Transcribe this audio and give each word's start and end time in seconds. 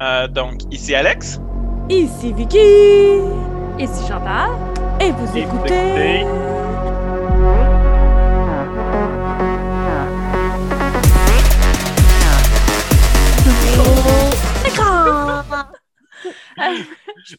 Euh, 0.00 0.26
donc, 0.28 0.60
ici 0.70 0.94
Alex. 0.94 1.40
Ici 1.88 2.32
Vicky. 2.32 2.58
Ici 3.78 4.06
Chantal. 4.08 4.50
Et 5.00 5.10
vous 5.12 5.36
Et 5.36 5.44
vous 5.44 5.58
écoutez. 5.58 6.20
écoutez- 6.20 7.30
Écran. 14.66 15.42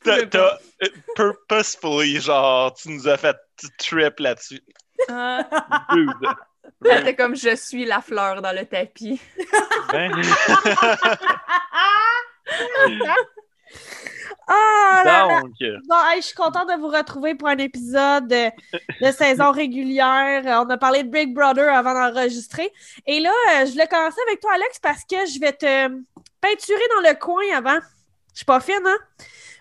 T'as, 0.03 0.25
t'as, 0.25 0.57
euh, 0.83 0.87
purposefully, 1.15 2.19
genre, 2.19 2.73
tu 2.73 2.89
nous 2.89 3.07
as 3.07 3.17
fait 3.17 3.35
trip 3.77 4.19
là-dessus. 4.19 4.61
Ah. 5.09 5.41
C'était 6.83 7.15
comme 7.15 7.35
je 7.35 7.55
suis 7.55 7.85
la 7.85 8.01
fleur 8.01 8.41
dans 8.41 8.55
le 8.55 8.65
tapis. 8.65 9.21
Ben, 9.91 10.11
Ah 14.47 15.03
là 15.05 15.27
là. 15.27 15.41
donc, 15.41 15.51
euh, 15.61 15.77
Bon, 15.87 15.95
hey, 16.09 16.21
je 16.21 16.27
suis 16.27 16.35
contente 16.35 16.67
de 16.67 16.73
vous 16.79 16.89
retrouver 16.89 17.35
pour 17.35 17.47
un 17.47 17.57
épisode 17.57 18.27
de, 18.27 18.49
de 19.05 19.11
saison 19.17 19.51
régulière. 19.51 20.43
On 20.65 20.69
a 20.69 20.77
parlé 20.77 21.03
de 21.03 21.09
Big 21.09 21.33
Brother 21.33 21.73
avant 21.73 21.93
d'enregistrer. 21.93 22.71
Et 23.05 23.19
là, 23.21 23.29
euh, 23.29 23.65
je 23.65 23.71
voulais 23.71 23.87
commencer 23.87 24.19
avec 24.27 24.41
toi, 24.41 24.51
Alex, 24.55 24.79
parce 24.79 25.03
que 25.03 25.25
je 25.25 25.39
vais 25.39 25.53
te 25.53 25.87
peinturer 26.41 26.81
dans 26.95 27.09
le 27.09 27.15
coin 27.17 27.43
avant. 27.55 27.79
Je 28.33 28.37
suis 28.37 28.45
pas 28.45 28.59
fine, 28.59 28.75
hein? 28.85 28.97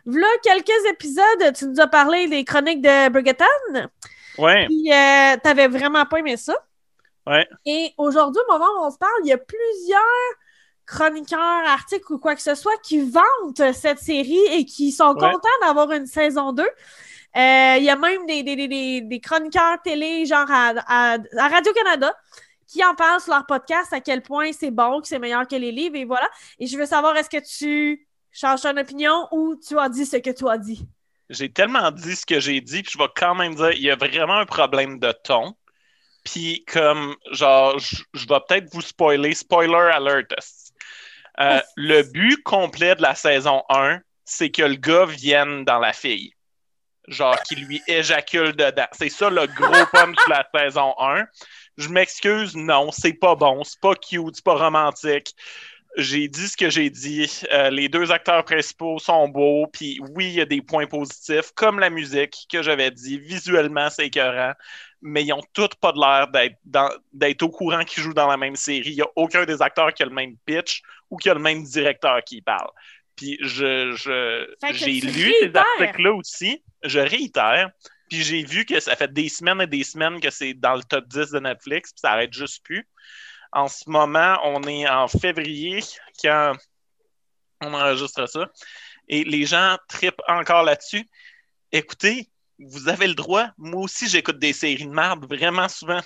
Voilà 0.07 0.27
quelques 0.43 0.87
épisodes, 0.91 1.53
tu 1.57 1.67
nous 1.67 1.79
as 1.81 1.87
parlé 1.87 2.27
des 2.27 2.43
chroniques 2.45 2.81
de 2.81 3.11
Bridgerton. 3.11 3.45
ouais, 4.39 4.67
Puis, 4.67 4.91
euh, 4.93 5.37
t'avais 5.43 5.69
vraiment 5.69 6.07
pas 6.07 6.19
aimé 6.19 6.37
ça. 6.37 6.55
Ouais. 7.27 7.47
Et 7.67 7.93
aujourd'hui, 7.99 8.41
au 8.49 8.53
moment 8.53 8.67
où 8.81 8.87
on 8.87 8.91
se 8.91 8.97
parle, 8.99 9.13
il 9.25 9.29
y 9.29 9.33
a 9.33 9.39
plusieurs 9.39 10.01
chroniqueurs, 10.91 11.69
articles 11.69 12.13
ou 12.13 12.19
quoi 12.19 12.35
que 12.35 12.43
ce 12.43 12.55
soit 12.55 12.77
qui 12.83 13.01
vantent 13.01 13.73
cette 13.75 14.01
série 14.01 14.45
et 14.51 14.65
qui 14.65 14.91
sont 14.93 15.15
Ouais. 15.15 15.21
contents 15.31 15.59
d'avoir 15.63 15.91
une 15.93 16.07
saison 16.07 16.53
2. 16.53 16.63
Euh, 16.65 16.69
Il 17.79 17.85
y 17.85 17.91
a 17.91 17.97
même 17.97 18.27
des, 18.27 18.43
des, 18.43 19.01
des- 19.03 19.21
chroniqueurs 19.21 19.81
télé, 19.85 20.27
genre 20.27 20.51
à, 20.51 20.73
à- 20.87 21.19
à 21.39 21.49
Radio-Canada, 21.49 22.13
qui 22.67 22.85
en 22.85 22.95
parlent 22.95 23.21
sur 23.21 23.33
leur 23.33 23.47
podcast 23.47 23.93
à 23.93 24.01
quel 24.01 24.21
point 24.23 24.51
c'est 24.53 24.71
bon, 24.73 25.01
que 25.01 25.07
c'est 25.09 25.19
meilleur 25.21 25.47
que 25.47 25.55
les 25.57 25.71
livres, 25.73 25.97
et 25.97 26.05
voilà. 26.05 26.29
Et 26.59 26.67
je 26.67 26.77
veux 26.77 26.87
savoir, 26.87 27.17
est-ce 27.17 27.31
que 27.31 27.43
tu 27.59 28.07
changes 28.33 28.63
ton 28.63 28.77
opinion 28.77 29.29
ou 29.33 29.55
tu 29.57 29.79
as 29.79 29.89
dit 29.89 30.07
ce 30.07 30.17
que 30.17 30.31
tu 30.31 30.49
as 30.49 30.59
dit? 30.59 30.85
j'ai 31.33 31.49
tellement 31.53 31.93
dit 31.93 32.17
ce 32.17 32.27
que 32.27 32.41
j'ai 32.41 32.61
dit, 32.61 32.83
puis 32.83 32.93
je 32.93 32.99
vais 32.99 33.09
quand 33.15 33.37
même 33.37 33.55
dire, 33.55 33.71
il 33.71 33.83
y 33.83 33.91
a 33.93 33.95
vraiment 33.97 34.39
un 34.39 34.47
problème 34.47 34.99
de 34.99 35.13
ton. 35.23 35.55
Puis 36.25 36.65
comme, 36.67 37.15
genre, 37.31 37.79
je 37.79 38.03
je 38.15 38.27
vais 38.27 38.41
peut-être 38.47 38.69
vous 38.75 38.81
spoiler, 38.83 39.33
spoiler 39.35 39.91
alert. 39.95 40.35
Euh, 41.41 41.61
le 41.77 42.03
but 42.03 42.43
complet 42.43 42.95
de 42.95 43.03
la 43.03 43.15
saison 43.15 43.63
1, 43.71 44.01
c'est 44.25 44.51
que 44.51 44.63
le 44.63 44.75
gars 44.75 45.07
vienne 45.07 45.65
dans 45.65 45.79
la 45.79 45.93
fille. 45.93 46.33
Genre, 47.09 47.41
qu'il 47.43 47.65
lui 47.65 47.83
éjacule 47.89 48.55
dedans. 48.55 48.87
C'est 48.93 49.09
ça 49.09 49.31
le 49.31 49.47
gros 49.47 49.87
punch 49.93 50.17
de 50.17 50.31
la 50.31 50.47
saison 50.55 50.95
1. 50.99 51.25
Je 51.79 51.89
m'excuse, 51.89 52.55
non, 52.55 52.91
c'est 52.93 53.15
pas 53.15 53.35
bon, 53.35 53.65
c'est 53.65 53.81
pas 53.81 53.95
cute, 53.95 54.37
c'est 54.37 54.45
pas 54.45 54.55
romantique. 54.55 55.35
J'ai 55.97 56.29
dit 56.29 56.47
ce 56.47 56.57
que 56.57 56.71
j'ai 56.71 56.89
dit. 56.89 57.29
Euh, 57.53 57.71
les 57.71 57.89
deux 57.89 58.13
acteurs 58.13 58.45
principaux 58.45 58.99
sont 58.99 59.29
beaux, 59.29 59.67
puis 59.67 60.01
oui, 60.15 60.27
il 60.27 60.35
y 60.35 60.41
a 60.41 60.45
des 60.45 60.63
points 60.63 60.87
positifs, 60.87 61.51
comme 61.55 61.81
la 61.81 61.91
musique 61.91 62.47
que 62.51 62.63
j'avais 62.63 62.91
dit. 62.91 63.19
Visuellement, 63.19 63.91
c'est 63.91 64.07
écœurant, 64.07 64.53
mais 65.03 65.25
ils 65.25 65.33
ont 65.33 65.43
tous 65.53 65.71
pas 65.81 65.93
de 65.93 65.99
l'air 65.99 66.29
d'être 67.13 67.43
au 67.43 67.51
courant 67.51 67.85
qu'ils 67.85 68.03
jouent 68.03 68.15
dans 68.15 68.29
la 68.29 68.37
même 68.37 68.57
série. 68.57 68.91
Il 68.91 68.97
n'y 68.97 69.03
a 69.03 69.11
aucun 69.17 69.45
des 69.45 69.61
acteurs 69.61 69.93
qui 69.93 70.03
a 70.03 70.07
le 70.07 70.15
même 70.15 70.37
pitch 70.47 70.83
ou 71.11 71.17
qui 71.17 71.29
a 71.29 71.35
le 71.35 71.41
même 71.41 71.65
directeur 71.65 72.23
qui 72.25 72.41
parle. 72.41 72.71
Puis 73.17 73.37
je, 73.43 73.95
j'ai 74.73 75.01
lu 75.01 75.35
ces 75.41 75.53
articles-là 75.55 76.13
aussi. 76.15 76.63
Je 76.85 77.01
réitère. 77.01 77.71
Puis 78.09 78.23
j'ai 78.23 78.43
vu 78.45 78.65
que 78.65 78.81
ça 78.81 78.97
fait 78.97 79.13
des 79.13 79.29
semaines 79.29 79.61
et 79.61 79.67
des 79.67 79.85
semaines 79.85 80.21
que 80.21 80.31
c'est 80.31 80.55
dans 80.55 80.75
le 80.75 80.83
top 80.83 81.07
10 81.07 81.31
de 81.31 81.41
Netflix, 81.41 81.93
puis 81.93 82.01
ça 82.01 82.13
arrête 82.13 82.33
juste 82.33 82.65
plus. 82.65 82.89
En 83.53 83.69
ce 83.69 83.89
moment, 83.89 84.39
on 84.45 84.63
est 84.65 84.89
en 84.89 85.09
février 85.09 85.81
quand 86.23 86.53
on 87.61 87.75
enregistre 87.75 88.27
ça. 88.27 88.47
Et 89.09 89.25
les 89.25 89.45
gens 89.45 89.77
tripent 89.89 90.23
encore 90.29 90.63
là-dessus. 90.63 91.07
Écoutez, 91.73 92.29
vous 92.59 92.89
avez 92.89 93.07
le 93.07 93.15
droit. 93.15 93.49
Moi 93.59 93.83
aussi, 93.83 94.09
j'écoute 94.09 94.39
des 94.39 94.53
séries 94.53 94.87
de 94.87 94.91
merde 94.91 95.27
vraiment 95.27 95.69
souvent. 95.69 96.01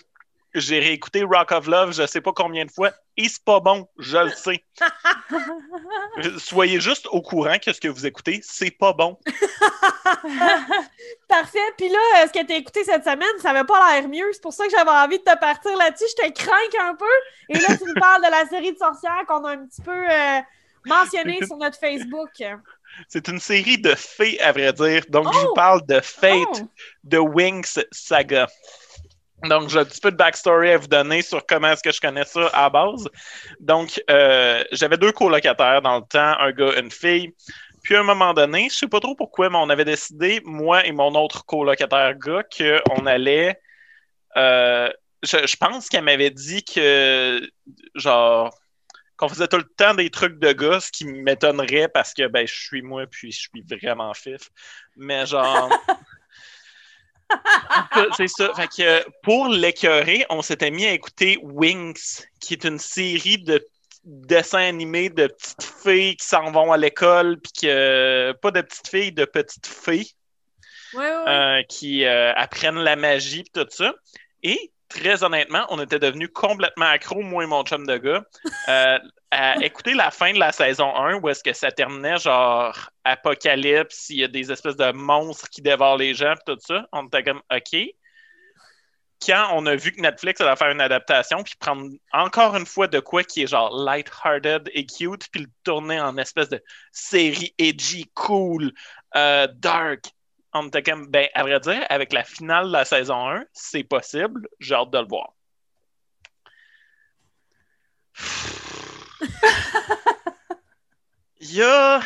J'ai 0.55 0.79
réécouté 0.79 1.23
Rock 1.25 1.51
of 1.53 1.67
Love, 1.67 1.93
je 1.93 2.07
sais 2.07 2.21
pas 2.21 2.33
combien 2.33 2.65
de 2.65 2.71
fois, 2.71 2.93
et 3.17 3.29
c'est 3.29 3.45
pas 3.45 3.61
bon, 3.61 3.89
je 3.99 4.17
le 4.19 4.31
sais. 4.31 4.65
Soyez 6.39 6.81
juste 6.81 7.07
au 7.11 7.21
courant 7.23 7.59
que 7.59 7.73
ce 7.73 7.81
que 7.81 7.89
vous 7.89 8.07
écoutez, 8.07 8.41
c'est 8.43 8.71
pas 8.71 8.93
bon. 8.93 9.19
Parfait. 11.29 11.59
Puis 11.77 11.89
là, 11.89 11.99
euh, 12.17 12.27
ce 12.29 12.33
que 12.39 12.45
tu 12.47 12.53
as 12.53 12.57
écouté 12.57 12.85
cette 12.85 13.05
semaine, 13.05 13.27
ça 13.41 13.51
avait 13.51 13.65
pas 13.65 13.95
l'air 13.95 14.09
mieux. 14.09 14.31
C'est 14.33 14.43
pour 14.43 14.53
ça 14.53 14.65
que 14.67 14.71
j'avais 14.71 14.91
envie 14.91 15.19
de 15.19 15.25
te 15.25 15.37
partir 15.39 15.77
là-dessus. 15.77 16.05
Je 16.19 16.27
te 16.29 16.33
crains 16.33 16.89
un 16.89 16.95
peu. 16.95 17.05
Et 17.49 17.59
là, 17.59 17.77
tu 17.77 17.85
nous 17.85 17.95
parles 18.01 18.25
de 18.25 18.31
la 18.31 18.47
série 18.47 18.73
de 18.73 18.79
sorcières 18.79 19.25
qu'on 19.27 19.45
a 19.45 19.53
un 19.53 19.67
petit 19.67 19.83
peu 19.83 19.91
euh, 19.93 20.41
mentionné 20.87 21.39
sur 21.47 21.57
notre 21.57 21.79
Facebook. 21.79 22.31
C'est 23.09 23.27
une 23.29 23.41
série 23.41 23.79
de 23.79 23.95
fées, 23.97 24.41
à 24.41 24.53
vrai 24.53 24.73
dire. 24.73 25.03
Donc, 25.09 25.27
je 25.33 25.39
Oh! 25.39 25.49
vous 25.49 25.55
parle 25.55 25.85
de 25.87 26.01
Fate, 26.01 26.63
Oh! 26.63 26.69
de 27.03 27.19
Wings 27.19 27.81
Saga. 27.91 28.47
Donc, 29.49 29.69
j'ai 29.69 29.79
un 29.81 29.85
petit 29.85 30.01
peu 30.01 30.11
de 30.11 30.17
backstory 30.17 30.71
à 30.71 30.79
vous 30.79 30.87
donner 30.87 31.23
sur 31.23 31.45
comment 31.47 31.69
est-ce 31.69 31.83
que 31.83 31.93
je 31.93 32.01
connais 32.01 32.25
ça 32.25 32.49
à 32.53 32.71
base. 32.71 33.09
Donc, 33.61 34.03
euh, 34.11 34.65
j'avais 34.73 34.97
deux 34.97 35.13
colocataires 35.13 35.83
dans 35.83 35.99
le 35.99 36.05
temps, 36.05 36.39
un 36.39 36.53
gars 36.53 36.73
et 36.77 36.81
une 36.81 36.91
fille. 36.91 37.35
Puis, 37.83 37.97
à 37.97 38.01
un 38.01 38.05
moment 38.05 38.33
donné, 38.33 38.69
je 38.71 38.77
sais 38.77 38.89
pas 38.89 39.01
trop 39.01 39.15
pourquoi, 39.15 39.51
mais 39.51 39.59
on 39.59 39.69
avait 39.69 39.85
décidé, 39.85 40.41
moi 40.45 40.87
et 40.87 40.93
mon 40.93 41.15
autre 41.15 41.45
colocataire 41.45 42.15
gars, 42.19 42.43
qu'on 42.57 43.07
allait... 43.07 43.61
euh, 44.37 44.89
je, 45.23 45.47
je 45.47 45.57
pense 45.57 45.89
qu'elle 45.89 46.05
m'avait 46.05 46.31
dit 46.31 46.65
que, 46.65 47.41
genre, 47.95 48.55
qu'on 49.17 49.29
faisait 49.29 49.49
tout 49.49 49.59
le 49.59 49.65
temps 49.65 49.95
des 49.95 50.11
trucs 50.11 50.39
de 50.39 50.53
gars, 50.53 50.81
ce 50.81 50.91
qui 50.91 51.05
m'étonnerait 51.05 51.89
parce 51.89 52.15
que, 52.15 52.27
ben, 52.27 52.47
je 52.47 52.55
suis 52.55 52.83
moi, 52.83 53.07
puis 53.07 53.33
je 53.33 53.39
suis 53.39 53.65
vraiment 53.81 54.13
fif. 54.15 54.51
Mais 54.97 55.27
genre... 55.27 55.71
c'est 58.17 58.29
ça. 58.29 58.53
Fait 58.55 58.69
que 58.69 59.11
pour 59.23 59.49
l'écœurer, 59.49 60.27
on 60.31 60.43
s'était 60.43 60.71
mis 60.71 60.87
à 60.87 60.93
écouter 60.93 61.39
Wings, 61.43 62.23
qui 62.41 62.55
est 62.55 62.65
une 62.65 62.79
série 62.79 63.39
de 63.39 63.65
dessins 64.05 64.59
animés 64.59 65.09
de 65.09 65.27
petites 65.29 65.73
filles 65.83 66.17
qui 66.17 66.27
s'en 66.27 66.51
vont 66.53 66.73
à 66.73 66.77
l'école, 66.77 67.39
puis 67.41 67.53
que 67.63 68.33
pas 68.33 68.51
de 68.51 68.61
petites 68.61 68.89
filles, 68.89 69.13
de 69.13 69.25
petites 69.25 69.71
Ouais, 70.95 71.01
ouais. 71.01 71.29
euh, 71.29 71.63
qui 71.69 72.05
euh, 72.05 72.33
apprennent 72.35 72.79
la 72.79 72.97
magie 72.97 73.41
et 73.41 73.45
tout 73.53 73.67
ça. 73.71 73.95
Et 74.43 74.73
très 74.89 75.25
honnêtement, 75.25 75.65
on 75.71 75.81
était 75.81 75.99
devenus 75.99 76.31
complètement 76.33 76.87
accros, 76.87 77.23
moi 77.23 77.45
et 77.45 77.47
mon 77.47 77.65
chum 77.65 77.87
de 77.87 77.97
gars, 77.97 78.25
euh, 78.69 78.99
à 79.31 79.57
écouter 79.65 79.95
la 79.95 80.11
fin 80.11 80.33
de 80.33 80.39
la 80.39 80.53
saison 80.53 80.95
1 80.95 81.17
où 81.17 81.29
est-ce 81.29 81.43
que 81.43 81.53
ça 81.53 81.71
terminait 81.73 82.19
genre 82.19 82.91
apocalypse, 83.05 84.09
il 84.11 84.19
y 84.19 84.25
a 84.25 84.29
des 84.29 84.53
espèces 84.53 84.77
de 84.77 84.93
monstres 84.93 85.49
qui 85.51 85.63
dévorent 85.63 85.97
les 85.97 86.15
gens 86.15 86.35
et 86.35 86.45
tout 86.47 86.59
ça. 86.61 86.87
On 86.93 87.07
était 87.07 87.23
comme 87.25 87.43
OK. 87.53 87.77
Quand 89.25 89.49
on 89.55 89.65
a 89.67 89.75
vu 89.75 89.93
que 89.93 90.01
Netflix 90.01 90.41
allait 90.41 90.57
faire 90.57 90.71
une 90.71 90.81
adaptation 90.81 91.43
puis 91.43 91.55
prendre 91.59 91.89
encore 92.13 92.57
une 92.57 92.67
fois 92.67 92.89
de 92.89 93.01
quoi 93.01 93.25
qui 93.25 93.43
est 93.43 93.47
genre 93.47 93.75
light-hearted 93.75 94.71
et 94.73 94.85
cute 94.85 95.29
puis 95.33 95.43
le 95.43 95.49
tourner 95.65 95.99
en 96.01 96.17
espèce 96.19 96.51
de 96.51 96.63
série 96.93 97.55
edgy, 97.59 98.11
cool, 98.15 98.73
euh, 99.17 99.49
dark, 99.57 100.05
on 100.55 100.69
était 100.69 100.83
comme, 100.83 101.07
ben, 101.09 101.29
à 101.35 101.43
vrai 101.43 101.61
dire, 101.61 101.85
avec 101.91 102.13
la 102.13 102.25
finale 102.25 102.69
de 102.69 102.73
la 102.73 102.85
saison 102.85 103.29
1, 103.31 103.45
c'est 103.53 103.85
possible. 103.85 104.49
J'ai 104.61 104.75
hâte 104.75 104.91
de 104.91 104.99
le 104.99 105.07
voir. 105.07 105.33
Il 111.41 111.53
y 111.53 111.63
a 111.63 112.01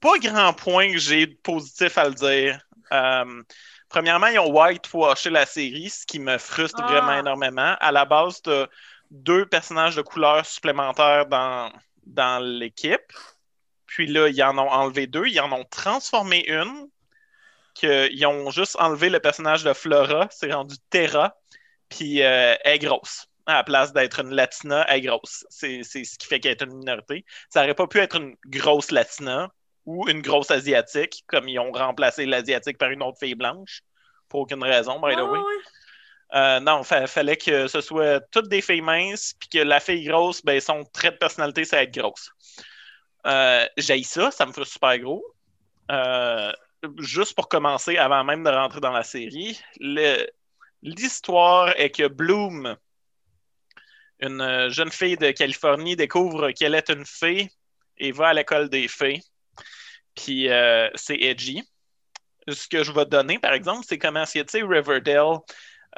pas 0.00 0.18
grand 0.18 0.52
point 0.52 0.92
que 0.92 0.98
j'ai 0.98 1.26
de 1.26 1.34
positif 1.36 1.96
à 1.96 2.08
le 2.08 2.14
dire. 2.14 2.60
Euh, 2.92 3.42
premièrement, 3.88 4.26
ils 4.26 4.38
ont 4.38 4.52
whitewashé 4.52 5.30
la 5.30 5.46
série, 5.46 5.88
ce 5.88 6.04
qui 6.04 6.18
me 6.18 6.36
frustre 6.38 6.80
Ah. 6.82 6.86
vraiment 6.86 7.18
énormément. 7.18 7.76
À 7.80 7.92
la 7.92 8.04
base, 8.04 8.42
tu 8.42 8.50
deux 9.10 9.46
personnages 9.46 9.96
de 9.96 10.02
couleur 10.02 10.44
supplémentaires 10.44 11.26
dans, 11.26 11.72
dans 12.04 12.44
l'équipe. 12.44 13.12
Puis 13.86 14.06
là, 14.06 14.28
ils 14.28 14.42
en 14.42 14.58
ont 14.58 14.70
enlevé 14.70 15.06
deux. 15.06 15.26
Ils 15.26 15.40
en 15.40 15.50
ont 15.52 15.64
transformé 15.64 16.44
une 16.46 16.88
qu'ils 17.78 18.26
ont 18.26 18.50
juste 18.50 18.76
enlevé 18.78 19.08
le 19.10 19.20
personnage 19.20 19.64
de 19.64 19.72
Flora, 19.72 20.28
c'est 20.30 20.52
rendu 20.52 20.76
Terra, 20.90 21.36
puis 21.88 22.22
euh, 22.22 22.54
elle 22.64 22.74
est 22.74 22.78
grosse. 22.78 23.26
À 23.46 23.54
la 23.54 23.64
place 23.64 23.92
d'être 23.92 24.20
une 24.20 24.34
Latina, 24.34 24.84
elle 24.88 24.98
est 24.98 25.00
grosse. 25.02 25.46
C'est 25.48 25.82
ce 25.82 26.18
qui 26.18 26.26
fait 26.26 26.40
qu'elle 26.40 26.52
est 26.52 26.62
une 26.62 26.74
minorité. 26.74 27.24
Ça 27.48 27.62
aurait 27.62 27.74
pas 27.74 27.86
pu 27.86 27.98
être 27.98 28.16
une 28.16 28.36
grosse 28.46 28.90
Latina 28.90 29.50
ou 29.86 30.06
une 30.08 30.20
grosse 30.20 30.50
Asiatique, 30.50 31.24
comme 31.26 31.48
ils 31.48 31.58
ont 31.58 31.72
remplacé 31.72 32.26
l'Asiatique 32.26 32.76
par 32.76 32.90
une 32.90 33.02
autre 33.02 33.18
fille 33.18 33.34
blanche, 33.34 33.80
pour 34.28 34.40
aucune 34.40 34.62
raison, 34.62 35.00
by 35.00 35.14
the 35.14 35.20
way. 35.20 35.38
Euh, 36.34 36.60
non, 36.60 36.82
il 36.82 37.06
fallait 37.06 37.38
que 37.38 37.68
ce 37.68 37.80
soit 37.80 38.20
toutes 38.30 38.48
des 38.48 38.60
filles 38.60 38.82
minces, 38.82 39.34
puis 39.40 39.48
que 39.48 39.58
la 39.58 39.80
fille 39.80 40.04
grosse, 40.04 40.44
ben, 40.44 40.60
son 40.60 40.84
trait 40.84 41.12
de 41.12 41.16
personnalité, 41.16 41.64
c'est 41.64 41.82
être 41.82 41.94
grosse. 41.94 42.30
Euh, 43.26 43.66
J'ai 43.78 44.02
ça, 44.02 44.30
ça 44.30 44.44
me 44.44 44.52
fait 44.52 44.64
super 44.64 44.98
gros. 44.98 45.24
Euh, 45.90 46.52
juste 46.98 47.34
pour 47.34 47.48
commencer, 47.48 47.96
avant 47.96 48.24
même 48.24 48.44
de 48.44 48.50
rentrer 48.50 48.80
dans 48.80 48.92
la 48.92 49.02
série, 49.02 49.60
l'histoire 50.82 51.78
est 51.78 51.90
que 51.90 52.06
Bloom, 52.08 52.76
une 54.20 54.40
euh, 54.40 54.70
jeune 54.70 54.90
fille 54.90 55.16
de 55.16 55.30
Californie, 55.30 55.96
découvre 55.96 56.50
qu'elle 56.50 56.74
est 56.74 56.90
une 56.90 57.06
fée 57.06 57.50
et 57.98 58.12
va 58.12 58.28
à 58.28 58.34
l'école 58.34 58.68
des 58.68 58.88
fées. 58.88 59.22
Puis 60.14 60.48
euh, 60.48 60.88
c'est 60.94 61.20
edgy. 61.20 61.62
Ce 62.48 62.66
que 62.66 62.82
je 62.82 62.92
vais 62.92 63.04
donner, 63.04 63.38
par 63.38 63.52
exemple, 63.52 63.84
c'est 63.86 63.98
comment, 63.98 64.24
tu 64.24 64.42
sais, 64.48 64.62
Riverdale 64.62 65.38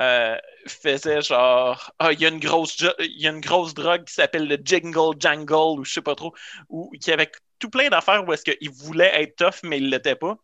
euh, 0.00 0.36
faisait 0.66 1.22
genre, 1.22 1.92
ah, 1.98 2.12
il 2.12 2.20
y 2.20 2.26
a 2.26 2.28
une 2.28 2.40
grosse, 2.40 2.76
il 2.98 3.20
y 3.20 3.26
a 3.26 3.30
une 3.30 3.40
grosse 3.40 3.74
drogue 3.74 4.04
qui 4.04 4.14
s'appelle 4.14 4.48
le 4.48 4.58
Jingle 4.62 5.16
Jangle 5.18 5.78
ou 5.80 5.84
je 5.84 5.92
sais 5.92 6.02
pas 6.02 6.14
trop, 6.14 6.34
ou 6.68 6.90
qui 7.00 7.12
avait 7.12 7.30
tout 7.58 7.70
plein 7.70 7.88
d'affaires 7.88 8.26
où 8.26 8.32
est-ce 8.32 8.44
qu'il 8.44 8.70
voulait 8.70 9.22
être 9.22 9.36
tough, 9.36 9.60
mais 9.62 9.78
il 9.78 9.90
l'était 9.90 10.16
pas. 10.16 10.36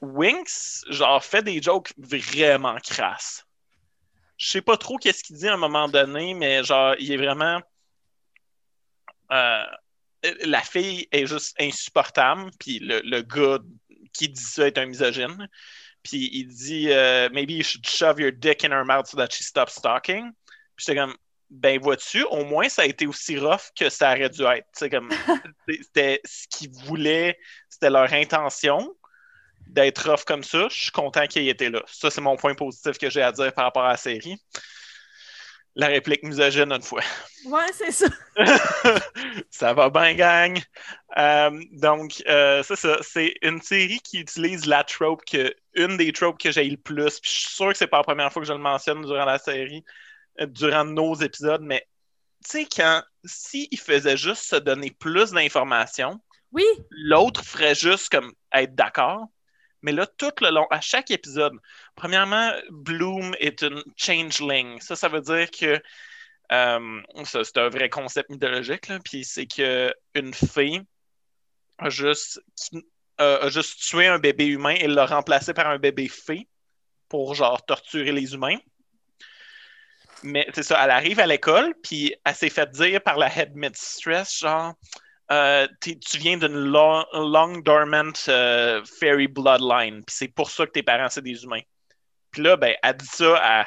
Winx, 0.00 0.84
genre, 0.90 1.24
fait 1.24 1.42
des 1.42 1.60
jokes 1.62 1.92
vraiment 1.98 2.76
crasses. 2.78 3.44
Je 4.38 4.48
sais 4.48 4.62
pas 4.62 4.76
trop 4.78 4.96
qu'est-ce 4.98 5.22
qu'il 5.24 5.36
dit 5.36 5.48
à 5.48 5.54
un 5.54 5.58
moment 5.58 5.88
donné, 5.88 6.34
mais 6.34 6.64
genre, 6.64 6.94
il 6.98 7.12
est 7.12 7.16
vraiment. 7.18 7.60
euh, 9.32 9.64
la 10.44 10.60
fille 10.62 11.08
est 11.12 11.26
juste 11.26 11.56
insupportable, 11.60 12.50
puis 12.58 12.78
le, 12.80 13.00
le 13.04 13.22
gars 13.22 13.58
qui 14.12 14.28
dit 14.28 14.42
ça 14.42 14.66
est 14.66 14.78
un 14.78 14.86
misogyne. 14.86 15.48
Puis 16.02 16.30
il 16.32 16.48
dit 16.48 16.90
euh, 16.92 17.28
Maybe 17.32 17.52
you 17.52 17.62
should 17.64 17.86
shove 17.86 18.20
your 18.20 18.32
dick 18.32 18.64
in 18.64 18.70
her 18.72 18.84
mouth 18.84 19.06
so 19.06 19.16
that 19.16 19.28
she 19.32 19.42
stops 19.44 19.80
talking. 19.80 20.32
Puis 20.76 20.86
j'étais 20.86 20.96
comme 20.98 21.16
Ben, 21.50 21.78
vois-tu, 21.80 22.22
au 22.24 22.44
moins 22.44 22.68
ça 22.68 22.82
a 22.82 22.86
été 22.86 23.06
aussi 23.06 23.38
rough 23.38 23.70
que 23.78 23.88
ça 23.90 24.12
aurait 24.12 24.30
dû 24.30 24.42
être. 24.44 24.88
Comme 24.90 25.10
C'était 25.68 26.20
ce 26.24 26.46
qu'ils 26.48 26.70
voulaient, 26.84 27.38
c'était 27.68 27.90
leur 27.90 28.12
intention 28.12 28.94
d'être 29.72 30.10
rough 30.10 30.24
comme 30.26 30.42
ça. 30.42 30.68
Je 30.70 30.82
suis 30.82 30.90
content 30.90 31.26
qu'il 31.26 31.46
ait 31.46 31.50
été 31.50 31.70
là. 31.70 31.82
Ça, 31.86 32.10
c'est 32.10 32.20
mon 32.20 32.36
point 32.36 32.54
positif 32.54 32.98
que 32.98 33.10
j'ai 33.10 33.22
à 33.22 33.32
dire 33.32 33.52
par 33.52 33.64
rapport 33.64 33.84
à 33.84 33.90
la 33.90 33.96
série. 33.96 34.36
La 35.76 35.86
réplique 35.86 36.24
misogyne 36.24 36.72
une 36.72 36.82
fois. 36.82 37.02
Ouais, 37.46 37.72
c'est 37.72 37.92
ça. 37.92 38.06
ça 39.50 39.72
va 39.72 39.88
bien, 39.88 40.14
gang. 40.14 40.60
Euh, 41.16 41.62
donc, 41.72 42.22
euh, 42.28 42.62
c'est 42.64 42.76
ça. 42.76 42.98
C'est 43.02 43.34
une 43.42 43.62
série 43.62 44.00
qui 44.00 44.18
utilise 44.18 44.66
la 44.66 44.82
trope 44.82 45.24
que 45.24 45.54
une 45.74 45.96
des 45.96 46.12
tropes 46.12 46.40
que 46.40 46.50
j'ai 46.50 46.64
le 46.64 46.76
plus. 46.76 47.20
Puis 47.20 47.30
je 47.30 47.40
suis 47.40 47.54
sûr 47.54 47.68
que 47.68 47.78
c'est 47.78 47.86
pas 47.86 47.98
la 47.98 48.04
première 48.04 48.32
fois 48.32 48.42
que 48.42 48.48
je 48.48 48.52
le 48.52 48.58
mentionne 48.58 49.02
durant 49.02 49.24
la 49.24 49.38
série, 49.38 49.84
euh, 50.40 50.46
durant 50.46 50.84
nos 50.84 51.14
épisodes, 51.14 51.62
mais 51.62 51.86
tu 52.44 52.50
sais, 52.50 52.64
quand 52.64 53.02
s'il 53.24 53.78
faisait 53.78 54.16
juste 54.16 54.42
se 54.42 54.56
donner 54.56 54.90
plus 54.90 55.30
d'informations, 55.30 56.20
Oui, 56.52 56.64
l'autre 56.90 57.44
ferait 57.44 57.74
juste 57.74 58.08
comme 58.08 58.32
être 58.52 58.74
d'accord. 58.74 59.26
Mais 59.82 59.92
là, 59.92 60.06
tout 60.06 60.32
le 60.40 60.50
long, 60.50 60.66
à 60.70 60.80
chaque 60.80 61.10
épisode, 61.10 61.54
premièrement, 61.94 62.52
Bloom 62.70 63.34
est 63.38 63.62
une 63.62 63.82
changeling. 63.96 64.80
Ça, 64.80 64.96
ça 64.96 65.08
veut 65.08 65.20
dire 65.20 65.50
que 65.50 65.80
euh, 66.52 67.02
c'est 67.24 67.58
un 67.58 67.68
vrai 67.68 67.88
concept 67.88 68.30
mythologique, 68.30 68.88
là. 68.88 68.98
Puis 69.02 69.24
c'est 69.24 69.46
que 69.46 69.94
une 70.14 70.34
fée 70.34 70.80
a 71.78 71.88
juste, 71.90 72.40
euh, 73.20 73.40
a 73.40 73.48
juste 73.48 73.80
tué 73.80 74.06
un 74.06 74.18
bébé 74.18 74.46
humain 74.46 74.74
et 74.74 74.86
l'a 74.86 75.06
remplacé 75.06 75.54
par 75.54 75.68
un 75.68 75.78
bébé 75.78 76.08
fée 76.08 76.48
pour 77.08 77.34
genre 77.34 77.64
torturer 77.64 78.12
les 78.12 78.34
humains. 78.34 78.58
Mais 80.22 80.46
c'est 80.54 80.62
ça, 80.62 80.82
elle 80.84 80.90
arrive 80.90 81.20
à 81.20 81.26
l'école, 81.26 81.74
puis 81.82 82.14
elle 82.24 82.34
s'est 82.34 82.50
fait 82.50 82.70
dire 82.70 83.02
par 83.02 83.16
la 83.16 83.34
headmistress, 83.34 84.38
genre, 84.38 84.74
euh, 85.32 85.66
tu 85.80 86.18
viens 86.18 86.36
d'une 86.36 86.56
long, 86.56 87.04
long 87.12 87.58
dormant 87.58 88.12
euh, 88.28 88.84
fairy 88.84 89.28
bloodline, 89.28 90.04
puis 90.04 90.16
c'est 90.16 90.28
pour 90.28 90.50
ça 90.50 90.66
que 90.66 90.72
tes 90.72 90.82
parents, 90.82 91.08
c'est 91.08 91.22
des 91.22 91.44
humains. 91.44 91.62
Puis 92.30 92.42
là, 92.42 92.56
ben, 92.56 92.74
elle 92.82 92.96
dit 92.96 93.06
ça 93.06 93.38
à 93.42 93.66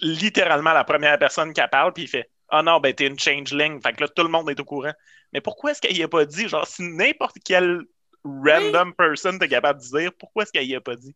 littéralement 0.00 0.72
la 0.72 0.84
première 0.84 1.18
personne 1.18 1.52
qui 1.52 1.60
parle, 1.70 1.92
puis 1.92 2.04
il 2.04 2.08
fait 2.08 2.30
Ah 2.48 2.62
non, 2.62 2.80
ben, 2.80 2.92
t'es 2.92 3.06
une 3.06 3.18
changeling. 3.18 3.80
Fait 3.82 3.92
que 3.92 4.02
là, 4.02 4.08
tout 4.08 4.22
le 4.22 4.28
monde 4.28 4.50
est 4.50 4.60
au 4.60 4.64
courant. 4.64 4.92
Mais 5.32 5.40
pourquoi 5.40 5.72
est-ce 5.72 5.80
qu'il 5.80 5.96
y 5.96 6.02
a 6.02 6.08
pas 6.08 6.24
dit 6.24 6.48
Genre, 6.48 6.66
si 6.66 6.82
n'importe 6.82 7.36
quel 7.44 7.82
random 8.24 8.94
person 8.94 9.38
t'es 9.38 9.48
capable 9.48 9.80
de 9.80 9.98
dire, 9.98 10.12
pourquoi 10.18 10.44
est-ce 10.44 10.52
qu'il 10.52 10.68
y 10.68 10.76
a 10.76 10.80
pas 10.80 10.96
dit? 10.96 11.14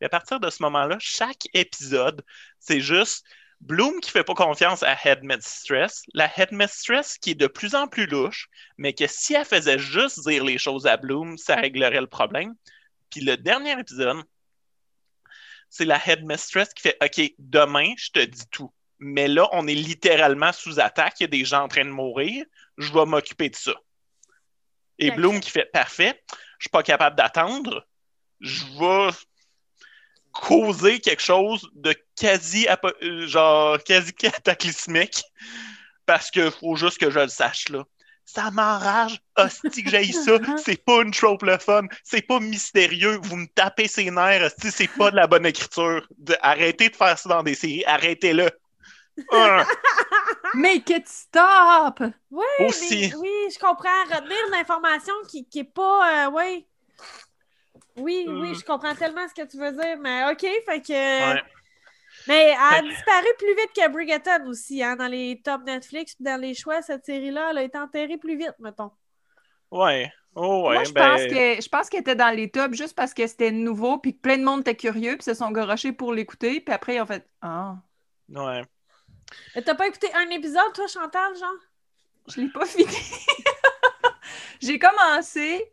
Et 0.00 0.06
à 0.06 0.08
partir 0.08 0.40
de 0.40 0.50
ce 0.50 0.62
moment-là, 0.62 0.96
chaque 1.00 1.48
épisode, 1.54 2.22
c'est 2.58 2.80
juste 2.80 3.24
Bloom 3.60 4.00
qui 4.00 4.10
fait 4.10 4.24
pas 4.24 4.34
confiance 4.34 4.82
à 4.82 4.96
Headmistress, 5.04 6.02
la 6.12 6.30
Headmistress 6.38 7.18
qui 7.18 7.30
est 7.30 7.34
de 7.34 7.46
plus 7.46 7.74
en 7.74 7.86
plus 7.86 8.06
louche, 8.06 8.48
mais 8.76 8.92
que 8.92 9.06
si 9.06 9.34
elle 9.34 9.44
faisait 9.44 9.78
juste 9.78 10.26
dire 10.26 10.44
les 10.44 10.58
choses 10.58 10.86
à 10.86 10.96
Bloom, 10.96 11.38
ça 11.38 11.56
réglerait 11.56 12.00
le 12.00 12.06
problème. 12.06 12.54
Puis 13.10 13.20
le 13.20 13.36
dernier 13.36 13.78
épisode, 13.78 14.22
c'est 15.70 15.84
la 15.84 16.00
Headmistress 16.04 16.74
qui 16.74 16.82
fait 16.82 16.98
OK, 17.02 17.32
demain, 17.38 17.94
je 17.96 18.10
te 18.10 18.20
dis 18.20 18.46
tout. 18.50 18.72
Mais 18.98 19.28
là, 19.28 19.48
on 19.52 19.66
est 19.66 19.74
littéralement 19.74 20.52
sous 20.52 20.78
attaque, 20.78 21.20
il 21.20 21.22
y 21.22 21.24
a 21.24 21.28
des 21.28 21.44
gens 21.44 21.62
en 21.62 21.68
train 21.68 21.84
de 21.84 21.90
mourir, 21.90 22.44
je 22.78 22.92
vais 22.92 23.06
m'occuper 23.06 23.48
de 23.48 23.56
ça. 23.56 23.74
Et. 24.98 25.10
Bloom 25.10 25.40
qui 25.40 25.50
fait 25.50 25.66
Parfait, 25.66 26.22
je 26.58 26.64
suis 26.64 26.70
pas 26.70 26.82
capable 26.82 27.16
d'attendre, 27.16 27.86
je 28.40 28.64
vais 28.78 29.16
causer 30.34 31.00
quelque 31.00 31.22
chose 31.22 31.68
de 31.74 31.94
quasi 32.20 32.66
euh, 33.02 33.26
genre 33.26 33.78
quasi 33.82 34.12
cataclysmique 34.12 35.22
parce 36.06 36.30
que 36.30 36.50
faut 36.50 36.76
juste 36.76 36.98
que 36.98 37.10
je 37.10 37.20
le 37.20 37.28
sache 37.28 37.68
là. 37.70 37.84
Ça 38.26 38.50
m'enrage, 38.50 39.20
hostie 39.36 39.84
que 39.84 39.90
j'aille 39.90 40.12
ça, 40.12 40.38
c'est 40.64 40.82
pas 40.82 41.02
une 41.02 41.10
trope 41.10 41.42
le 41.42 41.58
fun, 41.58 41.82
c'est 42.02 42.22
pas 42.22 42.40
mystérieux, 42.40 43.18
vous 43.22 43.36
me 43.36 43.46
tapez 43.54 43.86
ses 43.86 44.10
nerfs, 44.10 44.42
hostie, 44.42 44.70
c'est 44.70 44.88
pas 44.88 45.10
de 45.10 45.16
la 45.16 45.26
bonne 45.26 45.44
écriture. 45.46 46.06
De- 46.18 46.36
arrêtez 46.40 46.88
de 46.88 46.96
faire 46.96 47.18
ça 47.18 47.28
dans 47.28 47.42
des 47.42 47.54
séries, 47.54 47.84
arrêtez-le. 47.86 48.50
Make 50.54 50.90
it 50.90 51.06
stop! 51.08 52.00
oui, 52.30 52.44
Aussi. 52.60 53.08
mais- 53.12 53.14
oui, 53.16 53.30
je 53.52 53.58
comprends. 53.58 54.04
Retenir 54.10 54.36
l'information 54.50 55.14
qui, 55.28 55.46
qui 55.46 55.60
est 55.60 55.64
pas. 55.64 56.26
euh, 56.26 56.30
oui. 56.32 56.66
Oui, 57.96 58.24
Hmm. 58.26 58.40
oui, 58.40 58.54
je 58.54 58.64
comprends 58.64 58.94
tellement 58.94 59.26
ce 59.28 59.34
que 59.34 59.46
tu 59.46 59.56
veux 59.56 59.72
dire, 59.72 59.98
mais 60.00 60.24
OK, 60.30 60.40
fait 60.40 60.80
que. 60.82 61.34
ouais. 61.34 61.42
Mais 62.28 62.50
elle 62.50 62.56
a 62.56 62.82
disparu 62.82 63.26
plus 63.38 63.54
vite 63.56 63.70
que 63.76 63.88
Bridgerton 63.90 64.46
aussi, 64.48 64.82
hein, 64.82 64.96
dans 64.96 65.08
les 65.08 65.40
top 65.44 65.62
Netflix, 65.64 66.14
puis 66.14 66.24
dans 66.24 66.40
les 66.40 66.54
choix, 66.54 66.80
cette 66.82 67.04
série-là, 67.04 67.48
elle 67.50 67.58
a 67.58 67.62
été 67.64 67.76
enterrée 67.78 68.16
plus 68.18 68.36
vite, 68.36 68.54
mettons. 68.60 68.90
Ouais. 69.70 70.12
Oh, 70.36 70.68
ouais. 70.68 70.74
Moi, 70.74 70.84
je 70.84 70.92
ben, 70.92 71.10
pense 71.10 71.22
que 71.26 71.62
je 71.62 71.68
pense 71.68 71.88
qu'elle 71.88 72.00
était 72.00 72.14
dans 72.16 72.34
les 72.34 72.50
tops 72.50 72.76
juste 72.76 72.94
parce 72.96 73.14
que 73.14 73.26
c'était 73.26 73.50
nouveau, 73.52 73.98
puis 73.98 74.14
que 74.16 74.20
plein 74.20 74.38
de 74.38 74.44
monde 74.44 74.60
était 74.60 74.76
curieux, 74.76 75.14
puis 75.16 75.24
se 75.24 75.34
sont 75.34 75.50
garochés 75.50 75.92
pour 75.92 76.12
l'écouter, 76.12 76.60
puis 76.60 76.74
après, 76.74 76.96
ils 76.96 77.00
ont 77.00 77.06
fait 77.06 77.28
Ah, 77.42 77.76
Ouais. 78.28 78.62
Mais 79.54 79.62
T'as 79.62 79.74
pas 79.74 79.86
écouté 79.88 80.08
un 80.14 80.28
épisode, 80.30 80.72
toi, 80.74 80.86
Chantal, 80.86 81.36
genre? 81.36 81.50
je 82.28 82.40
l'ai 82.40 82.48
pas 82.48 82.64
fini. 82.64 82.86
J'ai 84.60 84.78
commencé, 84.78 85.70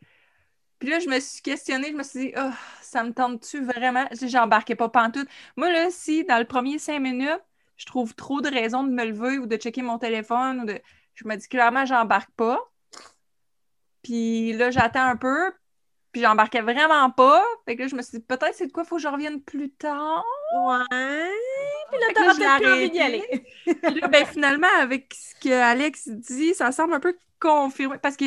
puis 0.82 0.90
là, 0.90 0.98
je 0.98 1.08
me 1.08 1.20
suis 1.20 1.44
questionnée, 1.44 1.90
je 1.92 1.96
me 1.96 2.02
suis 2.02 2.20
dit, 2.20 2.34
oh, 2.36 2.50
ça 2.82 3.04
me 3.04 3.14
tente-tu 3.14 3.64
vraiment? 3.64 4.08
J'embarquais 4.20 4.74
pas 4.74 4.90
pantoute. 4.90 5.28
Moi, 5.56 5.72
là, 5.72 5.92
si 5.92 6.26
dans 6.26 6.40
le 6.40 6.46
premier 6.46 6.80
cinq 6.80 7.00
minutes, 7.02 7.44
je 7.78 7.86
trouve 7.86 8.16
trop 8.16 8.42
de 8.42 8.50
raisons 8.50 8.84
de 8.84 8.90
me 8.90 9.06
lever 9.06 9.38
ou 9.38 9.46
de 9.46 9.58
checker 9.58 9.84
mon 9.84 10.00
téléphone, 10.00 10.62
ou 10.62 10.66
de... 10.66 10.82
je 11.14 11.28
me 11.28 11.36
dis 11.36 11.48
clairement, 11.48 11.86
j'embarque 11.86 12.32
pas. 12.32 12.60
Puis 14.02 14.54
là, 14.54 14.72
j'attends 14.72 15.06
un 15.06 15.18
peu, 15.18 15.54
puis 16.12 16.22
j'embarquais 16.22 16.62
vraiment 16.62 17.12
pas. 17.12 17.44
Fait 17.66 17.76
que 17.76 17.84
là, 17.84 17.88
je 17.88 17.96
me 17.96 18.02
suis 18.02 18.18
dit, 18.18 18.26
peut-être 18.26 18.56
c'est 18.56 18.66
de 18.66 18.72
quoi, 18.72 18.84
faut 18.84 18.96
que 18.96 19.04
je 19.04 19.08
revienne 19.08 19.40
plus 19.40 19.70
tard. 19.74 20.26
Ouais. 20.56 21.30
Puis 21.92 22.00
là, 22.00 22.08
t'auras 22.16 22.34
peut-être 22.34 22.58
plus 22.58 22.74
envie 22.74 22.90
d'y 22.90 23.00
aller. 23.00 23.46
Puis 23.66 24.00
là, 24.00 24.08
ben, 24.08 24.26
finalement, 24.26 24.68
avec 24.80 25.14
ce 25.14 25.36
que 25.36 25.54
Alex 25.54 26.08
dit, 26.08 26.56
ça 26.56 26.72
semble 26.72 26.96
un 26.96 27.00
peu 27.00 27.16
confirmé. 27.40 28.00
Parce 28.00 28.18
que 28.18 28.26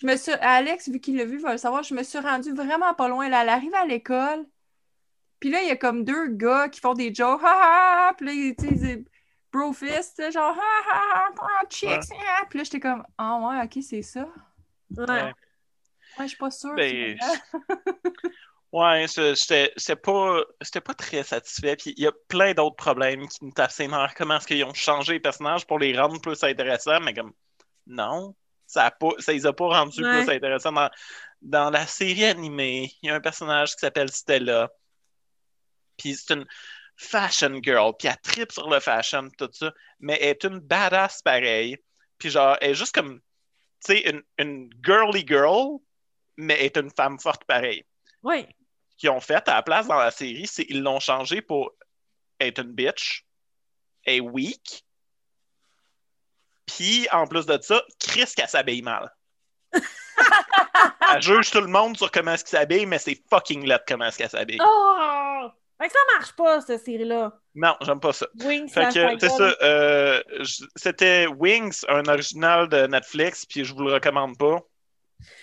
je 0.00 0.06
me 0.06 0.16
suis. 0.16 0.32
Alex, 0.32 0.88
vu 0.88 1.00
qu'il 1.00 1.16
l'a 1.16 1.24
vu, 1.24 1.38
va 1.38 1.52
le 1.52 1.58
savoir, 1.58 1.82
je 1.82 1.94
me 1.94 2.02
suis 2.02 2.18
rendue 2.18 2.52
vraiment 2.52 2.94
pas 2.94 3.08
loin. 3.08 3.28
Là, 3.28 3.42
elle 3.42 3.48
arrive 3.50 3.74
à 3.74 3.84
l'école. 3.84 4.46
Puis 5.40 5.50
là, 5.50 5.62
il 5.62 5.68
y 5.68 5.70
a 5.70 5.76
comme 5.76 6.04
deux 6.04 6.28
gars 6.28 6.68
qui 6.68 6.80
font 6.80 6.94
des 6.94 7.14
jokes. 7.14 7.42
Ha 7.42 7.48
ha 7.48 8.08
ha! 8.08 8.14
Puis 8.14 8.26
là, 8.26 8.54
tu 8.58 8.68
sais, 8.68 8.76
c'est 8.76 9.04
brofist, 9.52 10.22
genre 10.32 10.56
ha 10.56 10.92
ha 10.92 11.28
ha! 11.38 11.66
chicks! 11.68 12.12
ah. 12.12 12.44
Puis 12.48 12.58
là, 12.58 12.64
j'étais 12.64 12.80
comme, 12.80 13.04
ah 13.18 13.38
ouais, 13.38 13.64
ok, 13.64 13.82
c'est 13.82 14.02
ça. 14.02 14.28
Ouais. 14.96 15.04
Ouais. 15.08 15.32
Ouais, 16.18 16.24
je 16.24 16.28
suis 16.28 16.38
pas 16.38 16.50
sûre. 16.50 16.74
Ben. 16.74 17.16
Ouais, 18.72 19.06
j'étais 19.08 19.96
pas, 19.96 20.40
j'étais 20.60 20.80
pas 20.80 20.94
très 20.94 21.24
satisfait. 21.24 21.74
Puis 21.74 21.92
il 21.96 22.04
y 22.04 22.06
a 22.06 22.12
plein 22.28 22.54
d'autres 22.54 22.76
problèmes 22.76 23.26
qui 23.26 23.44
me 23.44 23.50
tapent. 23.50 23.72
Comment 24.16 24.36
est-ce 24.36 24.46
qu'ils 24.46 24.64
ont 24.64 24.74
changé 24.74 25.14
les 25.14 25.20
personnages 25.20 25.66
pour 25.66 25.80
les 25.80 25.98
rendre 25.98 26.20
plus 26.20 26.40
intéressants? 26.44 27.00
Mais 27.00 27.12
comme, 27.12 27.32
non, 27.88 28.36
ça, 28.70 28.90
pas, 28.90 29.10
ça 29.18 29.32
les 29.32 29.46
a 29.46 29.52
pas 29.52 29.66
rendus 29.66 30.04
Ouais. 30.04 30.24
plus 30.24 30.32
intéressants. 30.32 30.72
Dans, 30.72 30.90
dans 31.42 31.70
la 31.70 31.86
série 31.86 32.24
animée, 32.24 32.92
il 33.02 33.08
y 33.08 33.10
a 33.10 33.16
un 33.16 33.20
personnage 33.20 33.72
qui 33.74 33.80
s'appelle 33.80 34.10
Stella. 34.12 34.70
Puis 35.96 36.14
c'est 36.14 36.34
une 36.34 36.46
fashion 36.96 37.60
girl. 37.62 37.92
Puis 37.98 38.08
elle 38.08 38.16
tripe 38.22 38.52
sur 38.52 38.68
le 38.70 38.78
fashion, 38.80 39.28
tout 39.36 39.50
ça. 39.52 39.72
Mais 39.98 40.18
elle 40.20 40.28
est 40.28 40.44
une 40.44 40.60
badass 40.60 41.22
pareil. 41.22 41.78
Puis 42.18 42.30
genre, 42.30 42.56
elle 42.60 42.70
est 42.70 42.74
juste 42.74 42.94
comme 42.94 43.20
tu 43.84 43.94
sais, 43.94 44.10
une, 44.10 44.22
une 44.38 44.70
girly 44.84 45.24
girl, 45.26 45.78
mais 46.36 46.64
est 46.64 46.76
une 46.76 46.90
femme 46.90 47.18
forte 47.18 47.44
pareil. 47.44 47.82
Oui. 48.22 48.46
Qu'ils 48.98 49.10
ont 49.10 49.20
fait 49.20 49.48
à 49.48 49.54
la 49.54 49.62
place 49.62 49.88
dans 49.88 49.98
la 49.98 50.10
série, 50.10 50.46
c'est 50.46 50.66
qu'ils 50.66 50.82
l'ont 50.82 51.00
changé 51.00 51.40
pour 51.40 51.72
être 52.38 52.60
une 52.60 52.72
bitch, 52.72 53.24
est 54.04 54.20
weak, 54.20 54.84
puis 56.76 57.06
en 57.12 57.26
plus 57.26 57.46
de 57.46 57.58
ça, 57.60 57.82
Chris 57.98 58.32
qu'elle 58.36 58.48
s'habille 58.48 58.82
mal. 58.82 59.10
elle 59.72 61.22
juge 61.22 61.50
tout 61.50 61.60
le 61.60 61.66
monde 61.66 61.96
sur 61.96 62.10
comment 62.10 62.32
est-ce 62.34 62.44
qu'il 62.44 62.58
s'habille, 62.58 62.86
mais 62.86 62.98
c'est 62.98 63.20
fucking 63.30 63.66
laid 63.66 63.80
comment 63.86 64.06
est-ce 64.06 64.18
qu'elle 64.18 64.30
s'habille. 64.30 64.58
Oh! 64.62 65.48
Fait 65.80 65.86
que 65.88 65.92
ça 65.94 65.98
marche 66.18 66.32
pas, 66.36 66.60
cette 66.60 66.84
série-là. 66.84 67.32
Non, 67.54 67.74
j'aime 67.80 68.00
pas 68.00 68.12
ça. 68.12 68.26
Wings, 68.44 68.68
Fait 68.68 68.92
que, 68.92 69.18
c'est 69.18 69.28
ça. 69.30 69.54
euh, 69.62 70.22
C'était 70.76 71.26
Wings, 71.26 71.80
un 71.88 72.04
original 72.04 72.68
de 72.68 72.86
Netflix, 72.86 73.46
puis 73.46 73.64
je 73.64 73.72
vous 73.74 73.84
le 73.84 73.94
recommande 73.94 74.36
pas. 74.36 74.58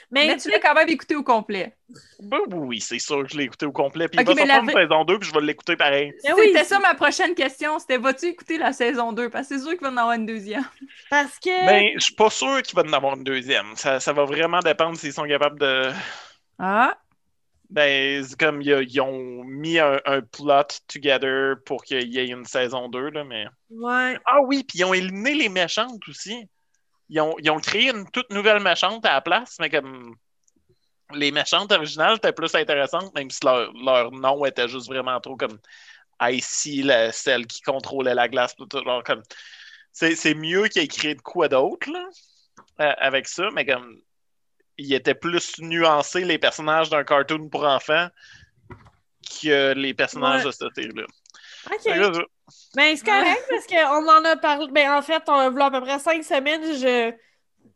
Mais, 0.10 0.28
Mais 0.28 0.38
tu 0.38 0.50
l'as 0.50 0.60
quand 0.60 0.74
même 0.74 0.88
écouté 0.88 1.16
au 1.16 1.24
complet. 1.24 1.76
Ben 2.20 2.40
oui, 2.48 2.80
c'est 2.80 3.00
sûr 3.00 3.24
que 3.24 3.30
je 3.30 3.38
l'ai 3.38 3.44
écouté 3.44 3.66
au 3.66 3.74
complet. 3.74 4.08
Puis 4.08 4.20
il 4.22 4.26
va 4.26 4.36
sortir 4.36 4.48
la 4.48 4.60
une 4.60 4.70
saison 4.70 5.04
2, 5.04 5.20
puis 5.20 5.30
je 5.30 5.34
vais 5.34 5.46
l'écouter 5.46 5.76
pareil. 5.76 6.14
Mais 6.24 6.34
oui, 6.34 6.44
C'était 6.46 6.64
ça 6.64 6.80
ma 6.80 6.96
prochaine 6.96 7.36
question. 7.36 7.78
C'était 7.78 7.98
vas-tu 7.98 8.28
écouter 8.28 8.58
la 8.58 8.72
saison 8.72 9.12
2? 9.12 9.30
Parce 9.30 9.50
que 9.50 9.58
c'est 9.58 9.64
sûr 9.64 9.72
qu'il 9.72 9.82
va 9.82 9.90
en 9.90 9.98
avoir 9.98 10.14
une 10.14 10.26
deuxième. 10.26 10.66
parce 11.10 11.38
que. 11.40 11.66
Ben, 11.66 11.92
je 11.96 12.06
suis 12.06 12.16
pas 12.16 12.30
sûr 12.30 12.62
qu'il 12.62 12.76
va 12.76 12.84
en 12.84 12.94
avoir 12.94 13.18
une 13.18 13.24
deuxième. 13.26 13.76
Ça, 13.76 14.00
ça 14.00 14.14
va 14.14 14.24
vraiment 14.24 14.60
dépendre 14.60 14.98
s'ils 14.98 15.14
sont 15.14 15.28
capables 15.28 15.60
de. 15.60 15.92
Ah! 16.58 16.98
Ben, 17.70 18.24
c'est 18.24 18.40
comme 18.40 18.62
ils, 18.62 18.86
ils 18.90 19.02
ont 19.02 19.44
mis 19.44 19.78
un, 19.78 20.00
un 20.06 20.22
plot 20.22 20.68
together 20.88 21.56
pour 21.66 21.84
qu'il 21.84 22.08
y 22.08 22.18
ait 22.18 22.28
une 22.28 22.46
saison 22.46 22.88
2, 22.88 23.10
là, 23.10 23.26
mais. 23.26 23.46
Ouais. 23.70 24.18
Ah 24.26 24.40
oui, 24.42 24.64
puis 24.64 24.80
ils 24.80 24.86
ont 24.86 24.94
éliminé 24.94 25.34
les 25.34 25.50
méchantes 25.50 26.08
aussi. 26.08 26.48
Ils 27.10 27.22
ont, 27.22 27.36
ils 27.40 27.50
ont 27.50 27.60
créé 27.60 27.90
une 27.90 28.10
toute 28.12 28.30
nouvelle 28.32 28.62
méchante 28.62 29.06
à 29.06 29.14
la 29.14 29.22
place, 29.22 29.58
mais 29.60 29.70
comme. 29.70 30.16
Les 31.14 31.32
méchantes 31.32 31.72
originales 31.72 32.18
étaient 32.18 32.34
plus 32.34 32.54
intéressantes, 32.54 33.16
même 33.16 33.30
si 33.30 33.40
leur, 33.46 33.72
leur 33.74 34.12
nom 34.12 34.44
était 34.46 34.68
juste 34.68 34.88
vraiment 34.88 35.18
trop 35.22 35.38
comme 35.38 35.58
Icy, 36.22 36.84
la, 36.84 37.14
celle 37.14 37.48
qui 37.48 37.62
contrôlait 37.62 38.14
la 38.14 38.28
glace. 38.28 38.56
tout, 38.58 38.66
tout, 38.66 38.84
genre 38.84 39.02
comme. 39.06 39.24
C'est 39.94 40.34
mieux 40.34 40.68
qu'il 40.68 40.82
ait 40.82 40.88
créé 40.88 41.16
de 41.16 41.22
quoi 41.22 41.48
d'autre, 41.48 41.88
euh, 42.82 42.94
avec 42.98 43.28
ça, 43.30 43.50
mais 43.54 43.66
comme. 43.66 44.02
Il 44.78 44.94
était 44.94 45.16
plus 45.16 45.60
nuancé, 45.60 46.26
les 46.26 46.38
personnages 46.38 46.90
d'un 46.90 47.06
cartoon 47.06 47.48
pour 47.50 47.64
enfants, 47.66 48.10
que 49.42 49.74
les 49.74 49.94
personnages 49.94 50.42
Ouais. 50.42 50.48
de 50.48 50.52
cette 50.52 50.76
série-là. 50.76 51.06
Ben, 52.75 52.96
c'est 52.96 53.06
correct 53.06 53.44
parce 53.50 53.68
qu'on 53.68 54.08
en 54.08 54.24
a 54.25 54.36
parlé. 54.38 54.68
Ben, 54.72 54.92
en 54.94 55.01
fait, 55.01 55.24
on, 55.27 55.34
a 55.34 55.66
à 55.66 55.72
peu 55.72 55.82
près 55.82 56.00
cinq 56.00 56.24
semaines, 56.24 56.63
je 56.77 57.13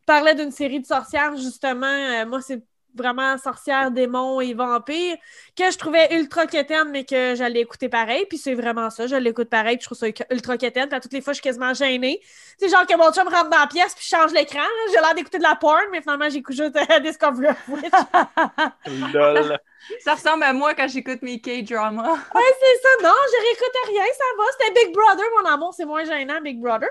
parlais 0.06 0.34
d'une 0.34 0.50
série 0.50 0.80
de 0.80 0.86
sorcières, 0.86 1.36
justement. 1.36 1.86
Euh, 1.86 2.26
moi, 2.26 2.40
c'est 2.40 2.62
vraiment 2.94 3.38
sorcières, 3.38 3.90
démons 3.90 4.40
et 4.40 4.54
vampires, 4.54 5.16
que 5.56 5.70
je 5.70 5.78
trouvais 5.78 6.14
ultra 6.14 6.46
quétaine, 6.46 6.90
mais 6.90 7.04
que 7.04 7.34
j'allais 7.34 7.60
écouter 7.60 7.88
pareil. 7.88 8.26
Puis 8.28 8.38
c'est 8.38 8.54
vraiment 8.54 8.90
ça, 8.90 9.06
je 9.06 9.16
l'écoute 9.16 9.48
pareil, 9.48 9.76
puis 9.76 9.84
je 9.84 9.94
trouve 9.94 9.98
ça 9.98 10.24
ultra 10.30 10.56
quétaine. 10.56 10.88
Puis 10.88 10.96
à 10.96 11.00
toutes 11.00 11.12
les 11.12 11.20
fois, 11.20 11.32
je 11.32 11.36
suis 11.36 11.42
quasiment 11.42 11.74
gênée. 11.74 12.20
C'est 12.58 12.68
genre 12.68 12.86
que 12.86 12.96
mon 12.96 13.12
chum 13.12 13.28
rentre 13.28 13.50
dans 13.50 13.58
la 13.58 13.66
pièce, 13.66 13.94
puis 13.94 14.04
je 14.04 14.16
change 14.16 14.32
l'écran. 14.32 14.60
J'ai 14.92 15.00
l'air 15.00 15.14
d'écouter 15.14 15.38
de 15.38 15.42
la 15.42 15.56
porn, 15.56 15.82
mais 15.90 16.00
finalement, 16.00 16.28
j'écoute 16.28 16.56
juste 16.56 16.76
euh, 16.76 17.00
Discovery 17.00 17.48
of 17.48 17.68
Witch. 17.68 19.12
lol. 19.12 19.58
Ça 20.04 20.14
ressemble 20.14 20.44
à 20.44 20.52
moi 20.52 20.74
quand 20.74 20.88
j'écoute 20.88 21.22
mes 21.22 21.40
K-dramas. 21.40 22.12
Ouais, 22.12 22.52
c'est 22.60 22.82
ça. 22.82 22.88
Non, 23.02 23.14
je 23.26 23.42
réécoutais 23.42 23.88
rien, 23.88 24.04
ça 24.16 24.24
va. 24.38 24.44
C'était 24.58 24.84
Big 24.84 24.94
Brother, 24.94 25.24
mon 25.40 25.50
amour. 25.50 25.74
C'est 25.74 25.84
moins 25.84 26.04
gênant, 26.04 26.40
Big 26.40 26.60
Brother. 26.60 26.88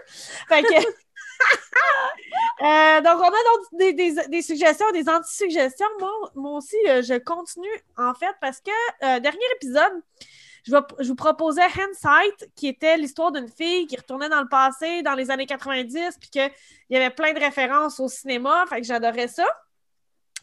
Fait 0.47 0.63
que. 0.63 0.73
Euh, 2.61 3.01
donc, 3.01 3.19
on 3.19 3.27
a 3.27 4.27
des, 4.27 4.41
suggestions, 4.43 4.91
des 4.91 5.09
anti-suggestions. 5.09 5.87
Moi, 5.99 6.11
moi 6.35 6.57
aussi, 6.57 6.75
euh, 6.87 7.01
je 7.01 7.17
continue, 7.17 7.67
en 7.97 8.13
fait, 8.13 8.35
parce 8.39 8.59
que, 8.61 8.69
euh, 9.03 9.19
dernier 9.19 9.39
épisode, 9.55 9.93
je, 10.67 10.75
vous 11.07 11.15
proposais 11.15 11.63
Hindsight, 11.63 12.51
qui 12.55 12.67
était 12.67 12.97
l'histoire 12.97 13.31
d'une 13.31 13.47
fille 13.47 13.87
qui 13.87 13.95
retournait 13.97 14.29
dans 14.29 14.41
le 14.41 14.47
passé, 14.47 15.01
dans 15.01 15.15
les 15.15 15.31
années 15.31 15.47
90, 15.47 16.17
puis 16.19 16.29
qu'il 16.29 16.51
y 16.91 16.95
avait 16.95 17.09
plein 17.09 17.33
de 17.33 17.39
références 17.39 17.99
au 17.99 18.07
cinéma. 18.07 18.63
Fait 18.69 18.79
que 18.79 18.85
j'adorais 18.85 19.27
ça. 19.27 19.47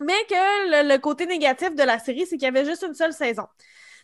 Mais 0.00 0.25
que 0.28 0.85
le, 0.85 0.88
le 0.88 0.99
côté 0.99 1.25
négatif 1.25 1.73
de 1.76 1.85
la 1.85 2.00
série, 2.00 2.26
c'est 2.26 2.37
qu'il 2.37 2.47
y 2.47 2.47
avait 2.47 2.64
juste 2.64 2.83
une 2.83 2.95
seule 2.95 3.12
saison. 3.12 3.47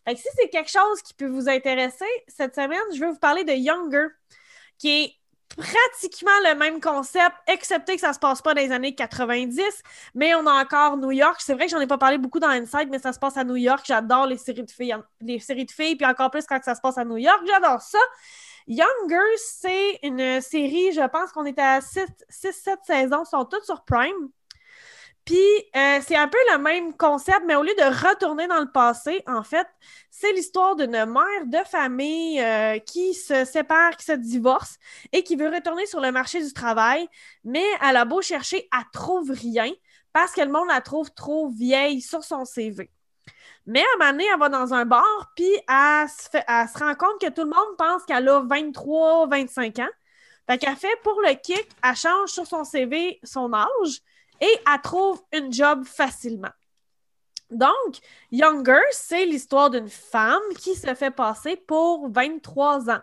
Fait 0.07 0.15
que 0.15 0.21
si 0.21 0.29
c'est 0.37 0.49
quelque 0.51 0.71
chose 0.71 1.03
qui 1.03 1.15
peut 1.15 1.27
vous 1.27 1.49
intéresser, 1.49 2.05
cette 2.29 2.55
semaine, 2.55 2.79
je 2.95 3.01
vais 3.01 3.11
vous 3.11 3.19
parler 3.19 3.43
de 3.43 3.53
Younger, 3.53 4.09
qui 4.79 4.91
est 4.91 5.15
pratiquement 5.57 6.31
le 6.45 6.55
même 6.57 6.81
concept, 6.81 7.35
excepté 7.47 7.95
que 7.95 8.01
ça 8.01 8.13
se 8.13 8.19
passe 8.19 8.43
pas 8.43 8.55
dans 8.55 8.61
les 8.61 8.73
années 8.73 8.95
90, 8.95 9.63
mais 10.15 10.35
on 10.35 10.47
a 10.47 10.63
encore 10.63 10.97
New 10.97 11.13
York. 11.13 11.41
C'est 11.41 11.55
vrai 11.55 11.67
que 11.67 11.71
j'en 11.71 11.81
ai 11.81 11.87
pas 11.87 11.99
parlé 11.99 12.19
beaucoup 12.19 12.41
dans 12.41 12.49
Inside, 12.49 12.89
mais 12.91 12.99
ça 12.99 13.13
se 13.13 13.19
passe 13.19 13.37
à 13.37 13.45
New 13.45 13.57
York. 13.57 13.85
J'adore 13.87 14.27
les 14.27 14.37
séries 14.37 14.65
de 14.65 14.71
filles, 14.71 14.97
les 15.21 15.39
séries 15.39 15.67
de 15.67 15.71
filles, 15.71 15.97
puis 15.97 16.07
encore 16.07 16.31
plus 16.31 16.47
quand 16.47 16.63
ça 16.63 16.75
se 16.75 16.81
passe 16.81 16.99
à 16.99 17.05
New 17.05 17.19
York. 17.19 17.41
J'adore 17.47 17.81
ça. 17.81 17.99
Younger, 18.67 19.37
c'est 19.37 19.99
une 20.03 20.41
série, 20.41 20.93
je 20.93 21.07
pense 21.09 21.33
qu'on 21.33 21.45
est 21.45 21.59
à 21.59 21.81
6-7 21.81 22.79
saisons, 22.83 23.25
sont 23.25 23.45
toutes 23.45 23.65
sur 23.65 23.85
Prime. 23.85 24.31
Puis, 25.25 25.39
euh, 25.75 26.01
c'est 26.07 26.17
un 26.17 26.29
peu 26.29 26.37
le 26.53 26.59
même 26.59 26.95
concept, 26.97 27.43
mais 27.47 27.55
au 27.57 27.63
lieu 27.63 27.75
de 27.79 28.09
retourner 28.09 28.47
dans 28.47 28.61
le 28.61 28.71
passé, 28.71 29.23
en 29.27 29.43
fait, 29.43 29.67
c'est 30.11 30.33
l'histoire 30.33 30.77
d'une 30.77 30.91
mère 31.07 31.47
de 31.47 31.59
famille 31.67 32.41
euh, 32.43 32.79
qui 32.81 33.15
se 33.15 33.45
sépare, 33.47 33.97
qui 33.97 34.05
se 34.05 34.13
divorce 34.13 34.77
et 35.13 35.23
qui 35.25 35.37
veut 35.37 35.49
retourner 35.49 35.87
sur 35.87 36.01
le 36.01 36.13
marché 36.13 36.43
du 36.43 36.53
travail, 36.53 37.09
mais 37.43 37.65
elle 37.83 37.97
a 37.97 38.05
beau 38.05 38.21
chercher, 38.21 38.69
elle 38.71 38.85
trouve 38.93 39.31
rien 39.31 39.71
parce 40.13 40.33
que 40.33 40.43
le 40.43 40.51
monde 40.53 40.69
la 40.69 40.83
trouve 40.83 41.11
trop 41.15 41.49
vieille 41.49 42.03
sur 42.03 42.23
son 42.23 42.45
CV. 42.45 42.91
Mais 43.67 43.81
à 43.81 43.85
un 43.95 43.99
moment 43.99 44.11
donné, 44.13 44.25
elle 44.33 44.39
va 44.39 44.49
dans 44.49 44.75
un 44.75 44.85
bar, 44.85 45.05
puis 45.37 45.49
elle 45.69 46.09
se, 46.09 46.29
fait- 46.31 46.45
elle 46.49 46.69
se 46.69 46.79
rend 46.79 46.95
compte 46.95 47.21
que 47.21 47.29
tout 47.31 47.43
le 47.43 47.51
monde 47.51 47.77
pense 47.79 48.05
qu'elle 48.05 48.29
a 48.29 48.41
23, 48.41 49.27
25 49.27 49.79
ans. 49.79 49.89
Fait 50.49 50.59
qu'elle 50.59 50.77
fait 50.77 50.95
pour 51.03 51.21
le 51.23 51.35
kick, 51.35 51.67
elle 51.83 51.97
change 51.97 52.31
sur 52.31 52.47
son 52.47 52.65
CV 52.65 53.19
son 53.25 53.53
âge 53.55 54.01
et 54.41 54.59
elle 54.67 54.81
trouve 54.83 55.23
une 55.33 55.53
job 55.53 55.85
facilement. 55.85 56.53
Donc, 57.51 57.99
Younger, 58.31 58.83
c'est 58.91 59.27
l'histoire 59.27 59.71
d'une 59.71 59.89
femme 59.89 60.43
qui 60.59 60.75
se 60.75 60.95
fait 60.95 61.11
passer 61.11 61.57
pour 61.57 62.09
23 62.11 62.91
ans. 62.91 63.03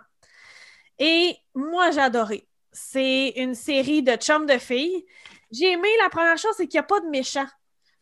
Et 1.00 1.38
moi, 1.54 1.92
j'ai 1.92 2.02
adoré. 2.02 2.48
C'est 2.72 3.34
une 3.36 3.56
série 3.56 4.04
de 4.04 4.16
chums 4.16 4.46
de 4.46 4.58
filles. 4.58 5.06
J'ai 5.52 5.72
aimé 5.72 5.90
la 6.00 6.10
première 6.10 6.38
chose, 6.38 6.54
c'est 6.58 6.68
qu'il 6.68 6.80
n'y 6.80 6.84
a 6.84 6.88
pas 6.88 7.00
de 7.00 7.10
méchants. 7.10 7.48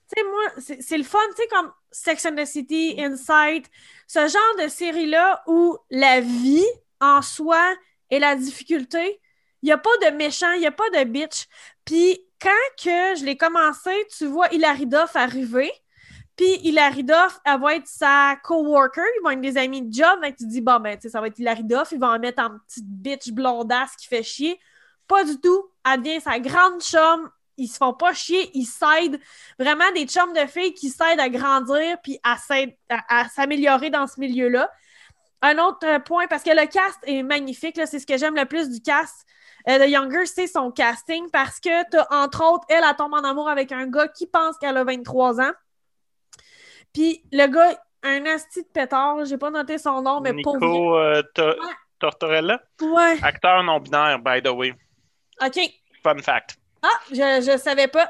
Tu 0.09 0.21
sais, 0.21 0.27
moi, 0.27 0.43
c'est 0.57 0.81
c'est 0.81 0.97
le 0.97 1.03
fun, 1.03 1.19
tu 1.35 1.41
sais, 1.41 1.47
comme 1.47 1.71
Sex 1.91 2.25
and 2.25 2.35
the 2.35 2.45
City, 2.45 2.95
Insight, 2.97 3.69
ce 4.07 4.19
genre 4.19 4.63
de 4.63 4.67
série-là 4.67 5.43
où 5.47 5.77
la 5.89 6.21
vie 6.21 6.65
en 6.99 7.21
soi 7.21 7.75
et 8.09 8.19
la 8.19 8.35
difficulté, 8.35 9.19
il 9.61 9.67
n'y 9.67 9.71
a 9.71 9.77
pas 9.77 9.95
de 10.01 10.15
méchant, 10.15 10.51
il 10.53 10.61
n'y 10.61 10.67
a 10.67 10.71
pas 10.71 10.89
de 10.89 11.03
bitch. 11.03 11.47
Puis 11.85 12.19
quand 12.41 12.49
que 12.77 13.15
je 13.19 13.25
l'ai 13.25 13.37
commencé, 13.37 13.91
tu 14.17 14.25
vois 14.27 14.47
Hilary 14.53 14.85
Duff 14.87 15.15
arriver. 15.15 15.71
Puis 16.35 16.55
Hilary 16.63 17.03
Duff, 17.03 17.39
elle 17.43 17.59
va 17.59 17.75
être 17.75 17.87
sa 17.87 18.37
coworker, 18.43 19.01
ils 19.17 19.23
vont 19.23 19.31
être 19.31 19.41
des 19.41 19.57
amis 19.57 19.81
de 19.81 19.93
job. 19.93 20.19
Que 20.21 20.27
tu 20.29 20.35
te 20.45 20.49
dis, 20.49 20.61
bon, 20.61 20.79
ben, 20.79 20.97
ça 21.01 21.19
va 21.19 21.27
être 21.27 21.37
Hilary 21.37 21.65
Duff, 21.65 21.89
ils 21.91 21.99
vont 21.99 22.07
en 22.07 22.19
mettre 22.19 22.41
en 22.41 22.51
petite 22.67 22.85
bitch 22.87 23.31
blondasse 23.31 23.95
qui 23.97 24.07
fait 24.07 24.23
chier. 24.23 24.59
Pas 25.07 25.23
du 25.25 25.39
tout. 25.41 25.69
Elle 25.85 26.01
devient 26.01 26.21
sa 26.21 26.39
grande 26.39 26.81
chum. 26.81 27.29
Ils 27.57 27.67
se 27.67 27.75
font 27.75 27.93
pas 27.93 28.13
chier, 28.13 28.49
ils 28.53 28.65
s'aident. 28.65 29.19
Vraiment 29.57 29.91
des 29.93 30.05
chums 30.05 30.31
de 30.31 30.45
filles 30.47 30.73
qui 30.73 30.89
s'aident 30.89 31.19
à 31.19 31.27
grandir 31.27 31.97
puis 32.01 32.17
à, 32.23 32.37
à- 33.09 33.27
s'améliorer 33.27 33.89
dans 33.89 34.07
ce 34.07 34.17
milieu-là. 34.17 34.71
Un 35.41 35.57
autre 35.57 35.85
euh, 35.85 35.99
point, 35.99 36.27
parce 36.27 36.43
que 36.43 36.51
le 36.51 36.65
cast 36.67 36.97
est 37.03 37.21
magnifique, 37.21 37.75
c'est 37.85 37.99
ce 37.99 38.07
que 38.07 38.17
j'aime 38.17 38.35
le 38.35 38.45
plus 38.45 38.69
du 38.69 38.81
cast 38.81 39.25
euh, 39.69 39.77
de 39.79 39.85
Younger, 39.85 40.25
c'est 40.25 40.47
son 40.47 40.71
casting 40.71 41.29
parce 41.31 41.59
que 41.59 41.89
t'as, 41.89 42.05
entre 42.09 42.43
autres, 42.43 42.65
elle, 42.69 42.83
elle 42.87 42.95
tombe 42.95 43.13
en 43.13 43.23
amour 43.23 43.47
avec 43.49 43.71
un 43.71 43.87
gars 43.87 44.07
qui 44.07 44.25
pense 44.27 44.57
qu'elle 44.57 44.77
a 44.77 44.83
23 44.83 45.39
ans. 45.41 45.51
Puis 46.93 47.23
le 47.31 47.47
gars, 47.47 47.79
un 48.03 48.25
asti 48.25 48.63
de 48.63 48.67
pétard, 48.67 49.25
j'ai 49.25 49.37
pas 49.37 49.51
noté 49.51 49.77
son 49.77 50.01
nom, 50.01 50.21
mais 50.21 50.33
pour 50.41 50.55
Nico 50.55 50.97
euh, 50.97 51.21
To- 51.35 51.43
Ouais. 51.43 51.73
Tortorella, 51.99 52.61
Ouais, 52.81 53.17
acteur 53.21 53.61
non-binaire, 53.61 54.19
by 54.19 54.41
the 54.41 54.47
way. 54.47 54.73
OK. 55.45 55.59
Fun 56.01 56.17
fact. 56.19 56.55
Ah, 56.81 56.87
je, 57.11 57.15
je 57.51 57.57
savais 57.57 57.89
pas. 57.89 58.09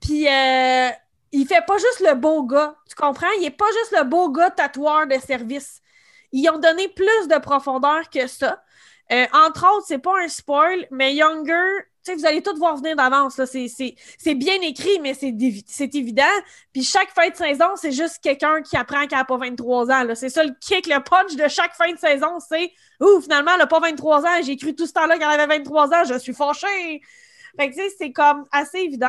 Puis, 0.00 0.28
euh, 0.28 0.88
il 1.32 1.44
fait 1.46 1.64
pas 1.66 1.76
juste 1.78 1.98
le 2.00 2.14
beau 2.14 2.44
gars. 2.44 2.76
Tu 2.88 2.94
comprends? 2.94 3.26
Il 3.40 3.44
est 3.44 3.50
pas 3.50 3.66
juste 3.80 3.92
le 3.98 4.04
beau 4.04 4.30
gars 4.30 4.50
tatoueur 4.52 5.08
de 5.08 5.18
service. 5.18 5.80
Ils 6.30 6.48
ont 6.48 6.58
donné 6.58 6.88
plus 6.90 7.26
de 7.28 7.38
profondeur 7.40 8.08
que 8.08 8.28
ça. 8.28 8.62
Euh, 9.12 9.26
entre 9.32 9.66
autres, 9.74 9.86
c'est 9.86 9.98
pas 9.98 10.18
un 10.22 10.28
spoil, 10.28 10.86
mais 10.90 11.14
Younger, 11.14 11.84
vous 12.12 12.26
allez 12.26 12.42
tout 12.42 12.56
voir 12.56 12.76
venir 12.76 12.96
d'avance. 12.96 13.40
C'est- 13.44 14.34
bien 14.34 14.60
écrit, 14.62 14.98
mais 15.00 15.14
c'est 15.14 15.94
évident. 15.94 16.22
Puis 16.72 16.82
chaque 16.82 17.10
fin 17.10 17.28
de 17.28 17.34
saison, 17.34 17.76
c'est 17.76 17.92
juste 17.92 18.18
quelqu'un 18.22 18.62
qui 18.62 18.76
apprend 18.76 19.06
qu'elle 19.06 19.18
n'a 19.18 19.24
pas 19.24 19.36
23 19.38 19.90
ans. 19.90 20.06
C'est 20.14 20.28
ça 20.28 20.44
le 20.44 20.52
kick, 20.60 20.86
le 20.86 21.02
punch 21.02 21.34
de 21.36 21.48
chaque 21.48 21.74
fin 21.74 21.92
de 21.92 21.98
saison. 21.98 22.38
C'est 22.46 22.72
Ouh, 23.00 23.20
finalement, 23.20 23.52
elle 23.52 23.58
n'a 23.60 23.66
pas 23.66 23.80
23 23.80 24.24
ans. 24.24 24.42
J'ai 24.42 24.56
cru 24.56 24.74
tout 24.74 24.86
ce 24.86 24.92
temps-là 24.92 25.18
qu'elle 25.18 25.28
avait 25.28 25.58
23 25.58 25.88
ans. 25.94 26.04
Je 26.04 26.18
suis 26.18 26.34
fâchée. 26.34 27.00
Fait 27.58 27.70
que, 27.70 27.76
c'est 27.98 28.12
comme 28.12 28.44
assez 28.52 28.78
évident. 28.78 29.06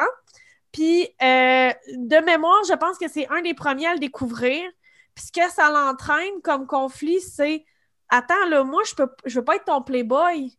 Puis, 0.72 1.04
euh, 1.22 1.72
de 1.94 2.26
mémoire, 2.26 2.62
je 2.68 2.74
pense 2.74 2.98
que 2.98 3.08
c'est 3.08 3.28
un 3.30 3.42
des 3.42 3.54
premiers 3.54 3.88
à 3.88 3.94
le 3.94 4.00
découvrir. 4.00 4.62
Puis, 5.16 5.26
ce 5.28 5.32
que 5.32 5.50
ça 5.50 5.70
l'entraîne 5.70 6.42
comme 6.44 6.68
conflit, 6.68 7.22
c'est 7.22 7.66
Attends, 8.16 8.46
là, 8.48 8.64
moi, 8.64 8.82
je 8.88 8.96
peux 8.96 9.10
je 9.26 9.40
veux 9.40 9.46
pas 9.46 9.58
être 9.58 9.66
ton 9.66 9.82
playboy. 9.82 10.58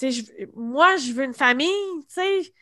Je, 0.00 0.22
moi, 0.54 0.96
je 0.96 1.12
veux 1.12 1.24
une 1.24 1.34
famille, 1.34 2.04
tu 2.06 2.14
sais. 2.14 2.52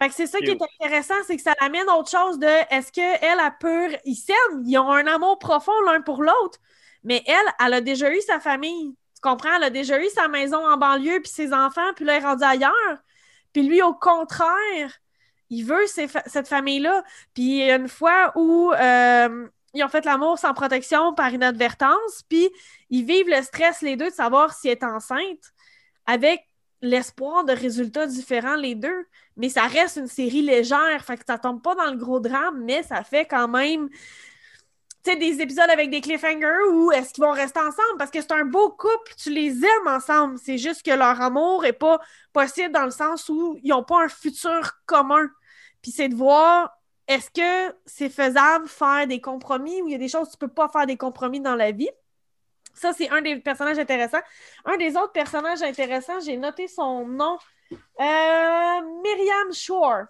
Fait 0.00 0.08
que 0.08 0.14
c'est 0.14 0.26
ça 0.26 0.38
qui 0.38 0.50
est 0.50 0.58
intéressant, 0.80 1.14
c'est 1.26 1.36
que 1.36 1.42
ça 1.42 1.54
amène 1.60 1.88
autre 1.90 2.08
chose 2.08 2.38
de 2.38 2.46
est-ce 2.46 2.92
qu'elle, 2.92 3.18
elle, 3.20 3.40
a 3.40 3.50
peur, 3.50 3.90
ils 4.04 4.14
s'aiment, 4.14 4.62
ils 4.64 4.78
ont 4.78 4.90
un 4.92 5.06
amour 5.08 5.40
profond 5.40 5.72
l'un 5.86 6.02
pour 6.02 6.22
l'autre, 6.22 6.60
mais 7.02 7.24
elle, 7.26 7.52
elle 7.64 7.74
a 7.74 7.80
déjà 7.80 8.12
eu 8.12 8.20
sa 8.20 8.38
famille. 8.38 8.94
Tu 9.16 9.20
comprends? 9.20 9.56
Elle 9.56 9.64
a 9.64 9.70
déjà 9.70 10.00
eu 10.00 10.08
sa 10.10 10.28
maison 10.28 10.64
en 10.64 10.76
banlieue, 10.76 11.20
puis 11.20 11.30
ses 11.30 11.52
enfants, 11.52 11.92
puis 11.96 12.04
là, 12.04 12.16
elle 12.16 12.22
est 12.22 12.26
rendue 12.26 12.44
ailleurs. 12.44 13.02
Puis 13.52 13.64
lui, 13.64 13.82
au 13.82 13.92
contraire, 13.92 15.00
il 15.50 15.64
veut 15.64 15.86
cette 15.86 16.48
famille-là. 16.48 17.02
Puis 17.34 17.68
une 17.68 17.88
fois 17.88 18.32
où 18.36 18.72
euh, 18.72 19.48
ils 19.74 19.84
ont 19.84 19.88
fait 19.88 20.04
l'amour 20.04 20.38
sans 20.38 20.54
protection 20.54 21.14
par 21.14 21.32
inadvertance, 21.32 22.22
puis 22.28 22.48
ils 22.90 23.04
vivent 23.04 23.28
le 23.28 23.42
stress, 23.42 23.82
les 23.82 23.96
deux, 23.96 24.10
de 24.10 24.14
savoir 24.14 24.54
si 24.54 24.68
elle 24.68 24.78
est 24.78 24.84
enceinte, 24.84 25.52
avec 26.06 26.44
l'espoir 26.80 27.44
de 27.44 27.52
résultats 27.52 28.06
différents, 28.06 28.56
les 28.56 28.74
deux. 28.74 29.06
Mais 29.36 29.48
ça 29.48 29.66
reste 29.66 29.96
une 29.96 30.06
série 30.06 30.42
légère, 30.42 31.04
fait 31.04 31.16
que 31.16 31.24
ça 31.26 31.38
tombe 31.38 31.62
pas 31.62 31.74
dans 31.74 31.90
le 31.90 31.96
gros 31.96 32.20
drame, 32.20 32.62
mais 32.64 32.82
ça 32.82 33.02
fait 33.02 33.26
quand 33.26 33.48
même 33.48 33.88
des 35.16 35.40
épisodes 35.40 35.70
avec 35.70 35.90
des 35.90 36.00
cliffhangers 36.00 36.68
ou 36.70 36.92
est-ce 36.92 37.12
qu'ils 37.12 37.24
vont 37.24 37.32
rester 37.32 37.60
ensemble? 37.60 37.96
Parce 37.98 38.10
que 38.10 38.20
c'est 38.20 38.32
un 38.32 38.44
beau 38.44 38.70
couple, 38.70 39.14
tu 39.16 39.30
les 39.30 39.64
aimes 39.64 39.86
ensemble. 39.86 40.38
C'est 40.38 40.58
juste 40.58 40.84
que 40.84 40.90
leur 40.90 41.20
amour 41.20 41.64
est 41.64 41.72
pas 41.72 41.98
possible 42.32 42.72
dans 42.72 42.84
le 42.84 42.90
sens 42.90 43.28
où 43.28 43.58
ils 43.62 43.70
n'ont 43.70 43.84
pas 43.84 44.04
un 44.04 44.08
futur 44.08 44.72
commun. 44.86 45.28
Puis 45.82 45.92
c'est 45.92 46.08
de 46.08 46.14
voir 46.14 46.77
est-ce 47.08 47.30
que 47.30 47.74
c'est 47.86 48.10
faisable 48.10 48.68
faire 48.68 49.06
des 49.06 49.20
compromis 49.20 49.80
ou 49.82 49.88
il 49.88 49.92
y 49.92 49.94
a 49.94 49.98
des 49.98 50.08
choses 50.08 50.28
où 50.28 50.30
tu 50.32 50.36
peux 50.36 50.48
pas 50.48 50.68
faire 50.68 50.86
des 50.86 50.98
compromis 50.98 51.40
dans 51.40 51.56
la 51.56 51.72
vie? 51.72 51.90
Ça, 52.74 52.92
c'est 52.92 53.08
un 53.08 53.22
des 53.22 53.36
personnages 53.36 53.78
intéressants. 53.78 54.20
Un 54.66 54.76
des 54.76 54.94
autres 54.94 55.12
personnages 55.12 55.62
intéressants, 55.62 56.20
j'ai 56.20 56.36
noté 56.36 56.68
son 56.68 57.06
nom. 57.06 57.38
Euh, 57.72 58.80
Myriam 59.02 59.52
Shore. 59.52 60.04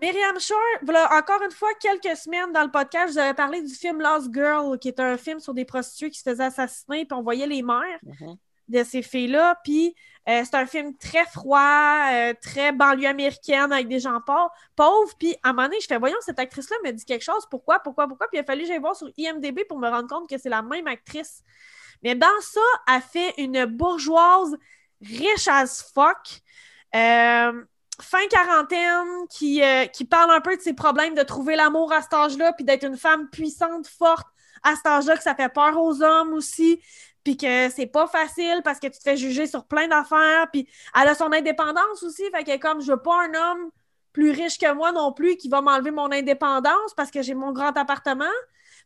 Myriam 0.00 0.38
Shore, 0.38 0.58
voilà, 0.82 1.08
encore 1.16 1.42
une 1.42 1.50
fois, 1.50 1.70
quelques 1.80 2.16
semaines 2.16 2.52
dans 2.52 2.62
le 2.62 2.70
podcast, 2.70 3.08
je 3.08 3.12
vous 3.14 3.18
avais 3.18 3.34
parlé 3.34 3.62
du 3.62 3.74
film 3.74 4.00
Lost 4.00 4.32
Girl, 4.32 4.78
qui 4.78 4.88
est 4.88 5.00
un 5.00 5.16
film 5.16 5.40
sur 5.40 5.54
des 5.54 5.64
prostituées 5.64 6.10
qui 6.10 6.18
se 6.18 6.28
faisaient 6.28 6.44
assassiner, 6.44 7.06
puis 7.06 7.18
on 7.18 7.22
voyait 7.22 7.46
les 7.46 7.62
mères 7.62 7.98
mm-hmm. 8.04 8.36
De 8.68 8.84
ces 8.84 9.02
filles-là. 9.02 9.58
Puis 9.64 9.94
euh, 10.28 10.42
c'est 10.44 10.56
un 10.56 10.66
film 10.66 10.96
très 10.96 11.24
froid, 11.26 12.08
euh, 12.12 12.34
très 12.42 12.72
banlieue 12.72 13.06
américaine, 13.06 13.72
avec 13.72 13.86
des 13.86 14.00
gens 14.00 14.20
pauvres. 14.76 15.14
Puis 15.18 15.36
à 15.42 15.50
un 15.50 15.52
moment 15.52 15.68
donné, 15.68 15.80
je 15.80 15.86
fais, 15.86 15.98
voyons, 15.98 16.16
cette 16.20 16.38
actrice-là 16.38 16.76
me 16.84 16.90
dit 16.90 17.04
quelque 17.04 17.22
chose. 17.22 17.46
Pourquoi, 17.48 17.78
pourquoi, 17.78 18.08
pourquoi? 18.08 18.26
Puis 18.28 18.38
il 18.38 18.40
a 18.40 18.44
fallu 18.44 18.62
que 18.62 18.68
j'aille 18.68 18.80
voir 18.80 18.96
sur 18.96 19.08
IMDB 19.16 19.64
pour 19.68 19.78
me 19.78 19.88
rendre 19.88 20.08
compte 20.08 20.28
que 20.28 20.36
c'est 20.36 20.48
la 20.48 20.62
même 20.62 20.86
actrice. 20.88 21.42
Mais 22.02 22.14
dans 22.14 22.40
ça, 22.40 22.60
elle 22.92 23.02
fait 23.02 23.34
une 23.38 23.66
bourgeoise 23.66 24.56
riche 25.00 25.48
as 25.48 25.92
fuck. 25.94 26.40
Euh, 26.94 27.64
fin 28.00 28.26
quarantaine 28.28 29.26
qui, 29.30 29.62
qui 29.94 30.04
parle 30.04 30.30
un 30.30 30.40
peu 30.40 30.56
de 30.56 30.60
ses 30.60 30.74
problèmes 30.74 31.14
de 31.14 31.22
trouver 31.22 31.56
l'amour 31.56 31.92
à 31.92 32.02
cet 32.02 32.12
âge-là, 32.12 32.52
puis 32.52 32.64
d'être 32.64 32.84
une 32.84 32.98
femme 32.98 33.28
puissante, 33.30 33.86
forte 33.86 34.26
à 34.62 34.76
cet 34.76 34.86
âge-là, 34.86 35.16
que 35.16 35.22
ça 35.22 35.34
fait 35.34 35.48
peur 35.48 35.80
aux 35.80 36.02
hommes 36.02 36.34
aussi, 36.34 36.80
puis 37.26 37.36
que 37.36 37.68
c'est 37.70 37.86
pas 37.86 38.06
facile 38.06 38.60
parce 38.62 38.78
que 38.78 38.86
tu 38.86 38.98
te 38.98 39.02
fais 39.02 39.16
juger 39.16 39.48
sur 39.48 39.64
plein 39.64 39.88
d'affaires, 39.88 40.46
puis 40.52 40.68
elle 40.94 41.08
a 41.08 41.14
son 41.16 41.32
indépendance 41.32 42.04
aussi, 42.04 42.22
fait 42.30 42.44
que 42.44 42.56
comme 42.58 42.80
je 42.80 42.92
veux 42.92 43.02
pas 43.02 43.24
un 43.24 43.34
homme 43.34 43.70
plus 44.12 44.30
riche 44.30 44.58
que 44.58 44.72
moi 44.72 44.92
non 44.92 45.12
plus 45.12 45.36
qui 45.36 45.48
va 45.48 45.60
m'enlever 45.60 45.90
mon 45.90 46.12
indépendance 46.12 46.94
parce 46.96 47.10
que 47.10 47.22
j'ai 47.22 47.34
mon 47.34 47.50
grand 47.50 47.76
appartement. 47.76 48.24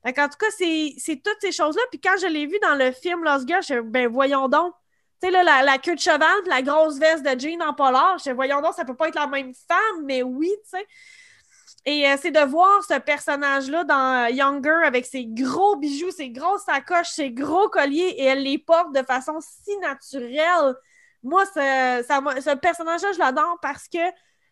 Fait 0.03 0.19
en 0.19 0.29
tout 0.31 0.39
cas, 0.39 0.47
c'est 0.57 1.23
toutes 1.23 1.37
ces 1.43 1.53
choses-là. 1.53 1.83
Puis 1.91 2.01
quand 2.01 2.17
je 2.19 2.29
l'ai 2.29 2.47
vu 2.47 2.59
dans 2.63 2.77
le 2.77 2.93
film 2.93 3.23
Lost 3.25 3.47
Girl, 3.47 3.63
je 3.63 3.79
ben 3.83 4.09
voyons 4.09 4.49
donc, 4.49 4.73
tu 5.21 5.29
sais, 5.29 5.31
là, 5.31 5.63
la, 5.63 5.77
queue 5.77 5.95
de 5.95 6.01
cheval, 6.01 6.41
la 6.47 6.63
grosse 6.63 6.99
veste 6.99 7.23
de 7.23 7.39
jean 7.39 7.61
en 7.61 7.75
polar, 7.75 8.17
je 8.25 8.31
voyons 8.31 8.63
donc, 8.63 8.73
ça 8.73 8.87
peut 8.87 8.97
pas 8.97 9.09
être 9.09 9.17
la 9.17 9.27
même 9.27 9.53
femme, 9.69 10.05
mais 10.05 10.23
oui, 10.23 10.51
tu 10.65 10.79
sais. 10.79 10.87
Et 11.87 12.07
euh, 12.07 12.17
c'est 12.21 12.31
de 12.31 12.41
voir 12.41 12.85
ce 12.85 12.99
personnage-là 12.99 13.85
dans 13.85 14.27
Younger 14.29 14.83
avec 14.85 15.07
ses 15.07 15.27
gros 15.27 15.77
bijoux, 15.77 16.11
ses 16.11 16.31
grosses 16.31 16.65
sacoches, 16.65 17.09
ses 17.11 17.31
gros 17.31 17.69
colliers, 17.69 18.15
et 18.19 18.25
elle 18.25 18.43
les 18.43 18.59
porte 18.59 18.95
de 18.95 19.03
façon 19.03 19.39
si 19.41 19.77
naturelle. 19.79 20.75
Moi, 21.23 21.45
ce, 21.47 22.05
ce 22.41 22.55
personnage-là, 22.55 23.13
je 23.13 23.19
l'adore 23.19 23.59
parce 23.63 23.89
que 23.89 23.99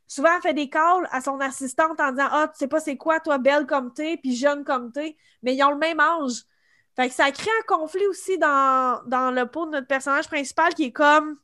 souvent, 0.06 0.30
elle 0.36 0.42
fait 0.42 0.54
des 0.54 0.70
calls 0.70 1.06
à 1.12 1.20
son 1.20 1.38
assistante 1.40 2.00
en 2.00 2.10
disant 2.12 2.28
Ah, 2.30 2.48
tu 2.48 2.58
sais 2.58 2.68
pas 2.68 2.80
c'est 2.80 2.96
quoi, 2.96 3.20
toi, 3.20 3.38
belle 3.38 3.66
comme 3.66 3.92
t'es, 3.92 4.16
puis 4.16 4.34
jeune 4.34 4.64
comme 4.64 4.90
t'es, 4.90 5.16
mais 5.42 5.54
ils 5.54 5.62
ont 5.62 5.70
le 5.70 5.78
même 5.78 6.00
âge. 6.00 6.44
Fait 6.96 7.08
que 7.08 7.14
ça 7.14 7.30
crée 7.30 7.50
un 7.60 7.66
conflit 7.66 8.06
aussi 8.08 8.38
dans, 8.38 9.00
le 9.06 9.44
pot 9.44 9.66
de 9.66 9.70
notre 9.70 9.86
personnage 9.86 10.26
principal 10.26 10.74
qui 10.74 10.84
est 10.84 10.92
comme 10.92 11.38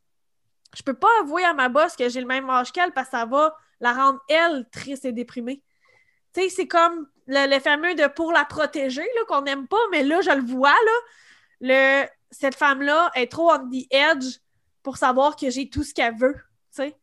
je 0.75 0.83
peux 0.83 0.95
pas 0.95 1.07
avouer 1.21 1.45
à 1.45 1.55
ma 1.55 1.69
boss 1.69 1.95
que 1.95 2.09
j'ai 2.09 2.21
le 2.21 2.27
même 2.27 2.51
âge 2.51 2.73
qu'elle 2.73 2.91
parce 2.91 3.09
que 3.09 3.17
ça 3.17 3.25
va 3.25 3.57
la 3.79 3.93
rendre 3.93 4.21
elle 4.29 4.69
triste 4.73 5.05
et 5.05 5.13
déprimée. 5.13 5.63
C'est 6.35 6.67
comme 6.67 7.09
le, 7.27 7.59
fameux 7.61 7.95
de 7.95 8.07
pour 8.09 8.33
la 8.33 8.45
protéger 8.45 9.07
qu'on 9.29 9.43
n'aime 9.43 9.69
pas, 9.69 9.77
mais 9.91 10.03
là, 10.03 10.21
je 10.21 10.31
le 10.31 10.43
vois, 10.43 10.75
cette 12.31 12.57
femme-là 12.57 13.11
est 13.15 13.31
trop 13.31 13.53
on 13.53 13.71
the 13.71 13.87
edge 13.91 14.39
pour 14.83 14.97
savoir 14.97 15.37
que 15.37 15.51
j'ai 15.51 15.69
tout 15.69 15.85
ce 15.85 15.95
qu'elle 15.95 16.17
veut. 16.17 16.37
Tu 16.75 16.83
sais. 16.83 16.97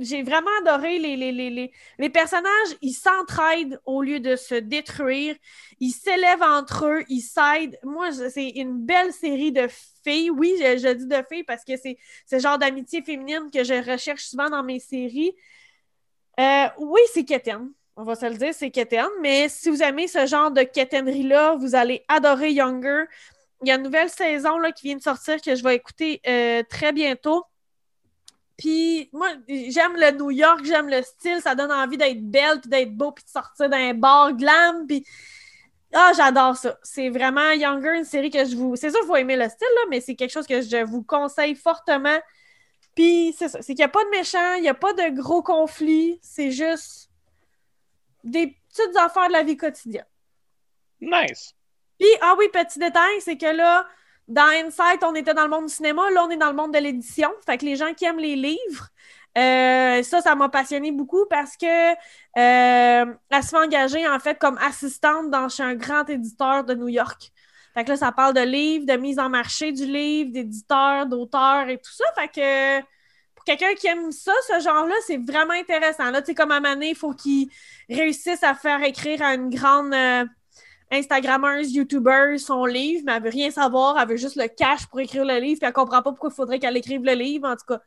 J'ai 0.00 0.22
vraiment 0.22 0.50
adoré 0.62 0.98
les, 0.98 1.16
les, 1.16 1.70
les, 1.98 2.10
personnages, 2.10 2.76
ils 2.80 2.94
s'entraident 2.94 3.78
au 3.84 4.00
lieu 4.00 4.18
de 4.18 4.36
se 4.36 4.54
détruire. 4.54 5.36
Ils 5.80 5.92
s'élèvent 5.92 6.42
entre 6.42 6.86
eux, 6.86 7.04
ils 7.10 7.20
s'aident. 7.20 7.78
Moi, 7.82 8.10
c'est 8.12 8.48
une 8.48 8.78
belle 8.78 9.12
série 9.12 9.52
de 9.52 9.68
filles. 10.02 10.30
Oui, 10.30 10.54
je, 10.58 10.92
dis 10.94 11.06
de 11.06 11.22
filles 11.30 11.44
parce 11.44 11.62
que 11.62 11.76
c'est 11.76 11.98
ce 12.24 12.38
genre 12.38 12.58
d'amitié 12.58 13.02
féminine 13.02 13.50
que 13.52 13.64
je 13.64 13.74
recherche 13.90 14.24
souvent 14.24 14.48
dans 14.48 14.62
mes 14.62 14.80
séries. 14.80 15.34
Euh, 16.40 16.66
oui, 16.78 17.00
c'est 17.12 17.24
Keten. 17.24 17.70
On 17.96 18.02
va 18.02 18.14
se 18.16 18.26
le 18.26 18.36
dire, 18.36 18.52
c'est 18.52 18.70
Keten. 18.70 19.08
Mais 19.20 19.48
si 19.48 19.70
vous 19.70 19.82
aimez 19.82 20.08
ce 20.08 20.26
genre 20.26 20.50
de 20.50 20.62
Ketennerie-là, 20.62 21.56
vous 21.56 21.74
allez 21.74 22.04
adorer 22.08 22.50
Younger. 22.50 23.04
Il 23.62 23.68
y 23.68 23.70
a 23.70 23.76
une 23.76 23.82
nouvelle 23.82 24.10
saison 24.10 24.58
là, 24.58 24.72
qui 24.72 24.88
vient 24.88 24.96
de 24.96 25.02
sortir 25.02 25.40
que 25.40 25.54
je 25.54 25.62
vais 25.62 25.76
écouter 25.76 26.20
euh, 26.26 26.62
très 26.68 26.92
bientôt. 26.92 27.44
Puis 28.56 29.08
moi, 29.12 29.28
j'aime 29.48 29.96
le 29.96 30.10
New 30.12 30.30
York, 30.30 30.60
j'aime 30.64 30.88
le 30.88 31.02
style, 31.02 31.40
ça 31.40 31.54
donne 31.54 31.72
envie 31.72 31.96
d'être 31.96 32.22
belle, 32.22 32.60
puis 32.60 32.70
d'être 32.70 32.92
beau, 32.92 33.10
puis 33.10 33.24
de 33.24 33.30
sortir 33.30 33.68
d'un 33.68 33.94
bar 33.94 34.32
glam, 34.32 34.86
puis... 34.86 35.04
Ah, 35.96 36.10
j'adore 36.16 36.56
ça. 36.56 36.76
C'est 36.82 37.08
vraiment 37.08 37.52
Younger, 37.52 37.96
une 37.96 38.04
série 38.04 38.30
que 38.30 38.44
je 38.44 38.56
vous... 38.56 38.74
C'est 38.74 38.90
sûr 38.90 38.98
qu'il 38.98 39.06
faut 39.06 39.16
aimer 39.16 39.36
le 39.36 39.48
style, 39.48 39.68
là, 39.76 39.82
mais 39.90 40.00
c'est 40.00 40.16
quelque 40.16 40.32
chose 40.32 40.46
que 40.46 40.60
je 40.60 40.84
vous 40.84 41.04
conseille 41.04 41.54
fortement. 41.54 42.18
Puis 42.94 43.34
c'est 43.36 43.48
ça, 43.48 43.60
c'est 43.60 43.74
qu'il 43.74 43.82
n'y 43.82 43.84
a 43.84 43.88
pas 43.88 44.04
de 44.04 44.10
méchants, 44.10 44.54
il 44.54 44.62
n'y 44.62 44.68
a 44.68 44.74
pas 44.74 44.92
de 44.92 45.14
gros 45.14 45.42
conflits, 45.42 46.18
c'est 46.22 46.50
juste 46.50 47.10
des 48.22 48.56
petites 48.68 48.96
affaires 48.96 49.28
de 49.28 49.32
la 49.32 49.42
vie 49.42 49.56
quotidienne. 49.56 50.06
Nice. 51.00 51.54
Puis, 51.98 52.08
ah 52.20 52.34
oui, 52.38 52.46
petit 52.52 52.78
détail, 52.78 53.20
c'est 53.20 53.36
que 53.36 53.46
là, 53.46 53.86
dans 54.26 54.46
Insight, 54.46 55.02
on 55.02 55.14
était 55.14 55.34
dans 55.34 55.44
le 55.44 55.50
monde 55.50 55.66
du 55.66 55.72
cinéma. 55.72 56.10
Là, 56.10 56.24
on 56.24 56.30
est 56.30 56.36
dans 56.36 56.48
le 56.48 56.56
monde 56.56 56.72
de 56.72 56.78
l'édition. 56.78 57.30
Fait 57.44 57.58
que 57.58 57.64
les 57.64 57.76
gens 57.76 57.92
qui 57.94 58.04
aiment 58.04 58.18
les 58.18 58.36
livres, 58.36 58.88
euh, 59.36 60.02
ça, 60.02 60.20
ça 60.20 60.34
m'a 60.34 60.48
passionné 60.48 60.92
beaucoup 60.92 61.26
parce 61.28 61.56
que 61.56 61.92
euh, 61.92 61.94
elle 62.36 63.42
se 63.42 63.48
fait 63.48 63.56
engager 63.56 64.08
en 64.08 64.18
fait 64.18 64.38
comme 64.38 64.56
assistante 64.58 65.30
dans 65.30 65.48
chez 65.48 65.62
un 65.62 65.74
grand 65.74 66.08
éditeur 66.08 66.64
de 66.64 66.74
New 66.74 66.88
York. 66.88 67.32
Fait 67.74 67.84
que 67.84 67.90
là, 67.90 67.96
ça 67.96 68.12
parle 68.12 68.34
de 68.34 68.40
livres, 68.40 68.86
de 68.86 68.94
mise 68.94 69.18
en 69.18 69.28
marché 69.28 69.72
du 69.72 69.84
livre, 69.84 70.30
d'éditeurs, 70.32 71.06
d'auteurs 71.06 71.68
et 71.68 71.78
tout 71.78 71.92
ça. 71.92 72.04
Fait 72.16 72.28
que 72.28 72.80
pour 73.34 73.44
quelqu'un 73.44 73.74
qui 73.74 73.88
aime 73.88 74.12
ça, 74.12 74.32
ce 74.48 74.60
genre-là, 74.60 74.94
c'est 75.06 75.16
vraiment 75.16 75.54
intéressant. 75.54 76.10
Là, 76.10 76.22
tu 76.22 76.26
sais, 76.26 76.34
comme 76.34 76.52
à 76.52 76.60
Mané, 76.60 76.90
il 76.90 76.96
faut 76.96 77.12
qu'il 77.12 77.48
réussisse 77.90 78.42
à 78.44 78.54
faire 78.54 78.82
écrire 78.84 79.22
à 79.22 79.34
une 79.34 79.50
grande 79.50 79.92
euh, 79.92 80.24
Instagrammeuse, 80.92 81.74
YouTuber, 81.74 82.38
son 82.38 82.64
livre, 82.64 83.02
mais 83.06 83.12
elle 83.14 83.22
veut 83.24 83.30
rien 83.30 83.50
savoir, 83.50 83.98
elle 84.00 84.08
veut 84.08 84.16
juste 84.16 84.36
le 84.36 84.46
cash 84.46 84.86
pour 84.86 85.00
écrire 85.00 85.24
le 85.24 85.38
livre, 85.38 85.58
puis 85.58 85.66
elle 85.66 85.72
comprend 85.72 86.02
pas 86.02 86.10
pourquoi 86.10 86.30
il 86.32 86.36
faudrait 86.36 86.58
qu'elle 86.60 86.76
écrive 86.76 87.02
le 87.02 87.14
livre. 87.14 87.48
En 87.48 87.56
tout 87.56 87.66
cas, 87.66 87.80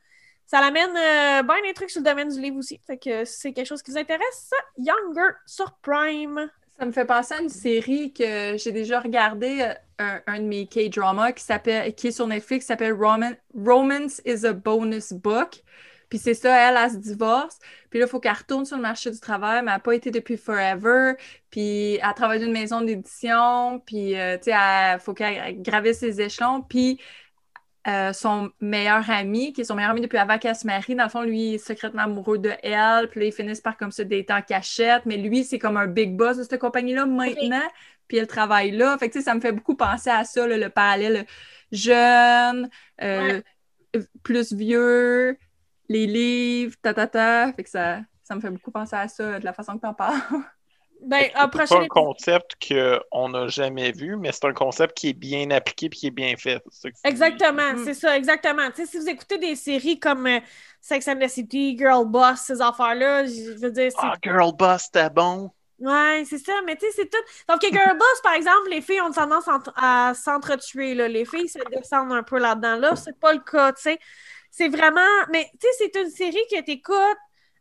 ça 0.45 0.61
l'amène 0.61 0.89
euh, 0.89 1.43
bien 1.43 1.61
des 1.63 1.73
trucs 1.73 1.89
sur 1.89 2.01
le 2.01 2.05
domaine 2.05 2.29
du 2.29 2.41
livre 2.41 2.57
aussi. 2.57 2.79
Fait 2.85 2.97
que 2.97 3.25
c'est 3.25 3.53
quelque 3.53 3.67
chose 3.67 3.81
qui 3.81 3.91
vous 3.91 3.97
intéresse, 3.97 4.51
Younger 4.77 5.31
sur 5.45 5.73
Prime. 5.81 6.49
Ça 6.79 6.85
me 6.85 6.91
fait 6.91 7.05
penser 7.05 7.33
à 7.33 7.41
une 7.41 7.49
série 7.49 8.13
que 8.13 8.55
j'ai 8.57 8.71
déjà 8.71 8.99
regardée, 8.99 9.73
euh, 9.99 10.19
un, 10.27 10.39
de 10.39 10.45
mes 10.45 10.67
K-dramas 10.67 11.31
qui 11.31 11.43
qui 11.95 12.07
est 12.07 12.11
sur 12.11 12.27
Netflix, 12.27 12.65
qui 12.65 12.67
s'appelle 12.67 12.93
Romance 12.93 14.21
is 14.25 14.45
a 14.45 14.53
Bonus 14.53 15.11
Book. 15.13 15.63
Puis 16.09 16.19
c'est 16.19 16.35
ça, 16.35 16.69
elle, 16.69 16.77
elle 16.77 16.91
se 16.91 16.97
divorce. 16.97 17.59
Puis 17.89 17.99
là, 17.99 18.05
il 18.05 18.09
faut 18.09 18.19
qu'elle 18.19 18.33
retourne 18.33 18.65
sur 18.65 18.77
le 18.77 18.83
marché 18.83 19.11
du 19.11 19.19
travail, 19.19 19.63
mais 19.63 19.71
elle 19.71 19.77
n'a 19.77 19.79
pas 19.79 19.95
été 19.95 20.11
depuis 20.11 20.37
forever. 20.37 21.13
Puis 21.49 21.95
elle 21.95 22.13
travaille 22.15 22.39
dans 22.39 22.45
une 22.45 22.53
maison 22.53 22.81
d'édition. 22.81 23.81
Puis, 23.85 24.15
euh, 24.15 24.37
tu 24.37 24.51
sais, 24.51 24.53
il 24.53 24.99
faut 24.99 25.13
qu'elle 25.13 25.61
gravisse 25.61 25.99
ses 25.99 26.21
échelons. 26.21 26.61
Puis 26.61 26.99
euh, 27.87 28.11
son 28.11 28.51
meilleur 28.59 29.09
ami, 29.09 29.53
qui 29.53 29.61
est 29.61 29.63
son 29.63 29.75
meilleur 29.75 29.91
ami 29.91 30.01
depuis 30.01 30.17
avant 30.17 30.37
qu'elle 30.37 30.55
se 30.55 30.67
marie. 30.67 30.95
Dans 30.95 31.05
le 31.05 31.09
fond, 31.09 31.21
lui, 31.21 31.39
il 31.39 31.53
est 31.55 31.57
secrètement 31.57 32.03
amoureux 32.03 32.37
de 32.37 32.51
elle. 32.61 33.09
Puis 33.09 33.21
là, 33.21 33.25
ils 33.27 33.31
finissent 33.31 33.61
par 33.61 33.77
comme 33.77 33.91
se 33.91 34.01
dater 34.01 34.33
en 34.33 34.41
cachette. 34.41 35.05
Mais 35.05 35.17
lui, 35.17 35.43
c'est 35.45 35.59
comme 35.59 35.77
un 35.77 35.87
big 35.87 36.15
boss 36.15 36.37
de 36.37 36.43
cette 36.43 36.59
compagnie-là 36.59 37.05
maintenant. 37.05 37.65
Puis 38.07 38.17
elle 38.17 38.27
travaille 38.27 38.71
là. 38.71 38.97
Fait 38.97 39.07
que, 39.07 39.13
tu 39.13 39.19
sais, 39.19 39.25
ça 39.25 39.35
me 39.35 39.39
fait 39.39 39.53
beaucoup 39.53 39.75
penser 39.75 40.09
à 40.09 40.25
ça, 40.25 40.45
là, 40.47 40.57
le 40.57 40.69
parallèle 40.69 41.25
jeune, 41.71 42.69
euh, 43.01 43.41
plus 44.23 44.53
vieux, 44.53 45.37
les 45.89 46.07
livres, 46.07 46.75
ta, 46.81 46.93
ta, 46.93 47.07
ta. 47.07 47.53
Fait 47.53 47.63
que 47.63 47.69
ça, 47.69 48.01
ça 48.23 48.35
me 48.35 48.41
fait 48.41 48.49
beaucoup 48.49 48.71
penser 48.71 48.95
à 48.95 49.07
ça, 49.07 49.39
de 49.39 49.45
la 49.45 49.53
façon 49.53 49.77
que 49.77 49.81
t'en 49.81 49.93
parles. 49.93 50.19
Ben, 51.01 51.29
C'est 51.33 51.67
pas 51.69 51.81
un 51.81 51.87
concept 51.87 52.55
qu'on 52.67 53.29
n'a 53.29 53.47
jamais 53.47 53.91
vu, 53.91 54.17
mais 54.17 54.31
c'est 54.31 54.45
un 54.45 54.53
concept 54.53 54.97
qui 54.97 55.09
est 55.09 55.13
bien 55.13 55.51
appliqué 55.51 55.85
et 55.87 55.89
qui 55.89 56.07
est 56.07 56.11
bien 56.11 56.35
fait. 56.37 56.61
Exactement, 57.03 57.73
Mm. 57.73 57.83
c'est 57.85 57.93
ça, 57.93 58.17
exactement. 58.17 58.69
Tu 58.71 58.85
sais, 58.85 58.85
si 58.91 58.97
vous 58.97 59.07
écoutez 59.09 59.37
des 59.37 59.55
séries 59.55 59.99
comme 59.99 60.27
euh, 60.27 60.39
Sex 60.81 61.07
and 61.07 61.19
the 61.19 61.27
City, 61.27 61.77
Girl 61.77 62.05
Boss, 62.05 62.41
ces 62.41 62.61
affaires-là, 62.61 63.25
je 63.25 63.57
veux 63.59 63.71
dire, 63.71 63.91
Ah, 63.97 64.13
Girl 64.23 64.51
Boss, 64.55 64.83
c'était 64.85 65.09
bon. 65.09 65.51
Ouais, 65.79 66.23
c'est 66.27 66.39
ça, 66.39 66.53
mais 66.65 66.75
tu 66.75 66.87
sais, 66.87 66.91
c'est 66.95 67.09
tout. 67.09 67.17
Donc, 67.47 67.61
que 67.61 67.67
Girl 67.67 67.95
Boss, 67.97 68.21
par 68.23 68.33
exemple, 68.33 68.67
les 68.71 68.81
filles 68.81 69.01
ont 69.01 69.11
tendance 69.11 69.45
à 69.75 70.13
s'entretuer, 70.15 70.95
là. 70.95 71.07
Les 71.07 71.23
filles 71.23 71.47
se 71.49 71.59
descendent 71.69 72.13
un 72.13 72.23
peu 72.23 72.39
là-dedans. 72.39 72.77
Là, 72.77 72.95
c'est 72.95 73.17
pas 73.19 73.33
le 73.33 73.39
cas, 73.39 73.73
tu 73.73 73.83
sais. 73.83 73.99
C'est 74.49 74.69
vraiment. 74.69 75.01
Mais, 75.31 75.45
tu 75.61 75.67
sais, 75.77 75.89
c'est 75.93 76.01
une 76.01 76.09
série 76.09 76.41
que 76.51 76.61
t'écoutes 76.63 76.95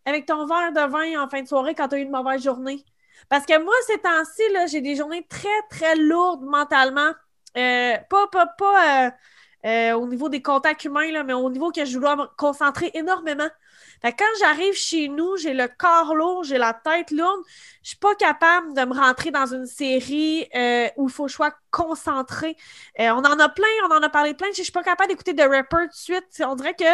avec 0.07 0.25
ton 0.27 0.47
verre 0.47 0.73
de 0.73 0.91
vin 0.91 1.23
en 1.23 1.29
fin 1.29 1.43
de 1.43 1.49
soirée 1.49 1.75
quand 1.75 1.89
t'as 1.89 1.99
eu 1.99 2.03
une 2.03 2.11
mauvaise 2.11 2.43
journée. 2.43 2.83
Parce 3.29 3.47
que 3.47 3.59
moi, 3.63 3.75
ces 3.87 3.99
temps-ci, 3.99 4.43
j'ai 4.71 4.81
des 4.81 4.97
journées 4.97 5.27
très, 5.29 5.49
très 5.71 5.97
lourdes 5.97 6.43
mentalement. 6.43 7.13
Euh, 7.57 7.97
pas, 8.11 8.27
pas, 8.29 8.47
pas 8.47 9.07
euh, 9.07 9.11
euh, 9.67 9.93
au 9.95 10.07
niveau 10.07 10.29
des 10.29 10.43
contacts 10.43 10.85
humains, 10.85 11.23
mais 11.25 11.33
au 11.33 11.51
niveau 11.51 11.73
que 11.73 11.85
je 11.85 11.99
dois 11.99 12.17
me 12.17 12.27
concentrer 12.37 12.91
énormément. 12.95 13.49
Fait 14.03 14.13
quand 14.13 14.25
j'arrive 14.41 14.75
chez 14.75 15.09
nous, 15.09 15.37
j'ai 15.39 15.55
le 15.55 15.69
corps 15.69 16.15
lourd, 16.15 16.45
j'ai 16.45 16.59
la 16.59 16.75
tête 16.75 17.11
lourde, 17.11 17.41
je 17.83 17.91
suis 17.91 17.99
pas 17.99 18.15
capable 18.15 18.75
de 18.75 18.85
me 18.85 18.93
rentrer 18.93 19.31
dans 19.31 19.47
une 19.47 19.67
série 19.67 20.47
où 20.97 21.09
il 21.09 21.13
faut 21.13 21.25
que 21.25 21.31
je 21.31 21.37
sois 21.37 21.55
concentrée. 21.71 22.57
Euh, 23.01 23.11
on 23.11 23.19
en 23.19 23.39
a 23.39 23.49
plein, 23.49 23.67
on 23.89 23.95
en 23.95 24.03
a 24.03 24.09
parlé 24.09 24.35
plein. 24.35 24.49
Je 24.57 24.63
suis 24.63 24.73
pas 24.73 24.83
capable 24.83 25.11
d'écouter 25.11 25.35
The 25.35 25.43
Rapper 25.43 25.85
tout 25.85 25.89
de 25.89 25.95
suite. 25.95 26.43
On 26.47 26.55
dirait 26.55 26.75
que 26.75 26.85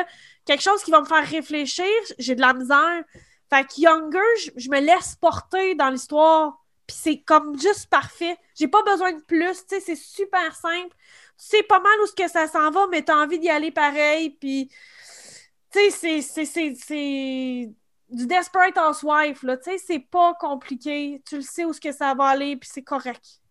quelque 0.44 0.62
chose 0.62 0.82
qui 0.82 0.90
va 0.90 1.00
me 1.00 1.06
faire 1.06 1.26
réfléchir, 1.26 1.86
j'ai 2.18 2.34
de 2.34 2.40
la 2.40 2.54
misère. 2.54 3.04
Fait 3.52 3.66
que 3.66 3.82
Younger, 3.82 4.52
je, 4.56 4.70
me 4.70 4.80
laisse 4.80 5.14
porter 5.16 5.74
dans 5.74 5.90
l'histoire. 5.90 6.64
Puis 6.86 6.96
c'est 6.98 7.18
comme 7.20 7.60
juste 7.60 7.90
parfait. 7.90 8.38
J'ai 8.54 8.66
pas 8.66 8.82
besoin 8.82 9.12
de 9.12 9.20
plus. 9.20 9.66
Tu 9.66 9.74
sais, 9.74 9.80
c'est 9.80 9.96
super 9.96 10.56
simple. 10.56 10.96
Tu 11.36 11.56
sais 11.56 11.62
pas 11.62 11.78
mal 11.78 11.92
où 12.02 12.06
ce 12.06 12.14
que 12.14 12.28
ça 12.28 12.48
s'en 12.48 12.70
va, 12.70 12.86
mais 12.90 13.02
t'as 13.02 13.16
envie 13.16 13.38
d'y 13.38 13.50
aller 13.50 13.70
pareil. 13.70 14.30
Puis, 14.30 14.70
tu 15.70 15.90
sais, 15.90 16.22
c'est 16.22 17.74
du 18.08 18.26
Desperate 18.26 18.78
Housewife, 18.78 19.42
là. 19.42 19.58
Tu 19.58 19.72
sais, 19.72 19.78
c'est 19.78 19.98
pas 19.98 20.32
compliqué. 20.40 21.22
Tu 21.28 21.36
le 21.36 21.42
sais 21.42 21.66
où 21.66 21.74
ce 21.74 21.80
que 21.80 21.92
ça 21.92 22.14
va 22.14 22.28
aller, 22.28 22.56
puis 22.56 22.70
c'est 22.72 22.82
correct. 22.82 23.42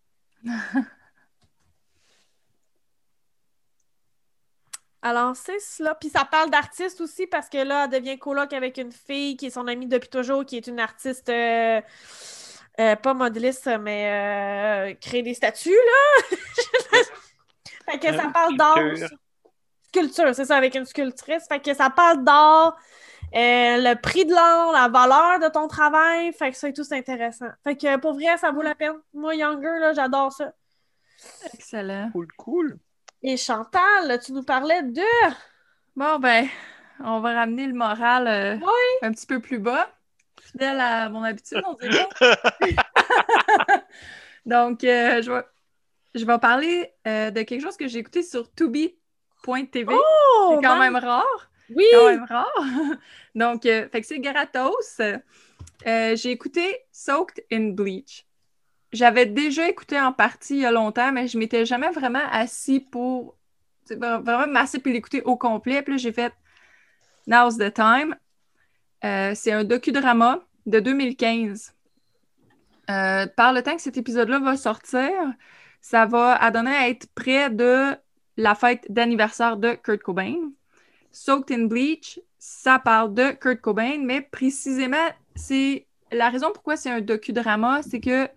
Alors, 5.02 5.34
c'est 5.34 5.58
cela. 5.58 5.96
Puis 5.96 6.10
ça 6.10 6.24
parle 6.24 6.50
d'artiste 6.50 7.00
aussi 7.00 7.26
parce 7.26 7.48
que 7.48 7.58
là, 7.58 7.84
elle 7.84 7.90
devient 8.00 8.18
coloc 8.18 8.52
avec 8.52 8.78
une 8.78 8.92
fille 8.92 9.36
qui 9.36 9.46
est 9.46 9.50
son 9.50 9.66
amie 9.66 9.88
depuis 9.88 10.08
toujours, 10.08 10.46
qui 10.46 10.56
est 10.56 10.66
une 10.68 10.78
artiste, 10.78 11.28
euh, 11.28 11.80
euh, 12.78 12.96
pas 12.96 13.12
modéliste, 13.12 13.68
mais 13.80 14.92
euh, 14.92 14.94
créer 15.00 15.22
des 15.22 15.34
statues, 15.34 15.70
là. 15.70 16.36
fait 17.90 17.98
que 17.98 18.16
ça 18.16 18.28
parle 18.32 18.56
d'art. 18.56 18.76
Sculpture. 18.76 19.18
Sculpture, 19.88 20.34
c'est 20.34 20.44
ça, 20.44 20.56
avec 20.56 20.74
une 20.76 20.86
sculptrice. 20.86 21.46
Fait 21.48 21.60
que 21.60 21.74
ça 21.74 21.90
parle 21.90 22.22
d'art, 22.22 22.76
euh, 23.34 23.78
le 23.78 23.94
prix 24.00 24.24
de 24.24 24.32
l'art, 24.32 24.70
la 24.70 24.88
valeur 24.88 25.40
de 25.40 25.52
ton 25.52 25.66
travail. 25.66 26.32
Fait 26.32 26.52
que 26.52 26.56
ça 26.56 26.68
et 26.68 26.72
tout, 26.72 26.84
c'est 26.84 26.96
intéressant. 26.96 27.48
Fait 27.64 27.76
que 27.76 27.96
pour 27.98 28.14
vrai, 28.14 28.38
ça 28.38 28.52
vaut 28.52 28.62
la 28.62 28.76
peine. 28.76 28.94
Moi, 29.12 29.34
Younger, 29.34 29.78
là, 29.80 29.92
j'adore 29.94 30.32
ça. 30.32 30.52
Excellent. 31.52 32.10
Cool, 32.12 32.28
cool. 32.36 32.78
Et 33.24 33.36
Chantal, 33.36 34.18
tu 34.20 34.32
nous 34.32 34.42
parlais 34.42 34.82
de. 34.82 35.00
Bon, 35.94 36.18
ben, 36.18 36.48
on 36.98 37.20
va 37.20 37.34
ramener 37.34 37.68
le 37.68 37.72
moral 37.72 38.26
euh, 38.26 38.56
un 39.02 39.12
petit 39.12 39.26
peu 39.26 39.40
plus 39.40 39.60
bas. 39.60 39.88
Fidèle 40.40 40.80
à 40.80 41.08
mon 41.08 41.22
habitude, 41.22 41.62
on 41.64 41.74
dirait. 41.74 42.08
Donc, 44.46 44.82
euh, 44.82 45.22
je, 45.22 45.30
vais, 45.30 45.42
je 46.16 46.24
vais 46.24 46.38
parler 46.38 46.92
euh, 47.06 47.30
de 47.30 47.42
quelque 47.42 47.60
chose 47.60 47.76
que 47.76 47.86
j'ai 47.86 48.00
écouté 48.00 48.24
sur 48.24 48.52
tubi.tv. 48.54 49.94
Oh, 49.94 50.54
c'est 50.56 50.66
quand 50.66 50.76
man. 50.76 50.92
même 50.92 50.96
rare. 50.96 51.50
Oui! 51.72 51.84
quand 51.92 52.06
même 52.06 52.24
rare. 52.24 52.64
Donc, 53.36 53.62
fait 53.62 54.00
que 54.00 54.06
c'est 54.06 54.18
gratos. 54.18 55.00
J'ai 55.86 56.30
écouté 56.32 56.76
Soaked 56.90 57.44
in 57.52 57.68
Bleach. 57.70 58.26
J'avais 58.92 59.26
déjà 59.26 59.68
écouté 59.68 59.98
en 59.98 60.12
partie 60.12 60.56
il 60.56 60.60
y 60.60 60.66
a 60.66 60.72
longtemps, 60.72 61.12
mais 61.12 61.26
je 61.28 61.38
m'étais 61.38 61.64
jamais 61.64 61.90
vraiment 61.90 62.26
assis 62.30 62.80
pour 62.80 63.36
vraiment 63.90 64.46
m'assis 64.46 64.78
puis 64.78 64.92
l'écouter 64.92 65.22
au 65.22 65.36
complet. 65.36 65.82
Puis 65.82 65.94
là, 65.94 65.98
j'ai 65.98 66.12
fait 66.12 66.32
Now's 67.26 67.56
the 67.56 67.72
Time. 67.72 68.16
Euh, 69.04 69.32
c'est 69.34 69.52
un 69.52 69.64
docudrama 69.64 70.40
de 70.66 70.80
2015. 70.80 71.74
Euh, 72.90 73.26
par 73.26 73.52
le 73.52 73.62
temps 73.62 73.76
que 73.76 73.82
cet 73.82 73.96
épisode-là 73.96 74.38
va 74.40 74.56
sortir, 74.56 75.10
ça 75.80 76.06
va 76.06 76.34
adonner 76.34 76.74
à 76.74 76.88
être 76.88 77.06
près 77.14 77.48
de 77.50 77.96
la 78.36 78.54
fête 78.54 78.86
d'anniversaire 78.90 79.56
de 79.56 79.74
Kurt 79.74 80.02
Cobain. 80.02 80.36
Soaked 81.10 81.56
in 81.56 81.64
Bleach, 81.66 82.20
ça 82.38 82.78
parle 82.78 83.14
de 83.14 83.30
Kurt 83.32 83.60
Cobain, 83.60 83.98
mais 84.02 84.20
précisément, 84.20 85.08
c'est 85.34 85.86
la 86.10 86.28
raison 86.28 86.50
pourquoi 86.52 86.76
c'est 86.76 86.90
un 86.90 87.00
docudrama, 87.00 87.82
c'est 87.82 88.00
que 88.00 88.28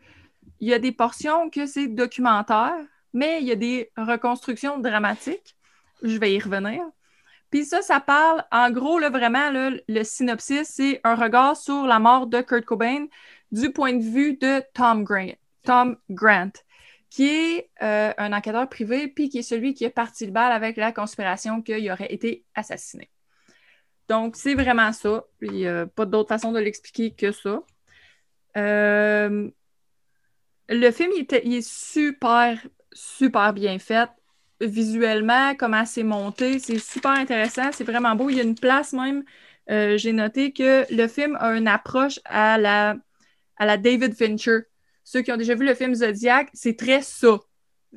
il 0.60 0.70
y 0.70 0.74
a 0.74 0.80
des 0.80 0.92
portions 0.92 1.50
que 1.50 1.66
c'est 1.66 1.88
documentaire, 1.88 2.76
mais 3.14 3.42
il 3.42 3.48
y 3.48 3.52
a 3.52 3.56
des 3.56 3.92
reconstructions 3.98 4.80
dramatiques. 4.80 5.56
Je 6.04 6.18
vais 6.18 6.34
y 6.34 6.40
revenir. 6.40 6.82
Puis 7.50 7.66
ça, 7.66 7.82
ça 7.82 8.00
parle, 8.00 8.44
en 8.52 8.72
gros, 8.72 9.00
vraiment, 9.00 9.50
le 9.52 10.04
synopsis, 10.04 10.68
c'est 10.68 11.00
un 11.04 11.16
regard 11.16 11.56
sur 11.56 11.86
la 11.86 12.00
mort 12.00 12.28
de 12.28 12.42
Kurt 12.42 12.66
Cobain 12.66 13.06
du 13.52 13.72
point 13.72 13.94
de 13.94 14.04
vue 14.04 14.36
de 14.36 14.62
Tom 14.74 15.04
Grant, 15.04 15.36
Tom 15.64 15.98
Grant 16.10 16.52
qui 17.16 17.30
est 17.30 17.70
euh, 17.82 18.12
un 18.18 18.34
enquêteur 18.34 18.68
privé, 18.68 19.08
puis 19.08 19.30
qui 19.30 19.38
est 19.38 19.42
celui 19.42 19.74
qui 19.74 19.86
est 19.86 19.90
parti 19.90 20.26
le 20.26 20.34
bal 20.34 20.52
avec 20.52 20.76
la 20.76 20.92
conspiration 20.92 21.62
qu'il 21.62 21.90
aurait 21.90 22.14
été 22.14 22.44
assassiné. 22.56 23.10
Donc, 24.10 24.36
c'est 24.36 24.54
vraiment 24.54 24.92
ça. 24.92 25.24
Il 25.42 25.52
n'y 25.52 25.66
a 25.66 25.86
pas 25.86 26.06
d'autre 26.06 26.28
façon 26.28 26.52
de 26.52 26.60
l'expliquer 26.60 27.12
que 27.12 27.32
ça. 27.32 27.64
Euh, 28.58 29.50
le 30.70 30.92
film, 30.92 31.12
il, 31.16 31.22
était- 31.24 31.42
il 31.46 31.56
est 31.56 31.68
super, 31.68 32.60
super 32.94 33.54
bien 33.54 33.80
fait. 33.80 34.10
Visuellement, 34.62 35.54
comment 35.56 35.86
c'est 35.86 36.04
monté, 36.04 36.60
c'est 36.60 36.80
super 36.80 37.12
intéressant, 37.12 37.72
c'est 37.74 37.84
vraiment 37.84 38.16
beau. 38.16 38.30
Il 38.30 38.38
y 38.38 38.40
a 38.40 38.44
une 38.44 38.56
place 38.56 38.94
même, 38.94 39.24
euh, 39.70 39.98
j'ai 39.98 40.14
noté 40.14 40.54
que 40.54 40.86
le 40.94 41.08
film 41.08 41.36
a 41.42 41.56
une 41.58 41.68
approche 41.68 42.20
à 42.26 42.58
la, 42.58 42.96
à 43.58 43.66
la 43.66 43.78
David 43.78 44.16
Fincher. 44.16 44.62
Ceux 45.04 45.22
qui 45.22 45.32
ont 45.32 45.38
déjà 45.38 45.56
vu 45.56 45.66
le 45.66 45.76
film 45.76 45.96
Zodiac, 45.96 46.50
c'est 46.54 46.78
très 46.78 47.02
ça. 47.02 47.40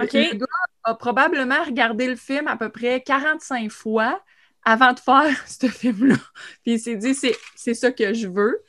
OK. 0.01 0.17
Le 0.17 0.37
gars 0.39 0.47
a 0.85 0.95
probablement 0.95 1.63
regardé 1.65 2.07
le 2.09 2.17
film 2.17 2.49
à 2.49 2.57
peu 2.57 2.71
près 2.71 3.03
45 3.03 3.71
fois 3.71 4.23
avant 4.65 4.93
de 4.93 5.01
faire 5.01 5.37
ce 5.49 5.67
film-là. 5.69 6.17
Puis 6.63 6.75
il 6.75 6.81
s'est 6.81 6.97
dit, 6.97 7.15
c'est 7.15 7.37
c'est 7.57 7.75
ça 7.75 7.93
que 7.93 8.15
je 8.15 8.29
veux. 8.29 8.63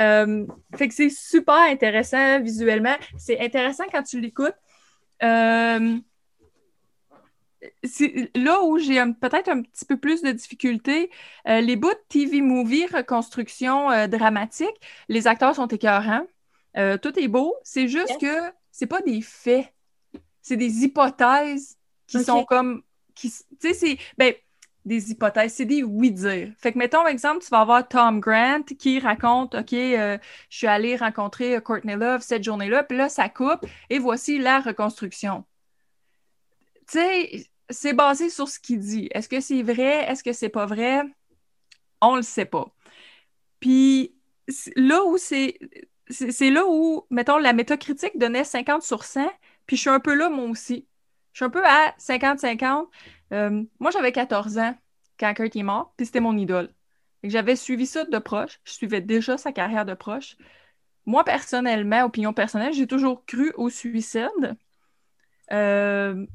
Euh, 0.00 0.46
fait 0.76 0.88
que 0.88 0.94
c'est 0.94 1.10
super 1.10 1.56
intéressant 1.56 2.40
visuellement. 2.40 2.96
C'est 3.16 3.40
intéressant 3.40 3.84
quand 3.92 4.02
tu 4.02 4.20
l'écoutes. 4.20 4.54
Euh, 5.22 5.98
là 8.36 8.62
où 8.62 8.78
j'ai 8.78 9.02
peut-être 9.20 9.48
un 9.48 9.62
petit 9.62 9.84
peu 9.84 9.96
plus 9.96 10.22
de 10.22 10.30
difficultés. 10.30 11.10
Euh, 11.48 11.60
les 11.60 11.76
bouts 11.76 11.90
de 11.90 11.98
TV 12.08 12.40
movie, 12.40 12.86
reconstruction 12.86 13.90
euh, 13.90 14.06
dramatique, 14.06 14.76
les 15.08 15.26
acteurs 15.26 15.54
sont 15.54 15.66
écœurants. 15.66 16.26
Tout 17.02 17.18
est 17.18 17.26
beau. 17.26 17.56
C'est 17.64 17.88
juste 17.88 18.10
Yes. 18.10 18.18
que 18.18 18.52
c'est 18.70 18.86
pas 18.86 19.00
des 19.00 19.20
faits. 19.20 19.66
C'est 20.42 20.56
des 20.56 20.84
hypothèses 20.84 21.76
qui 22.06 22.22
sont 22.22 22.44
comme. 22.44 22.82
Tu 23.16 23.28
sais, 23.58 23.74
c'est. 23.74 23.98
Ben, 24.16 24.32
des 24.88 25.10
hypothèses, 25.12 25.54
c'est 25.54 25.64
des 25.64 25.82
oui-dire. 25.82 26.52
Fait 26.58 26.72
que, 26.72 26.78
mettons, 26.78 27.06
exemple, 27.06 27.44
tu 27.44 27.50
vas 27.50 27.60
avoir 27.60 27.86
Tom 27.86 28.20
Grant 28.20 28.62
qui 28.62 28.98
raconte 28.98 29.54
OK, 29.54 29.72
euh, 29.72 30.18
je 30.50 30.56
suis 30.56 30.66
allé 30.66 30.96
rencontrer 30.96 31.56
euh, 31.56 31.60
Courtney 31.60 31.94
Love 31.94 32.22
cette 32.22 32.42
journée-là, 32.42 32.82
puis 32.84 32.98
là, 32.98 33.08
ça 33.08 33.28
coupe, 33.28 33.66
et 33.90 33.98
voici 33.98 34.38
la 34.38 34.60
reconstruction. 34.60 35.44
Tu 36.88 36.98
sais, 36.98 37.46
c'est 37.70 37.92
basé 37.92 38.30
sur 38.30 38.48
ce 38.48 38.58
qu'il 38.58 38.80
dit. 38.80 39.08
Est-ce 39.12 39.28
que 39.28 39.40
c'est 39.40 39.62
vrai? 39.62 40.10
Est-ce 40.10 40.24
que 40.24 40.32
c'est 40.32 40.48
pas 40.48 40.66
vrai? 40.66 41.02
On 42.00 42.16
le 42.16 42.22
sait 42.22 42.46
pas. 42.46 42.74
Puis 43.60 44.14
là 44.76 45.04
où. 45.04 45.18
C'est 45.18 45.58
c'est 46.10 46.50
là 46.50 46.64
où, 46.66 47.06
mettons, 47.10 47.36
la 47.36 47.52
métacritique 47.52 48.16
donnait 48.18 48.44
50 48.44 48.82
sur 48.82 49.04
100, 49.04 49.30
puis 49.66 49.76
je 49.76 49.82
suis 49.82 49.90
un 49.90 50.00
peu 50.00 50.14
là, 50.14 50.30
moi 50.30 50.46
aussi. 50.46 50.86
Je 51.32 51.38
suis 51.38 51.44
un 51.44 51.50
peu 51.50 51.64
à 51.64 51.94
50-50. 51.98 52.88
Euh, 53.32 53.64
moi, 53.78 53.90
j'avais 53.90 54.12
14 54.12 54.58
ans 54.58 54.74
quand 55.18 55.34
Kurt 55.34 55.54
est 55.56 55.62
mort, 55.62 55.92
puis 55.96 56.06
c'était 56.06 56.20
mon 56.20 56.36
idole. 56.36 56.70
J'avais 57.24 57.56
suivi 57.56 57.86
ça 57.86 58.04
de 58.04 58.18
proche. 58.18 58.60
Je 58.64 58.72
suivais 58.72 59.00
déjà 59.00 59.36
sa 59.36 59.52
carrière 59.52 59.84
de 59.84 59.94
proche. 59.94 60.36
Moi, 61.06 61.24
personnellement, 61.24 62.04
opinion 62.04 62.32
personnelle, 62.32 62.72
j'ai 62.72 62.86
toujours 62.86 63.24
cru 63.24 63.52
au 63.56 63.70
suicide. 63.70 64.56
Euh, 65.52 66.26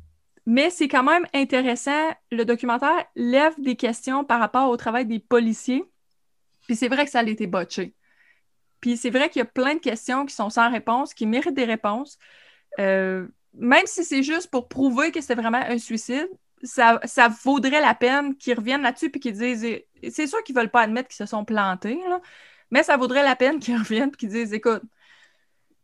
mais 0.45 0.69
c'est 0.69 0.87
quand 0.87 1.03
même 1.03 1.25
intéressant. 1.33 2.11
Le 2.31 2.43
documentaire 2.43 3.05
lève 3.15 3.53
des 3.59 3.75
questions 3.75 4.25
par 4.25 4.39
rapport 4.39 4.69
au 4.69 4.77
travail 4.77 5.05
des 5.05 5.19
policiers. 5.19 5.85
Puis 6.67 6.75
c'est 6.75 6.89
vrai 6.89 7.05
que 7.05 7.11
ça 7.11 7.19
a 7.19 7.23
été 7.23 7.47
botché. 7.47 7.95
Puis 8.81 8.97
c'est 8.97 9.09
vrai 9.09 9.29
qu'il 9.29 9.39
y 9.39 9.43
a 9.43 9.45
plein 9.45 9.75
de 9.75 9.79
questions 9.79 10.25
qui 10.25 10.35
sont 10.35 10.49
sans 10.49 10.69
réponse, 10.69 11.13
qui 11.13 11.25
méritent 11.25 11.55
des 11.55 11.65
réponses. 11.65 12.17
Euh, 12.79 13.27
même 13.53 13.85
si 13.85 14.03
c'est 14.03 14.23
juste 14.23 14.49
pour 14.49 14.67
prouver 14.67 15.11
que 15.11 15.21
c'est 15.21 15.35
vraiment 15.35 15.59
un 15.59 15.77
suicide, 15.77 16.27
ça, 16.63 16.99
vaudrait 17.43 17.81
la 17.81 17.93
peine 17.93 18.35
qu'ils 18.35 18.55
reviennent 18.55 18.81
là-dessus 18.81 19.11
et 19.13 19.19
qu'ils 19.19 19.33
disent. 19.33 19.65
C'est 20.09 20.27
sûr 20.27 20.43
qu'ils 20.43 20.55
ne 20.55 20.61
veulent 20.61 20.71
pas 20.71 20.81
admettre 20.81 21.09
qu'ils 21.09 21.17
se 21.17 21.25
sont 21.25 21.45
plantés, 21.45 21.99
mais 22.71 22.83
ça 22.83 22.97
vaudrait 22.97 23.23
la 23.23 23.35
peine 23.35 23.59
qu'ils 23.61 23.77
reviennent 23.77 24.09
et 24.09 24.17
qu'ils 24.17 24.29
disent 24.29 24.53
écoute, 24.53 24.83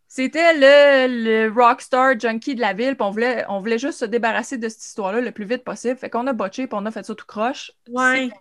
c'était 0.07 0.53
le, 0.55 1.23
le 1.23 1.53
rockstar 1.53 2.19
junkie 2.19 2.55
de 2.55 2.61
la 2.61 2.73
ville, 2.73 2.95
puis 2.95 3.05
on 3.05 3.11
voulait, 3.11 3.45
on 3.47 3.59
voulait 3.59 3.77
juste 3.77 3.99
se 3.99 4.05
débarrasser 4.05 4.57
de 4.57 4.67
cette 4.67 4.83
histoire-là 4.83 5.21
le 5.21 5.31
plus 5.31 5.45
vite 5.45 5.63
possible. 5.63 5.97
Fait 5.97 6.09
qu'on 6.09 6.25
a 6.25 6.33
botché, 6.33 6.65
puis 6.65 6.75
on 6.81 6.85
a 6.87 6.91
fait 6.91 7.05
ça 7.05 7.13
tout 7.13 7.27
croche. 7.27 7.71
Ouais. 7.87 8.31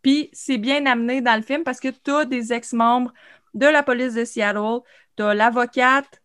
Puis 0.00 0.30
c'est 0.32 0.56
bien 0.56 0.86
amené 0.86 1.20
dans 1.20 1.36
le 1.36 1.42
film 1.42 1.64
parce 1.64 1.80
que 1.80 1.88
tu 1.88 2.10
as 2.10 2.24
des 2.24 2.52
ex-membres 2.54 3.12
de 3.52 3.66
la 3.66 3.82
police 3.82 4.14
de 4.14 4.24
Seattle, 4.24 4.80
tu 5.16 5.22
as 5.22 5.34
l'avocate 5.34 6.22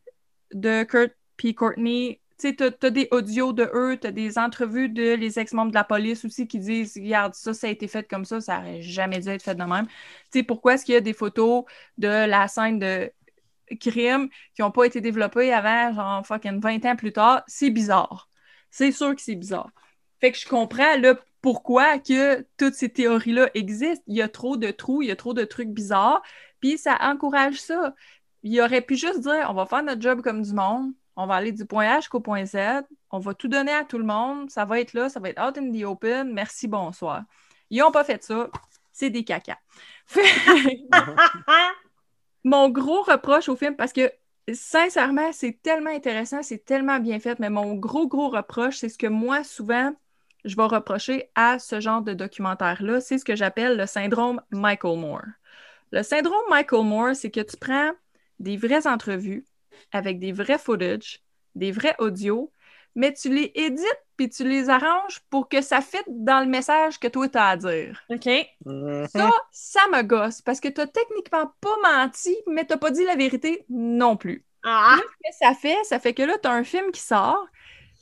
de 0.53 0.83
Kurt 0.83 1.11
P. 1.35 1.53
Courtney, 1.53 2.21
tu 2.41 2.63
as, 2.63 2.89
des 2.89 3.07
audios 3.11 3.53
de 3.53 3.69
eux, 3.73 3.97
tu 3.99 4.07
as 4.07 4.11
des 4.11 4.37
entrevues 4.37 4.89
de 4.89 5.13
les 5.13 5.39
ex-membres 5.39 5.71
de 5.71 5.75
la 5.75 5.83
police 5.83 6.25
aussi 6.25 6.47
qui 6.47 6.59
disent 6.59 6.97
Regarde, 6.97 7.33
ça, 7.35 7.53
ça 7.53 7.67
a 7.67 7.69
été 7.69 7.87
fait 7.87 8.07
comme 8.07 8.25
ça, 8.25 8.41
ça 8.41 8.59
n'aurait 8.59 8.81
jamais 8.81 9.19
dû 9.19 9.29
être 9.29 9.43
fait 9.43 9.55
de 9.55 9.63
même. 9.63 9.87
Tu 9.87 10.39
sais, 10.39 10.43
pourquoi 10.43 10.75
est-ce 10.75 10.85
qu'il 10.85 10.93
y 10.93 10.97
a 10.97 11.01
des 11.01 11.13
photos 11.13 11.63
de 11.97 12.07
la 12.07 12.47
scène 12.47 12.79
de 12.79 13.11
crimes 13.79 14.29
qui 14.55 14.61
n'ont 14.61 14.71
pas 14.71 14.85
été 14.85 15.01
développés 15.01 15.53
avant, 15.53 15.93
genre, 15.93 16.25
fucking 16.25 16.59
20 16.59 16.85
ans 16.85 16.95
plus 16.95 17.13
tard, 17.13 17.43
c'est 17.47 17.69
bizarre. 17.69 18.29
C'est 18.69 18.91
sûr 18.91 19.15
que 19.15 19.21
c'est 19.21 19.35
bizarre. 19.35 19.71
Fait 20.19 20.31
que 20.31 20.37
je 20.37 20.47
comprends, 20.47 20.97
là, 20.97 21.15
pourquoi 21.41 21.99
que 21.99 22.45
toutes 22.57 22.75
ces 22.75 22.89
théories-là 22.89 23.49
existent. 23.55 24.03
Il 24.07 24.15
y 24.15 24.21
a 24.21 24.29
trop 24.29 24.57
de 24.57 24.71
trous, 24.71 25.01
il 25.01 25.07
y 25.07 25.11
a 25.11 25.15
trop 25.15 25.33
de 25.33 25.43
trucs 25.43 25.69
bizarres, 25.69 26.21
puis 26.59 26.77
ça 26.77 26.97
encourage 27.01 27.59
ça. 27.59 27.95
Il 28.43 28.59
aurait 28.61 28.81
pu 28.81 28.95
juste 28.95 29.21
dire, 29.21 29.47
on 29.49 29.53
va 29.53 29.65
faire 29.65 29.83
notre 29.83 30.01
job 30.01 30.21
comme 30.21 30.41
du 30.41 30.53
monde, 30.53 30.93
on 31.21 31.27
va 31.27 31.35
aller 31.35 31.51
du 31.51 31.65
point 31.65 31.85
H 31.85 32.01
jusqu'au 32.01 32.19
point 32.19 32.45
Z, 32.45 32.57
on 33.11 33.19
va 33.19 33.33
tout 33.33 33.47
donner 33.47 33.73
à 33.73 33.83
tout 33.83 33.97
le 33.97 34.03
monde, 34.03 34.49
ça 34.49 34.65
va 34.65 34.79
être 34.79 34.93
là, 34.93 35.09
ça 35.09 35.19
va 35.19 35.29
être 35.29 35.41
out 35.41 35.57
in 35.57 35.71
the 35.71 35.83
open, 35.83 36.33
merci, 36.33 36.67
bonsoir. 36.67 37.23
Ils 37.69 37.79
n'ont 37.79 37.91
pas 37.91 38.03
fait 38.03 38.23
ça, 38.23 38.49
c'est 38.91 39.09
des 39.09 39.23
caca. 39.23 39.57
mon 42.43 42.69
gros 42.69 43.03
reproche 43.03 43.49
au 43.49 43.55
film, 43.55 43.75
parce 43.75 43.93
que 43.93 44.11
sincèrement, 44.51 45.31
c'est 45.31 45.61
tellement 45.61 45.91
intéressant, 45.91 46.41
c'est 46.41 46.65
tellement 46.65 46.99
bien 46.99 47.19
fait, 47.19 47.39
mais 47.39 47.49
mon 47.49 47.75
gros, 47.75 48.07
gros 48.07 48.29
reproche, 48.29 48.77
c'est 48.77 48.89
ce 48.89 48.97
que 48.97 49.07
moi, 49.07 49.43
souvent, 49.43 49.93
je 50.43 50.55
vais 50.55 50.63
reprocher 50.63 51.29
à 51.35 51.59
ce 51.59 51.79
genre 51.79 52.01
de 52.01 52.13
documentaire-là, 52.13 52.99
c'est 52.99 53.19
ce 53.19 53.25
que 53.25 53.35
j'appelle 53.35 53.77
le 53.77 53.85
syndrome 53.85 54.41
Michael 54.49 54.97
Moore. 54.97 55.25
Le 55.91 56.03
syndrome 56.03 56.43
Michael 56.49 56.83
Moore, 56.83 57.15
c'est 57.15 57.29
que 57.29 57.41
tu 57.41 57.57
prends 57.57 57.91
des 58.39 58.57
vraies 58.57 58.87
entrevues 58.87 59.45
avec 59.91 60.19
des 60.19 60.31
vrais 60.31 60.57
footage, 60.57 61.21
des 61.55 61.71
vrais 61.71 61.95
audios, 61.99 62.51
mais 62.95 63.13
tu 63.13 63.33
les 63.33 63.51
édites 63.55 64.05
puis 64.17 64.29
tu 64.29 64.47
les 64.47 64.69
arranges 64.69 65.19
pour 65.29 65.49
que 65.49 65.61
ça 65.61 65.81
fitte 65.81 66.05
dans 66.07 66.41
le 66.41 66.45
message 66.45 66.99
que 66.99 67.07
toi 67.07 67.27
tu 67.27 67.37
as 67.37 67.47
à 67.47 67.57
dire. 67.57 68.03
OK. 68.09 68.29
Ça, 69.09 69.31
ça 69.51 69.79
me 69.91 70.03
gosse 70.03 70.41
parce 70.41 70.59
que 70.59 70.67
tu 70.67 70.81
techniquement 70.91 71.51
pas 71.59 71.75
menti, 71.83 72.35
mais 72.47 72.65
tu 72.65 72.77
pas 72.77 72.91
dit 72.91 73.05
la 73.05 73.15
vérité 73.15 73.65
non 73.69 74.17
plus. 74.17 74.45
Ah! 74.63 74.97
ce 74.97 75.01
que 75.01 75.35
ça 75.39 75.53
fait, 75.55 75.83
ça 75.85 75.99
fait 75.99 76.13
que 76.13 76.21
là, 76.21 76.37
tu 76.37 76.47
as 76.47 76.51
un 76.51 76.63
film 76.63 76.91
qui 76.91 77.01
sort 77.01 77.47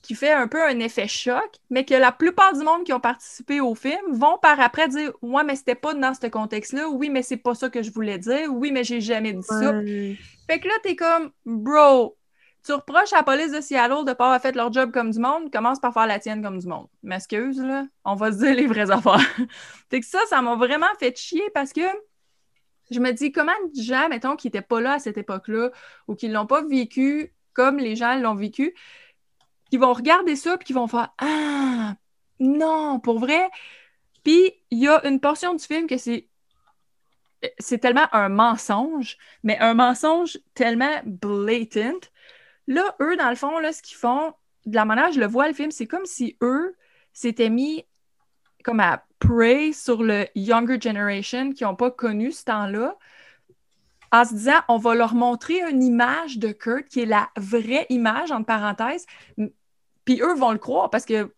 qui 0.01 0.15
fait 0.15 0.31
un 0.31 0.47
peu 0.47 0.63
un 0.63 0.79
effet 0.79 1.07
choc, 1.07 1.49
mais 1.69 1.85
que 1.85 1.93
la 1.93 2.12
plupart 2.12 2.53
du 2.53 2.63
monde 2.63 2.83
qui 2.83 2.93
ont 2.93 2.99
participé 2.99 3.62
au 3.62 3.75
film 3.75 3.99
vont 4.12 4.38
par 4.41 4.59
après 4.59 4.88
dire 4.88 5.12
Ouais, 5.21 5.43
mais 5.43 5.55
c'était 5.55 5.75
pas 5.75 5.93
dans 5.93 6.13
ce 6.13 6.27
contexte-là. 6.27 6.89
Oui, 6.89 7.09
mais 7.09 7.21
c'est 7.21 7.38
pas 7.38 7.55
ça 7.55 7.69
que 7.69 7.81
je 7.81 7.91
voulais 7.91 8.17
dire. 8.17 8.51
Oui, 8.51 8.71
mais 8.71 8.83
j'ai 8.83 9.01
jamais 9.01 9.33
dit 9.33 9.43
ça. 9.43 9.73
Fait 10.49 10.59
que 10.59 10.67
là, 10.67 10.73
t'es 10.83 10.95
comme 10.95 11.31
Bro, 11.45 12.17
tu 12.65 12.73
reproches 12.73 13.13
à 13.13 13.17
la 13.17 13.23
police 13.23 13.51
de 13.51 13.62
Seattle 13.62 14.05
de 14.05 14.13
pas 14.13 14.25
avoir 14.25 14.41
fait 14.41 14.55
leur 14.55 14.71
job 14.71 14.91
comme 14.91 15.12
du 15.12 15.19
monde, 15.19 15.51
commence 15.51 15.79
par 15.79 15.93
faire 15.93 16.07
la 16.07 16.19
tienne 16.19 16.41
comme 16.41 16.59
du 16.59 16.67
monde. 16.67 16.88
M'excuse, 17.03 17.59
là, 17.59 17.85
on 18.05 18.15
va 18.15 18.31
se 18.31 18.38
dire 18.38 18.55
les 18.55 18.67
vraies 18.67 18.91
affaires. 18.91 19.19
fait 19.89 19.99
que 19.99 20.05
ça, 20.05 20.19
ça 20.29 20.41
m'a 20.41 20.55
vraiment 20.55 20.88
fait 20.99 21.17
chier 21.17 21.43
parce 21.53 21.73
que 21.73 21.81
je 22.91 22.99
me 22.99 23.12
dis, 23.12 23.31
comment 23.31 23.51
des 23.73 23.83
gens, 23.83 24.09
mettons, 24.09 24.35
qui 24.35 24.47
n'étaient 24.47 24.62
pas 24.62 24.81
là 24.81 24.93
à 24.93 24.99
cette 24.99 25.17
époque-là 25.17 25.71
ou 26.07 26.15
qui 26.15 26.27
ne 26.27 26.33
l'ont 26.33 26.47
pas 26.47 26.63
vécu 26.63 27.33
comme 27.53 27.77
les 27.77 27.95
gens 27.95 28.15
l'ont 28.17 28.35
vécu, 28.35 28.73
qui 29.69 29.77
vont 29.77 29.93
regarder 29.93 30.36
ça 30.36 30.58
puis 30.58 30.65
qui 30.65 30.73
vont 30.73 30.88
faire 30.88 31.13
Ah, 31.17 31.95
non, 32.39 32.99
pour 32.99 33.19
vrai. 33.19 33.49
Puis 34.23 34.53
il 34.71 34.79
y 34.79 34.88
a 34.88 35.05
une 35.08 35.19
portion 35.19 35.53
du 35.53 35.63
film 35.63 35.88
que 35.88 35.97
c'est 35.97 36.27
c'est 37.58 37.77
tellement 37.77 38.08
un 38.12 38.27
mensonge, 38.29 39.17
mais 39.43 39.58
un 39.60 39.73
mensonge 39.73 40.38
tellement 40.55 41.01
blatant 41.05 41.99
Là, 42.67 42.95
eux, 43.01 43.17
dans 43.17 43.29
le 43.29 43.36
fond, 43.36 43.58
là, 43.60 43.73
ce 43.73 43.82
qu'ils 43.82 43.97
font, 43.97 44.34
de 44.65 44.75
la 44.75 44.86
manière 44.86 45.12
je 45.12 45.19
le 45.19 45.25
vois, 45.25 45.47
le 45.47 45.53
film, 45.53 45.71
c'est 45.71 45.88
comme 45.88 46.05
si 46.05 46.38
eux 46.41 46.75
s'étaient 47.13 47.49
mis 47.49 47.86
comme 48.63 48.79
à 48.79 49.05
prey 49.19 49.71
sur 49.73 50.03
le 50.03 50.27
younger 50.36 50.79
generation 50.79 51.51
qui 51.51 51.63
n'ont 51.63 51.75
pas 51.75 51.91
connu 51.91 52.32
ce 52.32 52.45
temps-là, 52.45 52.95
en 54.12 54.25
se 54.25 54.34
disant 54.34 54.60
on 54.67 54.77
va 54.77 54.95
leur 54.95 55.15
montrer 55.15 55.62
une 55.69 55.84
image 55.84 56.38
de 56.38 56.51
Kurt 56.51 56.88
qui 56.88 57.01
est 57.01 57.05
la 57.05 57.29
vraie 57.38 57.86
image, 57.89 58.32
entre 58.32 58.45
parenthèses, 58.45 59.05
puis 60.09 60.21
eux 60.23 60.33
vont 60.33 60.51
le 60.51 60.57
croire 60.57 60.89
parce 60.89 61.05
qu'ils 61.05 61.29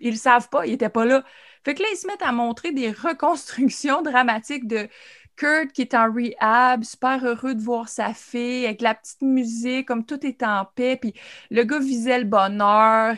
ne 0.00 0.12
savent 0.12 0.48
pas, 0.50 0.64
ils 0.64 0.70
n'étaient 0.70 0.88
pas 0.88 1.04
là. 1.04 1.24
Fait 1.64 1.74
que 1.74 1.82
là, 1.82 1.88
ils 1.92 1.96
se 1.96 2.06
mettent 2.06 2.22
à 2.22 2.30
montrer 2.30 2.70
des 2.70 2.92
reconstructions 2.92 4.02
dramatiques 4.02 4.68
de 4.68 4.88
Kurt 5.34 5.72
qui 5.72 5.82
est 5.82 5.94
en 5.94 6.12
rehab, 6.12 6.84
super 6.84 7.26
heureux 7.26 7.56
de 7.56 7.60
voir 7.60 7.88
sa 7.88 8.14
fille, 8.14 8.66
avec 8.66 8.82
la 8.82 8.94
petite 8.94 9.22
musique, 9.22 9.88
comme 9.88 10.06
tout 10.06 10.24
est 10.24 10.44
en 10.44 10.64
paix, 10.64 10.96
puis 10.96 11.12
le 11.50 11.64
gars 11.64 11.80
visait 11.80 12.20
le 12.20 12.24
bonheur, 12.24 13.16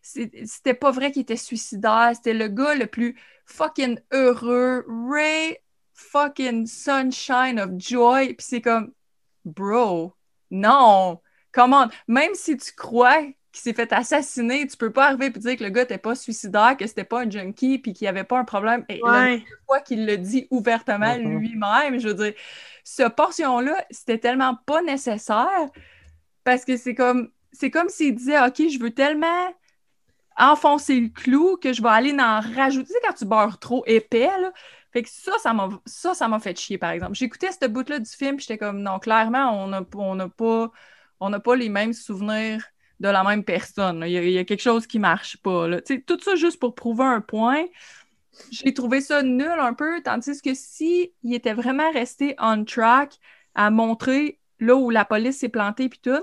c'était 0.00 0.72
pas 0.72 0.92
vrai 0.92 1.12
qu'il 1.12 1.22
était 1.22 1.36
suicidaire, 1.36 2.12
c'était 2.14 2.32
le 2.32 2.48
gars 2.48 2.74
le 2.74 2.86
plus 2.86 3.20
fucking 3.44 4.00
heureux, 4.12 4.86
Ray 4.88 5.58
fucking 5.92 6.66
sunshine 6.66 7.60
of 7.60 7.72
joy, 7.76 8.32
puis 8.32 8.46
c'est 8.48 8.62
comme, 8.62 8.94
bro, 9.44 10.14
non, 10.50 11.20
comment, 11.52 11.86
même 12.08 12.34
si 12.34 12.56
tu 12.56 12.72
crois 12.72 13.20
qui 13.54 13.60
s'est 13.60 13.72
fait 13.72 13.92
assassiner, 13.92 14.66
tu 14.66 14.76
peux 14.76 14.90
pas 14.90 15.06
arriver 15.06 15.26
et 15.26 15.30
dire 15.30 15.56
que 15.56 15.62
le 15.62 15.70
gars 15.70 15.82
n'était 15.82 15.96
pas 15.96 16.16
suicidaire, 16.16 16.76
que 16.76 16.88
c'était 16.88 17.04
pas 17.04 17.22
un 17.22 17.30
junkie, 17.30 17.78
puis 17.78 17.92
qu'il 17.92 18.04
n'y 18.04 18.08
avait 18.08 18.24
pas 18.24 18.36
un 18.36 18.44
problème. 18.44 18.84
Et 18.88 19.00
la 19.04 19.38
fois 19.64 19.80
qu'il 19.80 20.06
le 20.06 20.18
dit 20.18 20.48
ouvertement 20.50 21.16
lui-même, 21.16 22.00
je 22.00 22.08
veux 22.08 22.14
dire, 22.14 22.34
ce 22.82 23.04
portion-là, 23.08 23.86
c'était 23.90 24.18
tellement 24.18 24.58
pas 24.66 24.82
nécessaire 24.82 25.68
parce 26.42 26.64
que 26.64 26.76
c'est 26.76 26.96
comme 26.96 27.30
c'est 27.52 27.70
comme 27.70 27.88
s'il 27.88 28.16
disait 28.16 28.40
OK, 28.44 28.56
je 28.68 28.80
veux 28.80 28.90
tellement 28.90 29.54
enfoncer 30.36 30.98
le 30.98 31.08
clou 31.10 31.56
que 31.56 31.72
je 31.72 31.80
vais 31.80 31.90
aller 31.90 32.12
en 32.18 32.40
rajouter. 32.40 32.88
Tu 32.88 32.92
sais, 32.92 32.98
quand 33.06 33.14
tu 33.14 33.24
beurres 33.24 33.60
trop 33.60 33.84
épais, 33.86 34.32
là, 34.40 34.52
fait 34.92 35.04
que 35.04 35.08
ça, 35.08 35.38
ça 35.38 35.52
m'a, 35.52 35.68
ça, 35.86 36.12
ça 36.14 36.38
fait 36.40 36.58
chier, 36.58 36.76
par 36.76 36.90
exemple. 36.90 37.14
J'écoutais 37.14 37.52
cette 37.52 37.72
bout-là 37.72 38.00
du 38.00 38.10
film, 38.10 38.40
j'étais 38.40 38.58
comme, 38.58 38.82
non, 38.82 38.98
clairement, 38.98 39.62
on 39.62 39.68
n'a 39.68 39.82
on 39.94 40.28
pas, 40.28 40.72
on 41.20 41.40
pas 41.40 41.54
les 41.54 41.68
mêmes 41.68 41.92
souvenirs 41.92 42.64
de 43.00 43.08
la 43.08 43.24
même 43.24 43.44
personne. 43.44 44.04
Il 44.06 44.12
y, 44.12 44.38
a, 44.38 44.44
quelque 44.44 44.62
chose 44.62 44.86
qui 44.86 44.98
marche 44.98 45.36
pas. 45.38 45.68
Tout 46.06 46.20
ça 46.20 46.36
juste 46.36 46.58
pour 46.58 46.74
prouver 46.74 47.04
un 47.04 47.20
point. 47.20 47.64
J'ai 48.50 48.74
trouvé 48.74 49.00
ça 49.00 49.22
nul 49.22 49.46
un 49.46 49.74
peu, 49.74 50.02
tandis 50.02 50.40
que 50.42 50.54
si 50.54 51.12
il 51.22 51.34
était 51.34 51.52
vraiment 51.52 51.90
resté 51.92 52.34
on 52.38 52.64
track 52.64 53.18
à 53.54 53.70
montrer 53.70 54.40
là 54.58 54.74
où 54.74 54.90
la 54.90 55.04
police 55.04 55.38
s'est 55.38 55.48
plantée 55.48 55.88
puis 55.88 56.00
tout, 56.02 56.22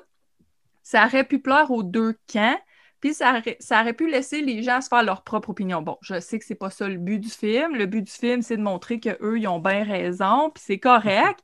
ça 0.84 1.06
aurait 1.06 1.24
pu 1.24 1.40
plaire 1.40 1.72
aux 1.72 1.84
deux 1.84 2.18
camps, 2.32 2.60
puis 3.00 3.14
ça 3.14 3.42
aurait, 3.72 3.94
pu 3.94 4.10
laisser 4.10 4.42
les 4.42 4.62
gens 4.62 4.80
se 4.82 4.88
faire 4.88 5.04
leur 5.04 5.24
propre 5.24 5.50
opinion. 5.50 5.82
Bon, 5.82 5.98
je 6.02 6.20
sais 6.20 6.38
que 6.38 6.46
c'est 6.46 6.56
pas 6.56 6.70
ça 6.70 6.88
le 6.88 6.98
but 6.98 7.20
du 7.20 7.30
film. 7.30 7.76
Le 7.76 7.88
but 7.88 8.04
du 8.04 8.12
film, 8.12 8.44
c'est 8.44 8.58
de 8.58 8.62
montrer 8.62 9.00
qu'eux, 9.00 9.40
ils 9.40 9.48
ont 9.48 9.60
bien 9.60 9.84
raison, 9.84 10.52
puis 10.52 10.64
c'est 10.64 10.78
correct. 10.78 11.40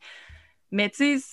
Mais 0.72 0.90
tu 0.90 1.20
sais, 1.20 1.26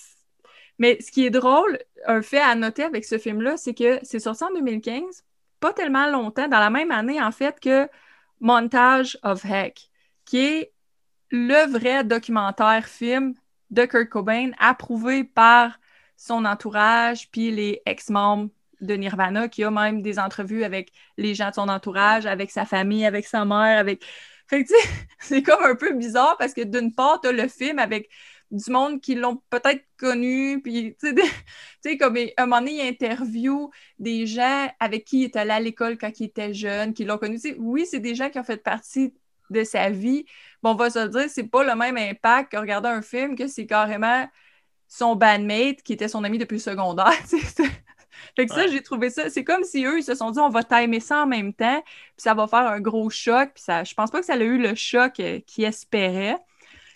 mais 0.79 0.97
ce 1.01 1.11
qui 1.11 1.25
est 1.25 1.29
drôle, 1.29 1.79
un 2.05 2.21
fait 2.21 2.39
à 2.39 2.55
noter 2.55 2.83
avec 2.83 3.05
ce 3.05 3.17
film-là, 3.17 3.57
c'est 3.57 3.73
que 3.73 3.99
c'est 4.03 4.19
sorti 4.19 4.43
en 4.43 4.53
2015, 4.53 5.23
pas 5.59 5.73
tellement 5.73 6.07
longtemps, 6.07 6.47
dans 6.47 6.59
la 6.59 6.69
même 6.69 6.91
année, 6.91 7.21
en 7.21 7.31
fait, 7.31 7.59
que 7.59 7.87
Montage 8.39 9.17
of 9.23 9.45
Heck, 9.45 9.89
qui 10.25 10.37
est 10.39 10.73
le 11.31 11.69
vrai 11.71 12.03
documentaire 12.03 12.85
film 12.87 13.33
de 13.71 13.85
Kurt 13.85 14.09
Cobain, 14.09 14.51
approuvé 14.59 15.23
par 15.23 15.79
son 16.17 16.45
entourage, 16.45 17.29
puis 17.31 17.51
les 17.51 17.81
ex-membres 17.85 18.49
de 18.81 18.93
Nirvana, 18.95 19.47
qui 19.47 19.63
a 19.63 19.71
même 19.71 20.01
des 20.01 20.19
entrevues 20.19 20.63
avec 20.63 20.91
les 21.17 21.35
gens 21.35 21.49
de 21.49 21.55
son 21.55 21.69
entourage, 21.69 22.25
avec 22.25 22.51
sa 22.51 22.65
famille, 22.65 23.05
avec 23.05 23.25
sa 23.25 23.45
mère, 23.45 23.79
avec. 23.79 24.03
Fait 24.47 24.63
que, 24.63 24.67
tu 24.69 24.79
sais, 24.79 24.89
c'est 25.19 25.43
comme 25.43 25.63
un 25.63 25.75
peu 25.75 25.93
bizarre 25.93 26.35
parce 26.37 26.53
que 26.53 26.61
d'une 26.61 26.93
part, 26.93 27.19
t'as 27.21 27.31
le 27.31 27.47
film 27.47 27.79
avec 27.79 28.09
du 28.51 28.71
monde 28.71 29.01
qui 29.01 29.15
l'ont 29.15 29.41
peut-être 29.49 29.83
connu, 29.97 30.61
puis, 30.61 30.95
tu 30.99 31.15
sais, 31.81 31.97
comme 31.97 32.17
à 32.17 32.43
un 32.43 32.45
moment 32.45 32.59
donné, 32.59 32.75
il 32.75 32.87
interview 32.87 33.71
des 33.99 34.27
gens 34.27 34.69
avec 34.79 35.05
qui 35.05 35.21
il 35.21 35.23
est 35.25 35.35
allé 35.35 35.51
à 35.51 35.59
l'école 35.59 35.97
quand 35.97 36.19
il 36.19 36.25
était 36.25 36.53
jeune, 36.53 36.93
qui 36.93 37.05
l'ont 37.05 37.17
connu. 37.17 37.39
oui, 37.57 37.85
c'est 37.85 37.99
des 37.99 38.15
gens 38.15 38.29
qui 38.29 38.39
ont 38.39 38.43
fait 38.43 38.61
partie 38.61 39.13
de 39.49 39.63
sa 39.63 39.89
vie. 39.89 40.25
Bon, 40.63 40.71
on 40.71 40.75
va 40.75 40.89
se 40.89 40.99
le 40.99 41.09
dire, 41.09 41.25
c'est 41.29 41.47
pas 41.47 41.63
le 41.63 41.75
même 41.75 41.97
impact 41.97 42.51
que 42.51 42.57
regarder 42.57 42.89
un 42.89 43.01
film 43.01 43.35
que 43.35 43.47
c'est 43.47 43.65
carrément 43.65 44.27
son 44.87 45.15
bandmate 45.15 45.81
qui 45.83 45.93
était 45.93 46.07
son 46.07 46.23
ami 46.23 46.37
depuis 46.37 46.55
le 46.55 46.61
secondaire. 46.61 47.13
fait 48.35 48.45
que 48.45 48.53
ça, 48.53 48.67
j'ai 48.67 48.81
trouvé 48.81 49.09
ça. 49.09 49.29
C'est 49.29 49.43
comme 49.43 49.63
si 49.63 49.85
eux, 49.85 49.99
ils 49.99 50.03
se 50.03 50.15
sont 50.15 50.31
dit, 50.31 50.39
on 50.39 50.49
va 50.49 50.63
timer 50.63 50.99
ça 50.99 51.23
en 51.23 51.27
même 51.27 51.53
temps, 51.53 51.81
puis 51.83 52.23
ça 52.23 52.33
va 52.33 52.47
faire 52.47 52.67
un 52.67 52.79
gros 52.79 53.09
choc. 53.09 53.51
Puis 53.55 53.63
ça, 53.63 53.83
je 53.83 53.93
pense 53.93 54.11
pas 54.11 54.19
que 54.19 54.25
ça 54.25 54.33
a 54.33 54.37
eu 54.37 54.57
le 54.57 54.75
choc 54.75 55.19
euh, 55.19 55.39
qu'ils 55.45 55.65
espéraient. 55.65 56.37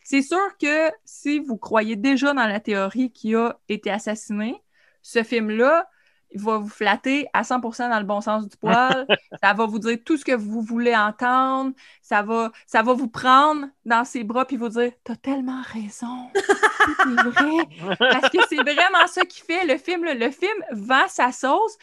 C'est 0.09 0.23
sûr 0.23 0.57
que 0.59 0.89
si 1.05 1.37
vous 1.37 1.55
croyez 1.55 1.95
déjà 1.95 2.33
dans 2.33 2.47
la 2.47 2.59
théorie 2.59 3.11
qu'il 3.11 3.35
a 3.35 3.59
été 3.69 3.91
assassiné, 3.91 4.59
ce 5.03 5.21
film-là, 5.21 5.87
il 6.31 6.41
va 6.41 6.57
vous 6.57 6.67
flatter 6.67 7.27
à 7.31 7.43
100% 7.43 7.91
dans 7.91 7.99
le 7.99 8.05
bon 8.05 8.19
sens 8.19 8.47
du 8.47 8.57
poil. 8.61 9.05
ça 9.39 9.53
va 9.53 9.67
vous 9.67 9.77
dire 9.77 9.99
tout 10.03 10.17
ce 10.17 10.25
que 10.25 10.31
vous 10.31 10.63
voulez 10.63 10.95
entendre. 10.95 11.73
Ça 12.01 12.23
va, 12.23 12.51
ça 12.65 12.81
va 12.81 12.93
vous 12.93 13.07
prendre 13.07 13.67
dans 13.85 14.03
ses 14.03 14.23
bras 14.23 14.45
puis 14.45 14.57
vous 14.57 14.69
dire 14.69 14.91
T'as 15.03 15.15
tellement 15.15 15.61
raison. 15.61 16.31
C'est 16.33 17.29
vrai. 17.29 17.95
Parce 17.99 18.29
que 18.31 18.39
c'est 18.49 18.63
vraiment 18.63 19.05
ça 19.05 19.23
qui 19.25 19.41
fait 19.41 19.67
le 19.67 19.77
film. 19.77 20.05
Le 20.05 20.31
film 20.31 20.65
vend 20.71 21.07
sa 21.07 21.31
sauce, 21.31 21.77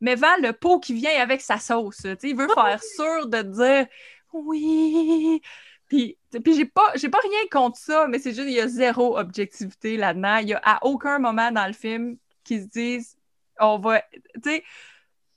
mais 0.00 0.14
vend 0.14 0.36
le 0.40 0.52
pot 0.52 0.78
qui 0.78 0.94
vient 0.94 1.20
avec 1.20 1.40
sa 1.40 1.58
sauce. 1.58 2.06
il 2.22 2.36
veut 2.36 2.46
faire 2.54 2.80
sûr 2.80 3.26
de 3.26 3.42
dire 3.42 3.86
Oui. 4.32 5.42
Puis, 5.88 6.18
puis 6.42 6.54
j'ai 6.56 6.64
pas, 6.64 6.92
j'ai 6.96 7.08
pas 7.08 7.18
rien 7.22 7.40
contre 7.50 7.78
ça, 7.78 8.06
mais 8.08 8.18
c'est 8.18 8.30
juste 8.32 8.46
qu'il 8.46 8.56
y 8.56 8.60
a 8.60 8.68
zéro 8.68 9.18
objectivité 9.18 9.96
là-dedans. 9.96 10.38
Il 10.38 10.48
y 10.48 10.54
a 10.54 10.60
à 10.64 10.84
aucun 10.84 11.18
moment 11.18 11.50
dans 11.52 11.66
le 11.66 11.72
film 11.72 12.16
qu'ils 12.42 12.62
se 12.62 12.68
disent 12.68 13.16
on 13.60 13.78
va. 13.78 14.02
Tu 14.12 14.40
sais. 14.42 14.64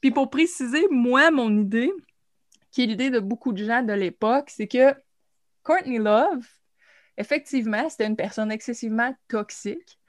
Puis 0.02 0.12
pour 0.12 0.30
préciser, 0.30 0.88
moi, 0.90 1.32
mon 1.32 1.56
idée, 1.58 1.92
qui 2.72 2.84
est 2.84 2.86
l'idée 2.86 3.10
de 3.10 3.20
beaucoup 3.20 3.54
de 3.54 3.64
gens 3.64 3.84
de 3.84 3.94
l'époque, 3.94 4.50
c'est 4.50 4.68
que 4.68 4.94
Courtney 5.64 5.98
Love, 5.98 6.46
effectivement, 7.18 7.90
c'était 7.90 8.08
une 8.08 8.16
personne 8.16 8.52
excessivement 8.52 9.16
toxique. 9.28 10.00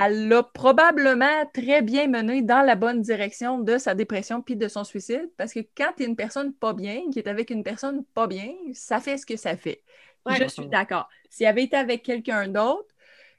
Elle 0.00 0.28
l'a 0.28 0.42
probablement 0.42 1.46
très 1.52 1.80
bien 1.82 2.08
mené 2.08 2.42
dans 2.42 2.62
la 2.62 2.74
bonne 2.74 3.00
direction 3.00 3.58
de 3.58 3.78
sa 3.78 3.94
dépression 3.94 4.42
puis 4.42 4.56
de 4.56 4.66
son 4.66 4.82
suicide, 4.82 5.30
parce 5.36 5.52
que 5.52 5.60
quand 5.76 5.92
tu 5.96 6.02
es 6.02 6.06
une 6.06 6.16
personne 6.16 6.52
pas 6.52 6.72
bien, 6.72 7.02
qui 7.12 7.20
est 7.20 7.28
avec 7.28 7.50
une 7.50 7.62
personne 7.62 8.04
pas 8.12 8.26
bien, 8.26 8.52
ça 8.72 9.00
fait 9.00 9.18
ce 9.18 9.24
que 9.26 9.36
ça 9.36 9.56
fait. 9.56 9.82
Je 10.26 10.48
suis 10.48 10.66
d'accord. 10.66 11.08
S'il 11.30 11.46
avait 11.46 11.64
été 11.64 11.76
avec 11.76 12.02
quelqu'un 12.02 12.48
d'autre, 12.48 12.88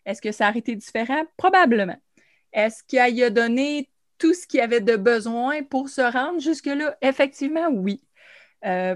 est-ce 0.05 0.21
que 0.21 0.31
ça 0.31 0.49
aurait 0.49 0.59
été 0.59 0.75
différent? 0.75 1.23
Probablement. 1.35 1.97
Est-ce 2.53 2.83
qu'il 2.83 2.99
a 3.23 3.29
donné 3.29 3.89
tout 4.17 4.33
ce 4.33 4.47
qu'il 4.47 4.61
avait 4.61 4.81
de 4.81 4.95
besoin 4.95 5.63
pour 5.63 5.89
se 5.89 6.01
rendre 6.01 6.39
jusque-là? 6.39 6.95
Effectivement, 7.01 7.67
oui. 7.69 8.01
Euh, 8.65 8.95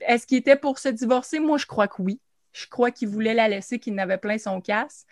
est-ce 0.00 0.26
qu'il 0.26 0.38
était 0.38 0.56
pour 0.56 0.78
se 0.78 0.88
divorcer? 0.88 1.40
Moi, 1.40 1.58
je 1.58 1.66
crois 1.66 1.88
que 1.88 2.00
oui. 2.00 2.20
Je 2.52 2.66
crois 2.68 2.90
qu'il 2.90 3.08
voulait 3.08 3.34
la 3.34 3.48
laisser, 3.48 3.78
qu'il 3.78 3.94
n'avait 3.94 4.18
plein 4.18 4.38
son 4.38 4.60
casse. 4.60 5.04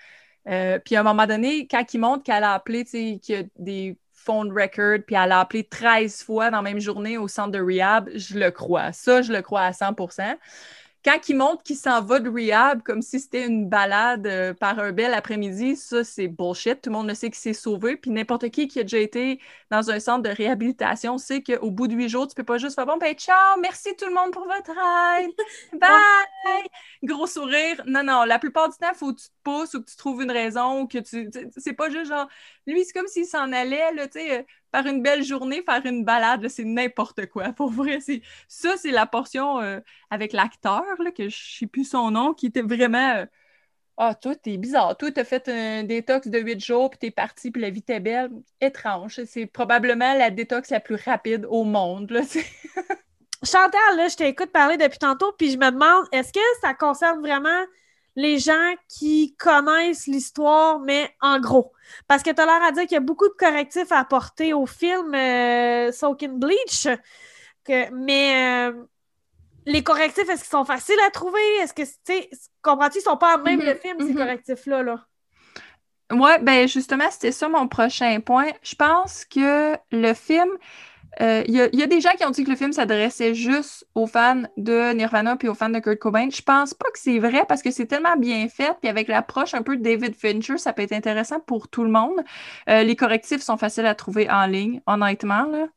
Euh, 0.48 0.78
puis 0.78 0.96
à 0.96 1.00
un 1.00 1.02
moment 1.02 1.26
donné, 1.26 1.66
quand 1.66 1.94
il 1.94 1.98
montre 1.98 2.22
qu'elle 2.22 2.44
a 2.44 2.54
appelé, 2.54 2.84
qu'il 2.84 3.20
y 3.28 3.34
a 3.34 3.42
des 3.58 3.96
phone 4.12 4.52
records, 4.52 5.04
puis 5.06 5.16
elle 5.16 5.32
a 5.32 5.40
appelé 5.40 5.64
13 5.64 6.22
fois 6.22 6.50
dans 6.50 6.58
la 6.58 6.62
même 6.62 6.80
journée 6.80 7.18
au 7.18 7.28
centre 7.28 7.50
de 7.50 7.60
rehab, 7.60 8.08
je 8.14 8.38
le 8.38 8.50
crois. 8.50 8.92
Ça, 8.92 9.22
je 9.22 9.32
le 9.32 9.42
crois 9.42 9.62
à 9.62 9.72
100 9.72 9.94
quand 11.04 11.28
il 11.28 11.36
montre 11.36 11.62
qu'il 11.62 11.76
s'en 11.76 12.02
va 12.02 12.18
de 12.18 12.30
rehab 12.30 12.82
comme 12.82 13.02
si 13.02 13.20
c'était 13.20 13.44
une 13.46 13.68
balade 13.68 14.26
euh, 14.26 14.54
par 14.54 14.78
un 14.78 14.90
bel 14.92 15.12
après-midi, 15.12 15.76
ça, 15.76 16.02
c'est 16.02 16.28
bullshit. 16.28 16.80
Tout 16.80 16.90
le 16.90 16.96
monde 16.96 17.08
le 17.08 17.14
sait 17.14 17.28
qu'il 17.28 17.38
s'est 17.38 17.52
sauvé. 17.52 17.96
Puis 17.96 18.10
n'importe 18.10 18.48
qui 18.48 18.68
qui 18.68 18.80
a 18.80 18.82
déjà 18.82 18.98
été 18.98 19.38
dans 19.70 19.90
un 19.90 20.00
centre 20.00 20.22
de 20.22 20.34
réhabilitation 20.34 21.18
sait 21.18 21.42
qu'au 21.42 21.70
bout 21.70 21.88
de 21.88 21.94
huit 21.94 22.08
jours, 22.08 22.26
tu 22.26 22.34
peux 22.34 22.44
pas 22.44 22.56
juste 22.56 22.74
faire 22.74 22.86
bon, 22.86 22.96
ben 22.96 23.14
ciao, 23.14 23.60
merci 23.60 23.94
tout 23.96 24.06
le 24.06 24.14
monde 24.14 24.32
pour 24.32 24.46
votre 24.46 24.70
aide. 24.70 25.30
Bye! 25.78 26.66
Gros 27.02 27.26
sourire. 27.26 27.82
Non, 27.86 28.02
non, 28.02 28.24
la 28.24 28.38
plupart 28.38 28.70
du 28.70 28.76
temps, 28.78 28.90
il 28.92 28.96
faut 28.96 29.12
que 29.12 29.20
tu 29.20 29.28
te 29.28 29.34
pousses 29.42 29.74
ou 29.74 29.82
que 29.82 29.90
tu 29.90 29.96
trouves 29.96 30.22
une 30.22 30.30
raison 30.30 30.80
ou 30.80 30.86
que 30.86 30.98
tu. 30.98 31.30
C'est 31.58 31.74
pas 31.74 31.90
juste 31.90 32.06
genre. 32.06 32.28
Lui, 32.66 32.82
c'est 32.84 32.92
comme 32.94 33.08
s'il 33.08 33.26
s'en 33.26 33.52
allait, 33.52 33.92
là, 33.92 34.08
tu 34.08 34.20
sais 34.20 34.46
faire 34.74 34.86
une 34.92 35.02
belle 35.02 35.22
journée, 35.22 35.62
faire 35.62 35.84
une 35.86 36.04
balade, 36.04 36.48
c'est 36.48 36.64
n'importe 36.64 37.26
quoi. 37.26 37.52
Pour 37.52 37.70
vrai, 37.70 37.98
ça, 38.48 38.76
c'est 38.76 38.90
la 38.90 39.06
portion 39.06 39.60
euh, 39.60 39.80
avec 40.10 40.32
l'acteur, 40.32 40.82
que 41.16 41.28
je 41.28 41.58
sais 41.58 41.66
plus 41.66 41.84
son 41.84 42.10
nom, 42.10 42.34
qui 42.34 42.46
était 42.46 42.62
vraiment. 42.62 43.16
Euh, 43.16 43.26
ah, 43.96 44.16
toi, 44.16 44.34
t'es 44.34 44.56
bizarre. 44.56 44.96
Toi, 44.96 45.12
t'as 45.12 45.22
fait 45.22 45.48
un 45.48 45.84
détox 45.84 46.26
de 46.26 46.40
huit 46.40 46.64
jours, 46.64 46.90
puis 46.90 46.98
t'es 46.98 47.10
parti, 47.12 47.52
puis 47.52 47.62
la 47.62 47.70
vie 47.70 47.82
t'est 47.82 48.00
belle. 48.00 48.30
Étrange. 48.60 49.22
C'est 49.26 49.46
probablement 49.46 50.14
la 50.14 50.30
détox 50.30 50.70
la 50.70 50.80
plus 50.80 50.96
rapide 50.96 51.46
au 51.48 51.62
monde. 51.62 52.10
Là, 52.10 52.22
Chantal, 53.44 53.96
là, 53.96 54.08
je 54.08 54.16
t'écoute 54.16 54.50
parler 54.50 54.76
depuis 54.76 54.98
tantôt, 54.98 55.32
puis 55.38 55.50
je 55.50 55.58
me 55.58 55.70
demande, 55.70 56.06
est-ce 56.10 56.32
que 56.32 56.40
ça 56.62 56.74
concerne 56.74 57.20
vraiment 57.20 57.62
les 58.16 58.38
gens 58.38 58.74
qui 58.88 59.34
connaissent 59.36 60.06
l'histoire, 60.06 60.78
mais 60.80 61.14
en 61.20 61.40
gros. 61.40 61.72
Parce 62.06 62.22
que 62.22 62.30
tu 62.30 62.40
as 62.40 62.46
l'air 62.46 62.62
à 62.62 62.72
dire 62.72 62.82
qu'il 62.82 62.92
y 62.92 62.96
a 62.96 63.00
beaucoup 63.00 63.28
de 63.28 63.34
correctifs 63.34 63.90
à 63.90 63.98
apporter 63.98 64.52
au 64.52 64.66
film 64.66 65.14
euh, 65.14 65.90
Soak 65.92 66.24
Bleach. 66.28 66.88
Que, 67.64 67.90
mais 67.92 68.68
euh, 68.70 68.84
les 69.66 69.82
correctifs, 69.82 70.28
est-ce 70.28 70.42
qu'ils 70.42 70.50
sont 70.50 70.64
faciles 70.64 71.00
à 71.06 71.10
trouver? 71.10 71.40
Est-ce 71.60 71.74
que, 71.74 71.82
tu 71.82 71.96
sais, 72.04 72.30
comprends-tu, 72.62 72.98
ils 72.98 73.02
sont 73.02 73.16
pas 73.16 73.38
même 73.38 73.60
mm-hmm. 73.60 73.64
le 73.64 73.74
film, 73.74 73.96
ces 73.98 74.12
mm-hmm. 74.12 74.16
correctifs-là? 74.16 74.82
Là? 74.82 75.06
Ouais, 76.12 76.38
ben 76.38 76.68
justement, 76.68 77.10
c'était 77.10 77.32
ça 77.32 77.48
mon 77.48 77.66
prochain 77.66 78.20
point. 78.20 78.50
Je 78.62 78.74
pense 78.74 79.24
que 79.24 79.76
le 79.90 80.14
film 80.14 80.50
il 81.20 81.26
euh, 81.26 81.68
y, 81.72 81.82
a 81.82 81.86
des 81.86 82.00
gens 82.00 82.10
qui 82.18 82.24
ont 82.24 82.30
dit 82.30 82.44
que 82.44 82.50
le 82.50 82.56
film 82.56 82.72
s'adressait 82.72 83.34
juste 83.34 83.86
aux 83.94 84.06
fans 84.06 84.42
de 84.56 84.92
Nirvana 84.92 85.36
puis 85.36 85.48
aux 85.48 85.54
fans 85.54 85.68
de 85.68 85.78
Kurt 85.78 85.98
Cobain. 85.98 86.28
Je 86.30 86.42
pense 86.42 86.74
pas 86.74 86.90
que 86.92 86.98
c'est 86.98 87.18
vrai 87.18 87.44
parce 87.48 87.62
que 87.62 87.70
c'est 87.70 87.86
tellement 87.86 88.16
bien 88.16 88.48
fait. 88.48 88.76
Puis 88.80 88.88
avec 88.88 89.08
l'approche 89.08 89.54
un 89.54 89.62
peu 89.62 89.76
de 89.76 89.82
David 89.82 90.16
Fincher, 90.16 90.58
ça 90.58 90.72
peut 90.72 90.82
être 90.82 90.92
intéressant 90.92 91.40
pour 91.40 91.68
tout 91.68 91.84
le 91.84 91.90
monde. 91.90 92.24
Euh, 92.68 92.82
les 92.82 92.96
correctifs 92.96 93.42
sont 93.42 93.56
faciles 93.56 93.86
à 93.86 93.94
trouver 93.94 94.28
en 94.30 94.46
ligne, 94.46 94.80
honnêtement. 94.86 95.44
Là. 95.44 95.68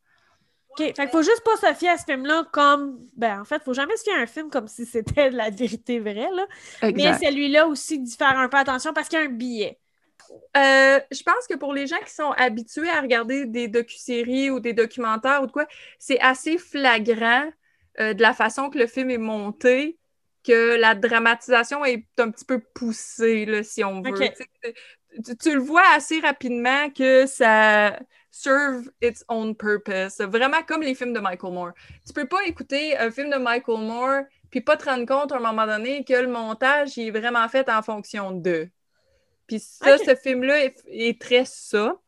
OK. 0.72 0.94
Fait 0.96 1.12
faut 1.12 1.22
juste 1.22 1.44
pas 1.44 1.68
se 1.68 1.74
fier 1.76 1.90
à 1.90 1.98
ce 1.98 2.06
film-là 2.06 2.46
comme. 2.52 3.00
Ben, 3.16 3.42
en 3.42 3.46
fait, 3.46 3.64
faut 3.64 3.74
jamais 3.74 3.96
se 3.98 4.04
fier 4.04 4.16
à 4.18 4.22
un 4.22 4.28
film 4.28 4.50
comme 4.50 4.68
si 4.68 4.86
c'était 4.86 5.30
la 5.30 5.50
vérité 5.50 6.00
vraie. 6.00 6.30
Là. 6.34 6.46
Mais 6.82 7.14
celui-là 7.14 7.68
aussi, 7.68 8.00
d'y 8.00 8.16
faire 8.16 8.38
un 8.38 8.50
peu 8.50 8.58
attention 8.58 8.94
parce 8.94 9.08
qu'il 9.08 9.20
y 9.20 9.22
a 9.22 9.26
un 9.26 9.32
billet. 9.32 9.80
Euh, 10.56 11.00
je 11.12 11.24
pense 11.24 11.48
que 11.50 11.56
pour 11.56 11.74
les 11.74 11.88
gens 11.88 12.00
qui 12.06 12.14
sont 12.14 12.32
habitués 12.32 12.90
à 12.90 13.02
regarder 13.02 13.46
des 13.46 13.68
docu-séries 13.68 14.50
ou 14.50 14.60
des 14.60 14.74
documentaires 14.74 15.44
ou 15.44 15.48
de 15.48 15.52
quoi, 15.52 15.68
c'est 16.00 16.20
assez 16.20 16.58
flagrant 16.58 17.50
euh, 18.00 18.14
de 18.14 18.22
la 18.22 18.34
façon 18.34 18.70
que 18.70 18.78
le 18.78 18.88
film 18.88 19.10
est 19.10 19.18
monté 19.18 19.98
que 20.44 20.78
la 20.78 20.96
dramatisation 20.96 21.84
est 21.84 22.06
un 22.20 22.32
petit 22.32 22.46
peu 22.46 22.60
poussée, 22.74 23.46
là, 23.46 23.64
si 23.64 23.84
on 23.84 24.02
veut. 24.02 24.14
Tu, 25.42 25.54
le 25.54 25.60
vois 25.60 25.84
assez 25.94 26.20
rapidement 26.20 26.90
que 26.90 27.26
ça 27.26 28.00
serve 28.32 28.90
its 29.02 29.24
own 29.28 29.56
purpose. 29.56 30.20
Vraiment 30.20 30.62
comme 30.66 30.84
les 30.84 30.96
films 30.96 31.14
de 31.14 31.20
Michael 31.20 31.54
Moore. 31.54 31.72
Tu 32.06 32.14
peux 32.14 32.28
pas 32.28 32.46
écouter 32.46 32.96
un 32.98 33.12
film 33.12 33.30
de 33.30 33.38
Michael 33.38 33.80
Moore 33.80 34.22
puis 34.50 34.62
pas 34.62 34.78
te 34.78 34.86
rendre 34.86 35.06
compte 35.06 35.32
à 35.32 35.38
un 35.38 35.40
moment 35.40 35.66
donné 35.66 36.04
que 36.06 36.14
le 36.14 36.28
montage 36.28 36.98
est 36.98 37.12
vraiment 37.12 37.48
fait 37.50 37.68
en 37.70 37.82
fonction 37.82 38.32
d'eux. 38.32 38.70
Puis 39.48 39.60
ça, 39.60 39.98
ce 39.98 40.16
film-là 40.16 40.66
est, 40.88 41.22
très 41.22 41.46
ça. 41.46 42.00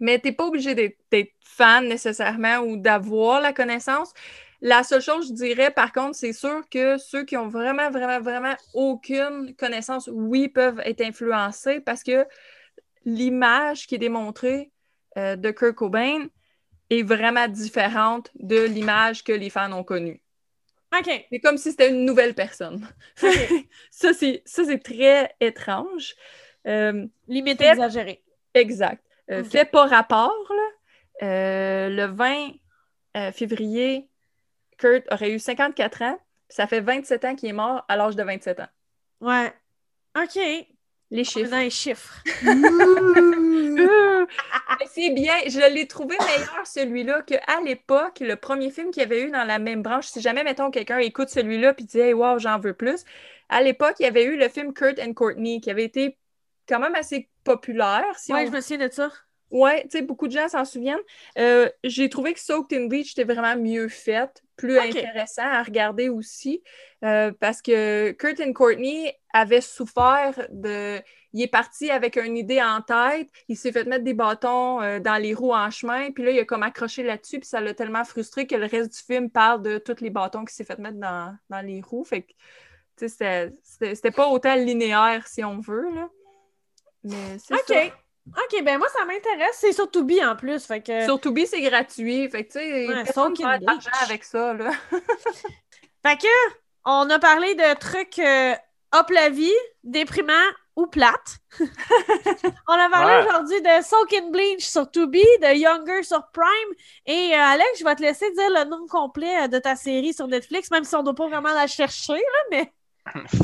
Mais 0.00 0.18
tu 0.18 0.28
n'es 0.28 0.32
pas 0.34 0.46
obligé 0.46 0.74
d'être 0.74 1.32
fan 1.44 1.86
nécessairement 1.86 2.58
ou 2.58 2.76
d'avoir 2.76 3.40
la 3.40 3.52
connaissance. 3.52 4.12
La 4.60 4.84
seule 4.84 5.02
chose, 5.02 5.28
je 5.28 5.32
dirais, 5.32 5.70
par 5.70 5.92
contre, 5.92 6.16
c'est 6.16 6.32
sûr 6.32 6.62
que 6.70 6.96
ceux 6.96 7.24
qui 7.24 7.36
ont 7.36 7.48
vraiment, 7.48 7.90
vraiment, 7.90 8.20
vraiment 8.20 8.54
aucune 8.74 9.54
connaissance, 9.56 10.08
oui, 10.12 10.48
peuvent 10.48 10.80
être 10.84 11.00
influencés 11.00 11.80
parce 11.80 12.02
que 12.02 12.24
l'image 13.04 13.86
qui 13.86 13.96
est 13.96 13.98
démontrée 13.98 14.70
euh, 15.18 15.36
de 15.36 15.50
Kurt 15.50 15.74
Cobain 15.74 16.26
est 16.90 17.02
vraiment 17.02 17.48
différente 17.48 18.30
de 18.34 18.62
l'image 18.62 19.24
que 19.24 19.32
les 19.32 19.50
fans 19.50 19.72
ont 19.72 19.84
connue. 19.84 20.22
OK. 20.96 21.26
C'est 21.30 21.40
comme 21.40 21.56
si 21.56 21.70
c'était 21.70 21.88
une 21.90 22.04
nouvelle 22.04 22.34
personne. 22.34 22.86
ça, 23.90 24.12
c'est 24.12 24.82
très 24.82 25.34
étrange. 25.40 26.14
Euh, 26.66 27.06
Limite. 27.28 27.60
Exact. 28.54 29.02
Euh, 29.30 29.44
fait 29.44 29.64
pas 29.64 29.86
rapport, 29.86 30.52
euh, 31.22 31.88
le 31.88 32.06
20 32.06 32.52
février, 33.32 34.08
Kurt 34.78 35.04
aurait 35.10 35.30
eu 35.30 35.38
54 35.38 36.02
ans. 36.02 36.18
Ça 36.48 36.66
fait 36.66 36.80
27 36.80 37.24
ans 37.24 37.34
qu'il 37.34 37.48
est 37.48 37.54
mort 37.54 37.84
à 37.88 37.96
l'âge 37.96 38.16
de 38.16 38.22
27 38.22 38.60
ans. 38.60 38.68
Ouais. 39.20 39.52
OK. 40.16 40.38
Les 41.10 41.24
chiffres. 41.24 41.54
les 41.56 41.70
chiffres. 41.70 42.22
C'est 44.86 45.10
bien, 45.10 45.34
je 45.46 45.72
l'ai 45.72 45.86
trouvé 45.86 46.16
meilleur 46.18 46.66
celui-là 46.66 47.22
qu'à 47.22 47.60
l'époque, 47.64 48.20
le 48.20 48.36
premier 48.36 48.70
film 48.70 48.90
qu'il 48.90 49.02
y 49.02 49.06
avait 49.06 49.22
eu 49.22 49.30
dans 49.30 49.44
la 49.44 49.58
même 49.58 49.82
branche. 49.82 50.06
Si 50.06 50.20
jamais, 50.20 50.42
mettons, 50.44 50.70
quelqu'un 50.70 50.98
écoute 50.98 51.28
celui-là 51.28 51.74
puis 51.74 51.84
dit 51.84 51.98
Hey, 51.98 52.12
wow, 52.14 52.38
j'en 52.38 52.58
veux 52.58 52.74
plus. 52.74 53.04
À 53.48 53.62
l'époque, 53.62 53.96
il 54.00 54.04
y 54.04 54.06
avait 54.06 54.24
eu 54.24 54.36
le 54.36 54.48
film 54.48 54.72
Kurt 54.72 54.98
and 54.98 55.12
Courtney 55.12 55.60
qui 55.60 55.70
avait 55.70 55.84
été 55.84 56.16
quand 56.68 56.80
même 56.80 56.94
assez 56.94 57.28
populaire. 57.44 58.18
Si 58.18 58.32
on... 58.32 58.46
je 58.46 58.50
me 58.50 58.60
souviens 58.60 58.86
de 58.86 58.92
ça. 58.92 59.10
Ouais, 59.50 59.82
tu 59.82 59.90
sais, 59.90 60.02
beaucoup 60.02 60.28
de 60.28 60.32
gens 60.32 60.48
s'en 60.48 60.64
souviennent. 60.64 60.96
Euh, 61.38 61.68
j'ai 61.84 62.08
trouvé 62.08 62.32
que 62.32 62.40
Soaked 62.40 62.72
in 62.72 62.86
Bleach 62.86 63.12
était 63.12 63.30
vraiment 63.30 63.54
mieux 63.54 63.88
faite, 63.88 64.42
plus 64.56 64.78
intéressant 64.78 65.44
à 65.44 65.62
regarder 65.62 66.08
aussi, 66.08 66.62
euh, 67.04 67.32
parce 67.38 67.60
que 67.60 68.12
Kurt 68.12 68.40
and 68.40 68.54
Courtney 68.54 69.12
avait 69.34 69.60
souffert 69.60 70.48
de... 70.50 71.02
Il 71.34 71.42
est 71.42 71.48
parti 71.48 71.90
avec 71.90 72.16
une 72.16 72.38
idée 72.38 72.62
en 72.62 72.80
tête, 72.80 73.28
il 73.48 73.58
s'est 73.58 73.72
fait 73.72 73.84
mettre 73.84 74.04
des 74.04 74.14
bâtons 74.14 74.80
euh, 74.80 75.00
dans 75.00 75.16
les 75.16 75.34
roues 75.34 75.52
en 75.54 75.70
chemin, 75.70 76.12
puis 76.12 76.24
là, 76.24 76.30
il 76.30 76.38
a 76.38 76.46
comme 76.46 76.62
accroché 76.62 77.02
là-dessus, 77.02 77.38
puis 77.38 77.48
ça 77.48 77.60
l'a 77.60 77.74
tellement 77.74 78.04
frustré 78.04 78.46
que 78.46 78.54
le 78.54 78.64
reste 78.64 78.92
du 78.92 79.00
film 79.00 79.28
parle 79.28 79.60
de 79.62 79.76
tous 79.76 80.00
les 80.00 80.10
bâtons 80.10 80.46
qu'il 80.46 80.54
s'est 80.54 80.64
fait 80.64 80.78
mettre 80.78 80.98
dans, 80.98 81.36
dans 81.50 81.60
les 81.60 81.82
roues. 81.82 82.04
Fait 82.04 82.22
que, 82.22 82.32
tu 82.96 83.08
sais, 83.08 83.52
c'était 83.62 84.10
pas 84.10 84.28
autant 84.28 84.54
linéaire, 84.54 85.26
si 85.26 85.44
on 85.44 85.58
veut, 85.58 85.90
là. 85.94 86.08
Mais 87.04 87.38
c'est 87.38 87.54
ça. 87.56 87.94
OK, 88.28 88.62
ben 88.62 88.78
moi, 88.78 88.86
ça 88.96 89.04
m'intéresse. 89.04 89.56
C'est 89.58 89.72
sur 89.72 89.90
Tubi 89.90 90.24
en 90.24 90.36
plus. 90.36 90.64
Fait 90.64 90.80
que... 90.80 91.04
Sur 91.04 91.20
Tubi, 91.20 91.46
c'est 91.46 91.60
gratuit. 91.60 92.28
Fait 92.30 92.44
que, 92.44 92.52
tu 92.52 92.58
sais, 92.60 92.86
Ouais, 92.88 93.02
personne 93.02 93.36
fait 93.36 93.42
d'argent 93.42 93.90
Bleach. 93.90 94.02
avec 94.04 94.22
ça, 94.24 94.54
là. 94.54 94.70
Fait 96.06 96.16
que, 96.16 96.26
on 96.84 97.08
a 97.10 97.18
parlé 97.18 97.54
de 97.54 97.74
trucs 97.78 98.18
euh, 98.20 98.54
hop 98.92 99.10
la 99.10 99.28
vie, 99.28 99.52
déprimants 99.84 100.32
ou 100.76 100.86
plates. 100.86 101.38
on 101.60 102.72
a 102.72 102.88
parlé 102.90 103.12
Ouais. 103.24 103.28
aujourd'hui 103.28 103.60
de 103.60 103.82
Soak 103.84 104.12
in 104.14 104.30
Bleach 104.30 104.64
sur 104.64 104.90
Tubi, 104.90 105.22
de 105.40 105.54
Younger 105.56 106.02
sur 106.02 106.22
Prime. 106.32 106.74
Et 107.06 107.34
euh, 107.34 107.38
Alex, 107.40 107.78
je 107.80 107.84
vais 107.84 107.94
te 107.96 108.02
laisser 108.02 108.30
dire 108.32 108.50
le 108.50 108.64
nom 108.68 108.86
complet 108.86 109.44
euh, 109.44 109.48
de 109.48 109.58
ta 109.58 109.74
série 109.76 110.14
sur 110.14 110.28
Netflix, 110.28 110.70
même 110.70 110.84
si 110.84 110.94
on 110.94 111.00
ne 111.00 111.04
doit 111.04 111.14
pas 111.14 111.28
vraiment 111.28 111.52
la 111.54 111.66
chercher, 111.66 112.14
là, 112.14 112.38
mais... 112.52 112.72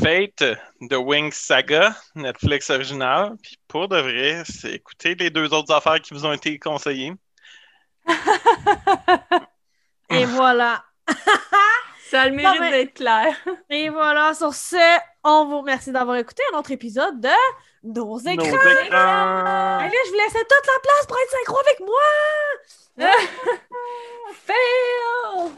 Fate 0.01 0.43
The 0.81 0.95
Wing 0.95 1.31
Saga, 1.31 1.95
Netflix 2.15 2.69
original. 2.69 3.35
Puis 3.41 3.57
pour 3.67 3.87
de 3.87 3.97
vrai, 3.97 4.43
c'est 4.45 4.73
écouter 4.73 5.15
les 5.15 5.29
deux 5.29 5.53
autres 5.53 5.73
affaires 5.73 5.99
qui 5.99 6.13
vous 6.13 6.25
ont 6.25 6.33
été 6.33 6.57
conseillées. 6.57 7.13
Et 10.09 10.25
voilà. 10.25 10.83
Ça 12.09 12.23
a 12.23 12.29
le 12.29 12.35
mérite 12.35 12.71
d'être 12.71 12.95
clair. 12.95 13.35
Et 13.69 13.89
voilà, 13.89 14.33
sur 14.33 14.53
ce, 14.53 14.99
on 15.23 15.45
vous 15.45 15.59
remercie 15.59 15.91
d'avoir 15.91 16.17
écouté 16.17 16.41
un 16.51 16.57
autre 16.57 16.71
épisode 16.71 17.21
de 17.21 17.29
Nos 17.83 18.17
écrans. 18.17 18.47
Nos. 18.47 18.55
Allez, 18.55 19.97
je 20.05 20.09
vous 20.09 20.17
laissais 20.17 20.39
toute 20.39 20.65
la 20.65 20.79
place 20.81 21.05
pour 21.07 21.17
être 21.19 21.31
synchro 21.31 21.59
avec 21.59 21.79
moi. 21.81 22.01
Fail! 24.33 25.51